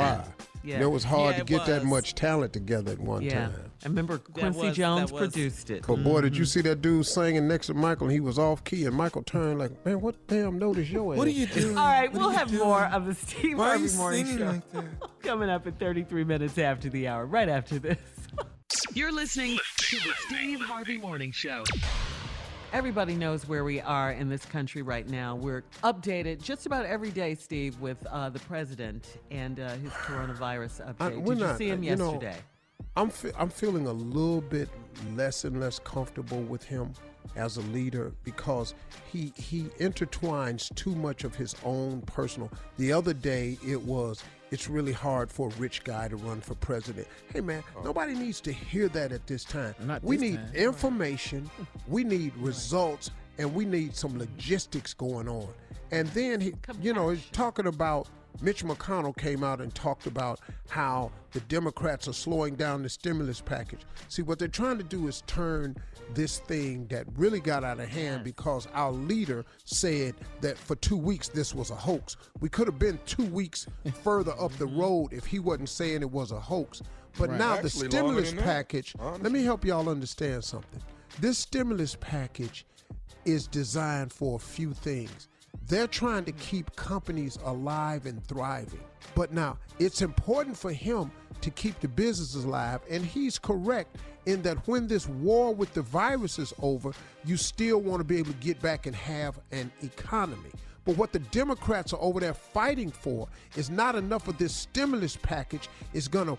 [0.70, 0.76] Yeah.
[0.78, 0.88] choir.
[0.88, 3.48] It was hard Yeah, to it get that much talent together at one Yeah.
[3.48, 3.54] time.
[3.84, 5.86] I remember Quincy was- Jones produced it.
[5.88, 8.64] But boy, did you see that dude singing next to Michael and he was off
[8.64, 11.18] key and Michael turned like, man, what damn note is your ass?
[11.18, 11.78] What are you doing?
[11.78, 12.64] All right, What we'll have doing?
[12.64, 14.86] more of the Steve Why Harvey Morning Show like
[15.24, 17.98] coming up at 33 minutes after the hour, right after this.
[18.94, 21.64] You're listening to the Steve Harvey Morning Show.
[22.72, 25.36] Everybody knows where we are in this country right now.
[25.36, 30.86] We're updated just about every day, Steve, with uh, the president and uh, his coronavirus
[30.88, 31.22] I- update.
[31.22, 32.38] we're Did you not- see him you know, yesterday?
[32.96, 34.70] I'm fe- I'm feeling a little bit
[35.16, 36.94] less and less comfortable with him
[37.36, 38.76] as a leader because
[39.12, 42.52] he he intertwines too much of his own personal.
[42.78, 46.56] The other day it was it's really hard for a rich guy to run for
[46.56, 47.08] president.
[47.34, 47.82] Hey man, oh.
[47.84, 49.76] nobody needs to hear that at this time.
[49.82, 50.56] Not we this need time.
[50.56, 51.50] information,
[51.88, 55.48] we need results, and we need some logistics going on.
[55.92, 58.08] And then he, you know, he's talking about
[58.42, 60.40] Mitch McConnell came out and talked about
[60.70, 63.82] how the Democrats are slowing down the stimulus package.
[64.08, 65.76] See, what they're trying to do is turn
[66.14, 70.98] this thing that really got out of hand because our leader said that for two
[70.98, 72.18] weeks this was a hoax.
[72.40, 73.68] We could have been two weeks
[74.04, 76.82] further up the road if he wasn't saying it was a hoax.
[77.18, 77.40] But Right.
[77.40, 80.82] now Actually, the stimulus package, let me help y'all understand something.
[81.20, 82.66] This stimulus package
[83.26, 85.28] is designed for a few things.
[85.70, 88.84] They're trying to keep companies alive and thriving.
[89.14, 94.42] But now, it's important for him to keep the businesses alive, and he's correct in
[94.42, 96.92] that when this war with the virus is over,
[97.24, 100.50] you still want to be able to get back and have an economy.
[100.86, 105.18] But what the Democrats are over there fighting for is not enough of this stimulus
[105.18, 106.38] package is going to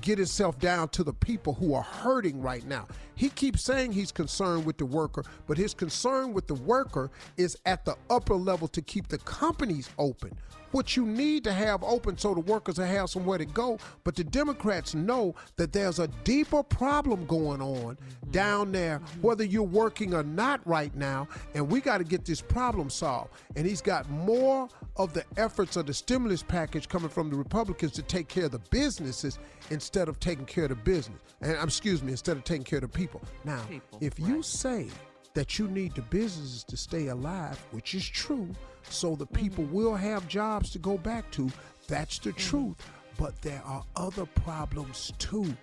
[0.00, 2.86] get itself down to the people who are hurting right now.
[3.14, 7.56] He keeps saying he's concerned with the worker, but his concern with the worker is
[7.66, 10.36] at the upper level to keep the companies open.
[10.72, 13.78] What you need to have open so the workers will have somewhere to go.
[14.04, 18.30] But the Democrats know that there's a deeper problem going on mm-hmm.
[18.30, 19.20] down there, mm-hmm.
[19.22, 23.30] whether you're working or not right now, and we got to get this problem solved.
[23.56, 27.92] And he's got more of the efforts of the stimulus package coming from the Republicans
[27.92, 29.38] to take care of the businesses
[29.70, 31.20] instead of taking care of the business.
[31.40, 33.22] And excuse me, instead of taking care of the people.
[33.44, 33.62] Now,
[34.00, 34.88] if you say
[35.34, 38.48] that you need the businesses to stay alive, which is true,
[38.88, 39.74] so the people mm-hmm.
[39.74, 41.50] will have jobs to go back to,
[41.88, 42.38] that's the mm-hmm.
[42.38, 42.76] truth.
[43.18, 45.54] But there are other problems too.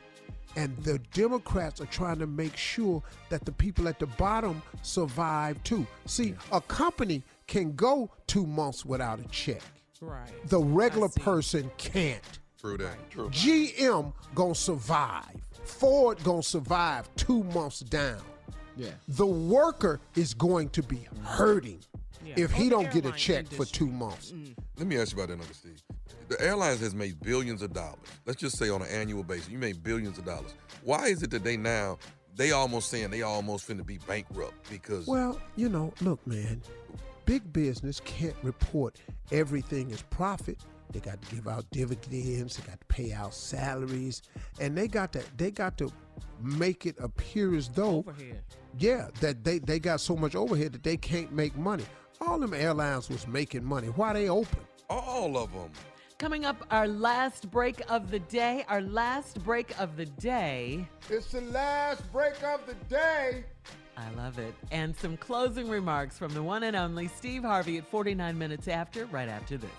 [0.55, 5.61] And the Democrats are trying to make sure that the people at the bottom survive
[5.63, 5.85] too.
[6.05, 9.61] See, a company can go two months without a check.
[10.01, 10.29] Right.
[10.49, 12.39] The regular person can't.
[12.59, 13.09] True that.
[13.09, 13.29] True.
[13.29, 15.35] GM gonna survive.
[15.63, 18.21] Ford gonna survive two months down.
[18.75, 18.91] Yeah.
[19.09, 21.79] The worker is going to be hurting
[22.29, 22.43] Yeah.
[22.45, 24.33] if he don't get a airline check for two months.
[24.77, 25.81] Let me ask you about that, Uncle Steve.
[26.27, 27.97] The airlines has made billions of dollars.
[28.25, 30.53] Let's just say on an annual basis, you made billions of dollars.
[30.83, 31.97] Why is it that they now
[32.35, 36.61] they almost saying they almost finna be bankrupt because Well, you know, look, man,
[37.25, 38.97] big business can't report
[39.31, 40.59] everything as profit.
[40.91, 44.21] They got to give out dividends, they got to pay out salaries,
[44.59, 45.91] and they got to they got to
[46.41, 48.41] make it appear as though Overhead.
[48.77, 51.85] yeah, that they, they got so much overhead that they can't make money.
[52.21, 53.87] All them airlines was making money.
[53.87, 54.59] Why they open?
[54.89, 55.69] all of them.
[56.17, 58.65] Coming up, our last break of the day.
[58.67, 60.87] Our last break of the day.
[61.09, 63.45] It's the last break of the day.
[63.95, 64.53] I love it.
[64.71, 69.05] And some closing remarks from the one and only Steve Harvey at 49 minutes after,
[69.07, 69.69] right after this.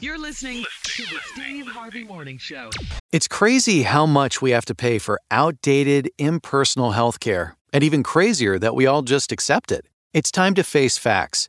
[0.00, 2.70] You're listening to the Steve Harvey Morning Show.
[3.12, 8.58] It's crazy how much we have to pay for outdated, impersonal healthcare, and even crazier
[8.58, 9.86] that we all just accept it.
[10.12, 11.48] It's time to face facts.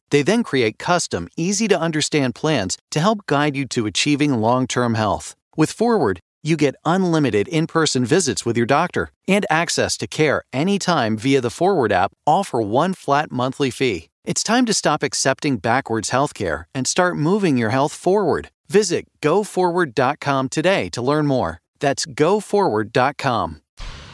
[0.11, 4.67] They then create custom, easy to understand plans to help guide you to achieving long
[4.67, 5.35] term health.
[5.57, 10.43] With Forward, you get unlimited in person visits with your doctor and access to care
[10.53, 14.09] anytime via the Forward app, all for one flat monthly fee.
[14.23, 18.49] It's time to stop accepting backwards healthcare and start moving your health forward.
[18.69, 21.59] Visit goforward.com today to learn more.
[21.79, 23.61] That's goforward.com.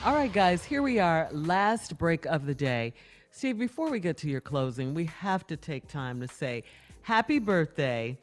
[0.06, 2.94] All right, guys, here we are, last break of the day.
[3.38, 6.64] Steve, before we get to your closing, we have to take time to say
[7.04, 8.18] happy birthday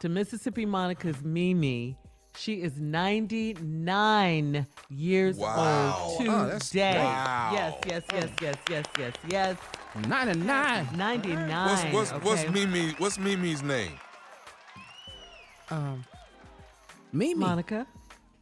[0.00, 1.96] to Mississippi Monica's Mimi.
[2.36, 5.96] She is 99 years Wow.
[6.00, 6.92] old Oh, today.
[6.92, 7.50] that's- wow.
[7.52, 9.56] Yes, yes, yes, yes, yes, yes, yes.
[10.08, 10.88] 99.
[10.96, 11.92] 99.
[11.92, 12.48] What's what's what's.
[12.52, 12.94] Mimi?
[12.98, 13.92] What's Mimi's name?
[15.70, 16.04] Um,
[17.12, 17.34] Mimi.
[17.36, 17.86] Monica.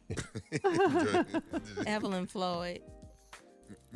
[1.85, 2.81] Evelyn Floyd.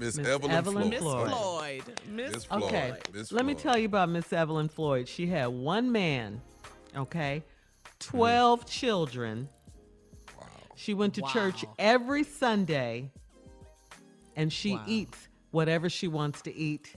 [0.02, 1.30] Miss Miss Evelyn, Evelyn Floyd.
[1.30, 1.84] Floyd.
[2.10, 2.64] Miss Floyd.
[2.64, 5.08] Okay, Miss let me tell you about Miss Evelyn Floyd.
[5.08, 6.42] She had one man,
[6.98, 8.00] okay, mm.
[8.00, 9.48] 12 children.
[10.36, 10.48] Wow.
[10.76, 13.12] She went to church every Sunday
[14.36, 16.96] and she eats whatever she wants to eat.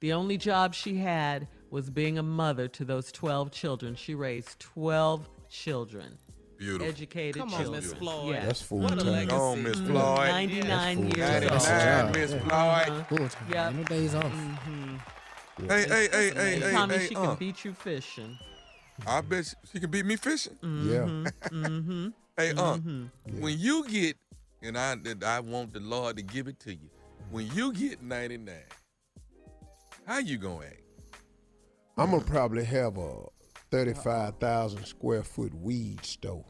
[0.00, 3.94] The only job she had was being a mother to those 12 children.
[3.94, 6.16] She raised 12 children.
[6.58, 6.88] Beautiful.
[6.88, 7.82] Educated Come on, children.
[7.84, 8.34] Miss Floyd.
[8.34, 8.46] Yes.
[8.46, 9.06] That's full What a time.
[9.06, 9.36] legacy.
[9.36, 9.86] Go on, Miss Mhm.
[9.86, 10.28] Floyd.
[10.28, 11.62] 99 That's years full old.
[11.62, 12.12] time.
[12.12, 12.50] Miss Floyd.
[12.52, 13.04] Uh-huh.
[13.04, 13.48] Full time.
[13.50, 13.66] Yep.
[13.68, 14.32] Ain't no days off.
[14.32, 18.38] Hey, hey, hey, hey, And hey, Tommy, hey, she uh, can beat you fishing.
[19.06, 20.56] I bet she, she can beat me fishing.
[20.62, 21.06] Yeah.
[21.50, 22.08] Mm-hmm.
[22.36, 22.78] Hey, uh,
[23.40, 24.16] when you get,
[24.62, 26.88] and I, and I want the Lord to give it to you.
[27.32, 28.54] When you get 99,
[30.06, 30.80] how you gonna act?
[31.96, 33.24] I'm gonna probably have a
[33.70, 36.44] thirty-five thousand square foot weed store.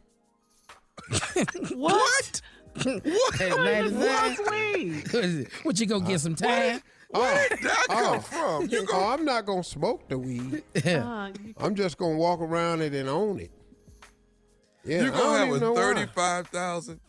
[1.75, 2.41] What?
[2.85, 3.35] What?
[3.37, 3.99] Hey, 99.
[3.99, 5.49] What's weed?
[5.63, 6.81] what you gonna get some time?
[7.11, 8.69] Where did that come Oh, from?
[8.69, 10.63] You oh, go, I'm not gonna smoke the weed.
[10.87, 13.51] Uh, I'm just gonna walk around it and own it.
[14.85, 17.01] Yeah, you I don't gonna have a 35,000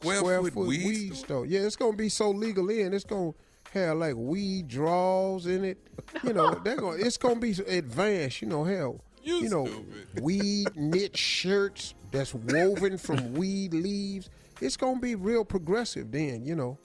[0.00, 1.26] square, square foot, foot weed, weed, store?
[1.26, 1.46] store.
[1.46, 2.92] Yeah, it's gonna be so legal in.
[2.94, 3.32] It's gonna
[3.72, 5.78] have like weed draws in it.
[6.22, 6.96] You know, they're gonna.
[6.96, 8.40] It's gonna be advanced.
[8.42, 9.00] You know, hell.
[9.24, 10.20] You know, stupid.
[10.22, 14.30] weed knit shirts that's woven from weed leaves.
[14.60, 16.44] It's gonna be real progressive then.
[16.44, 16.78] You know.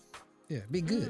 [0.48, 1.10] Yeah, be good.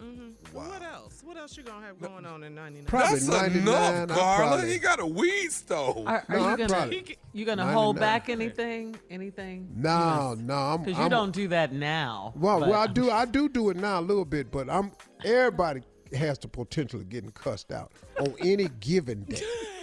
[0.00, 0.04] Mm-hmm.
[0.04, 0.56] Mm-hmm.
[0.56, 0.68] Wow.
[0.68, 1.22] What else?
[1.24, 2.84] What else you gonna have going on in '99?
[2.86, 4.48] Probably That's 99, enough, Carla.
[4.48, 6.06] probably- He got a weed stove.
[6.06, 8.96] Are, are No, you gonna probably- you gonna hold back anything?
[9.10, 9.68] Anything?
[9.74, 10.78] No, no, I'm.
[10.84, 12.32] Because you I'm- don't do that now.
[12.36, 13.10] Well, well, I do.
[13.10, 14.92] I do do it now a little bit, but I'm.
[15.24, 15.82] Everybody
[16.16, 17.90] has the potential of getting cussed out
[18.20, 19.42] on any given day.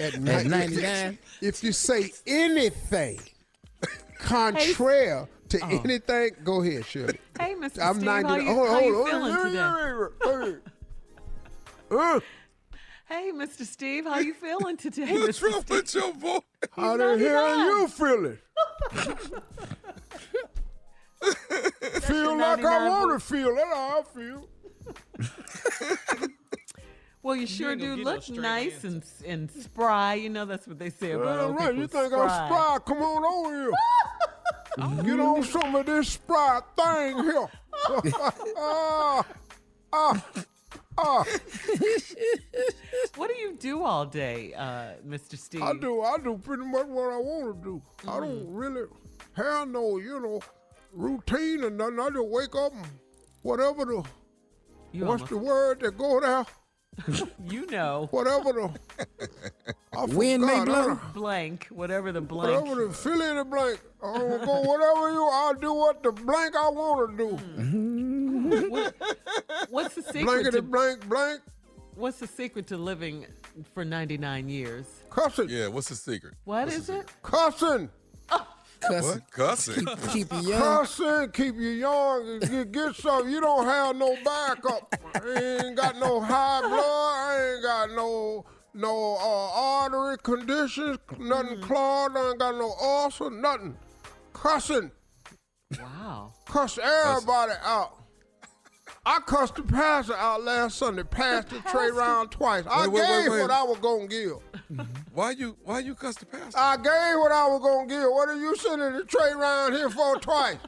[0.00, 1.18] At, At if you- 99?
[1.40, 3.18] If you say anything
[4.18, 5.80] contrary to Oh.
[5.84, 7.18] anything, go ahead, Shirley.
[7.40, 7.80] Hey, Mr.
[7.82, 9.58] I'm Steve, 90 how you, hold on, how you hold on, feeling hold today?
[13.08, 13.64] Hey, Mr.
[13.64, 15.50] Steve, how you feeling today, What's Mr.
[15.50, 15.76] wrong Steve?
[15.78, 16.42] with your voice?
[16.72, 18.38] How the hell are you feeling?
[22.02, 23.54] feel like I want to feel.
[23.54, 24.48] That's how I feel.
[27.28, 30.14] Well, you sure do get no look straight nice and and spry.
[30.14, 31.80] You know that's what they say about Well, old right, people.
[31.82, 32.78] you think I'm spry?
[32.86, 35.04] Come on over here.
[35.04, 37.48] Get on some of this spry thing here.
[38.56, 39.26] ah,
[39.92, 40.24] ah,
[40.96, 41.24] ah.
[43.16, 45.36] What do you do all day, uh, Mr.
[45.36, 45.60] Steve?
[45.62, 46.00] I do.
[46.00, 47.82] I do pretty much what I want to do.
[48.08, 48.86] I don't really
[49.34, 50.40] have no, you know,
[50.94, 52.00] routine and nothing.
[52.00, 52.86] I just wake up and
[53.42, 54.02] whatever the
[54.92, 56.46] You what's almost- the word that go there?
[57.48, 58.08] You know.
[58.10, 58.70] Whatever the
[59.96, 60.98] I Wind may blow.
[61.14, 62.64] Blank, whatever the blank.
[62.66, 63.80] Whatever the fill in the blank.
[64.02, 65.28] I don't go whatever you.
[65.32, 67.36] I'll do what the blank I want to do.
[67.36, 68.68] Hmm.
[68.70, 68.94] What-
[69.70, 71.40] what's the secret Blankety to blank blank.
[71.94, 73.26] What's the secret to living
[73.74, 74.86] for 99 years?
[75.10, 75.48] Cussing.
[75.48, 76.34] Yeah, what's the secret?
[76.44, 77.06] What is it?
[77.22, 77.90] Cussing.
[78.80, 79.30] What?
[79.30, 79.86] Cussing.
[79.86, 80.60] Keep, keep you young.
[80.60, 82.40] Cussing, keep you young.
[82.50, 83.28] You get some.
[83.28, 84.94] You don't have no backup.
[85.14, 86.80] I ain't got no high blood.
[86.80, 88.44] I ain't got no
[88.74, 90.98] no uh, artery conditions.
[91.18, 92.16] Nothing clogged.
[92.16, 93.30] I ain't got no ulcer.
[93.30, 93.76] Nothing.
[94.32, 94.90] Cussing.
[95.80, 96.32] Wow.
[96.46, 97.97] Cuss everybody out.
[99.08, 101.02] I cussed the pastor out last Sunday.
[101.02, 102.64] Passed the tray Round twice.
[102.68, 103.40] I Wait, wait, wait, gave wait.
[103.40, 104.34] what I was gonna give.
[105.14, 106.58] Why you why you cuss the pastor?
[106.58, 108.10] I gave what I was gonna give.
[108.10, 110.58] What are you sending the tray round here for twice?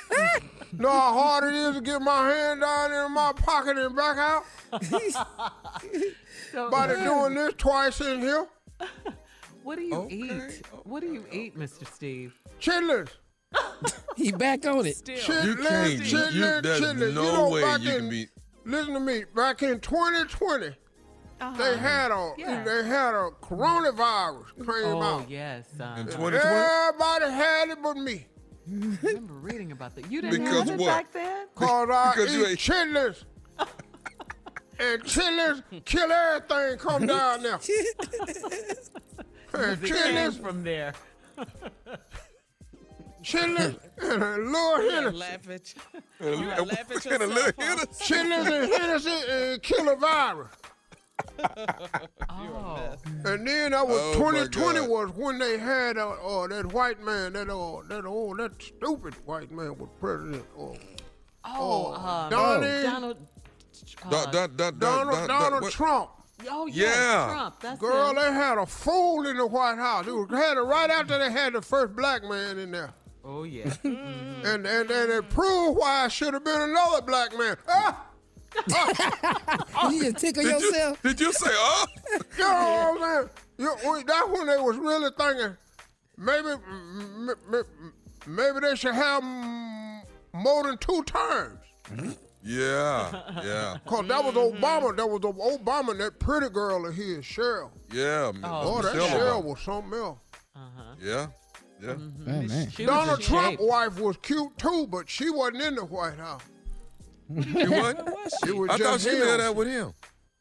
[0.72, 4.18] know how hard it is to get my hand down in my pocket and back
[4.18, 4.44] out?
[6.52, 8.46] So, By the doing this twice in here?
[9.62, 10.66] what do you eat?
[10.84, 11.90] What do you eat, Mr.
[11.90, 12.38] Steve?
[12.60, 13.08] Chitlins.
[14.16, 15.02] He back on it.
[15.08, 15.98] You Chitlins, can't.
[16.00, 17.14] You, chitlins, there's chitlins.
[17.14, 18.26] no you know, way you in, can be.
[18.66, 19.24] Listen to me.
[19.34, 20.66] Back in 2020,
[21.56, 22.62] they had a Yeah.
[22.62, 24.66] they had a coronavirus came
[24.96, 25.30] Oh, out.
[25.30, 25.64] yes.
[25.76, 26.36] In Um, 2020?
[26.36, 28.26] Everybody had it but me.
[28.68, 30.10] I remember reading about that.
[30.10, 30.86] You didn't Because have it what?
[30.86, 31.46] back then?
[31.54, 33.24] Cause I Because you eat ate- chitlins.
[34.78, 37.54] and chitlins kill everything come down there.
[39.54, 40.92] and chitlins, from there.
[43.30, 45.16] Chitlins, and a little You Hennessy.
[45.16, 46.00] laugh at you.
[46.20, 47.34] And You gotta laugh at and a yourself.
[47.34, 47.64] little?
[47.64, 48.14] Hennessy.
[48.14, 50.48] Chitlins and Hennessy and kill a virus.
[52.28, 52.96] Oh.
[53.24, 57.00] And then I was Oh, my 2020 was when they had uh, uh, that white
[57.02, 60.44] man, that uh, that oh, that stupid white man was president.
[60.58, 60.76] Oh,
[61.44, 63.16] Oh, Oh, um, Donald- Donald.
[64.10, 66.10] Dun, uh, dun, dun, dun, Donald dun, dun, Donald Trump.
[66.50, 67.28] oh, yes, Yeah.
[67.32, 67.60] Trump.
[67.60, 68.16] That's Girl, him.
[68.16, 70.06] they had a fool in the White House.
[70.06, 72.90] It was had it right after they had the first black man in there.
[73.24, 73.72] Oh, yeah.
[73.84, 77.56] And and, and it proved why I should have been another black man.
[77.68, 78.06] Ah!
[79.90, 81.02] You just tickle Did you, yourself.
[81.02, 81.86] did you say, oh?
[82.38, 85.56] You know what You, that's when they was really thinking
[86.16, 87.92] maybe m- m- m-
[88.26, 90.00] maybe they should have mm,
[90.32, 91.58] more than two terms.
[92.42, 94.96] Yeah, yeah, Cause that was Obama.
[94.96, 95.90] That was Obama.
[95.90, 97.70] and That pretty girl of his, Cheryl.
[97.92, 98.32] yeah.
[98.42, 100.18] Oh, Oh, that Cheryl was something else.
[100.56, 100.94] Uh-huh.
[101.02, 101.26] Yeah,
[101.82, 101.94] yeah.
[101.94, 102.30] Mm-hmm.
[102.30, 102.70] Oh, man.
[102.70, 103.60] She was Donald in Trump shape.
[103.60, 106.42] wife was cute too, but she wasn't in the White House.
[107.28, 108.08] You what?
[108.46, 109.20] It was I thought she him.
[109.20, 109.92] lived there with him.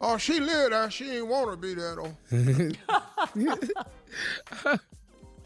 [0.02, 0.90] Oh, she lived there.
[0.90, 2.16] She didn't want to be there though.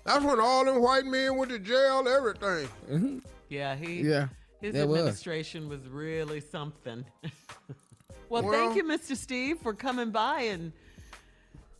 [0.05, 2.05] That's when all them white men went to jail.
[2.07, 2.67] Everything.
[2.89, 3.17] Mm-hmm.
[3.49, 4.01] Yeah, he.
[4.01, 4.27] Yeah,
[4.61, 4.99] His that was.
[4.99, 5.79] administration was.
[5.87, 7.05] really something.
[8.29, 9.15] well, Well- thank you, Mr.
[9.15, 10.71] Steve, for coming by and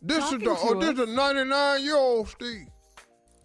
[0.02, 2.66] This is Talking the oh, to this is a 99 year old Steve.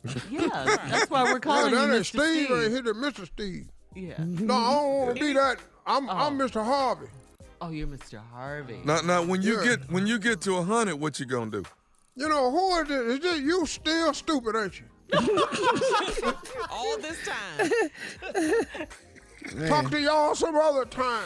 [0.30, 0.50] yeah,
[0.90, 2.06] that's why we're Yeah, calling that you ain't Mr.
[2.06, 2.46] Steve.
[2.46, 2.52] Steve.
[2.52, 3.26] Ain't hit the Mr.
[3.26, 3.68] Steve.
[3.96, 4.14] Yeah.
[4.20, 5.58] No, I don't want to be that.
[5.86, 6.46] I'm I'm oh.
[6.46, 6.64] Mr.
[6.64, 7.08] Harvey.
[7.62, 8.22] Oh, you're Mr.
[8.32, 8.80] Harvey.
[8.86, 9.64] Now, now, when you Yeah.
[9.76, 11.64] get when you get to a hundred, what you gonna do?
[12.16, 13.26] You know who is it?
[13.26, 14.86] Is it you still stupid, ain't you?
[16.70, 17.72] All this time.
[19.68, 21.26] Talk to y'all some other time.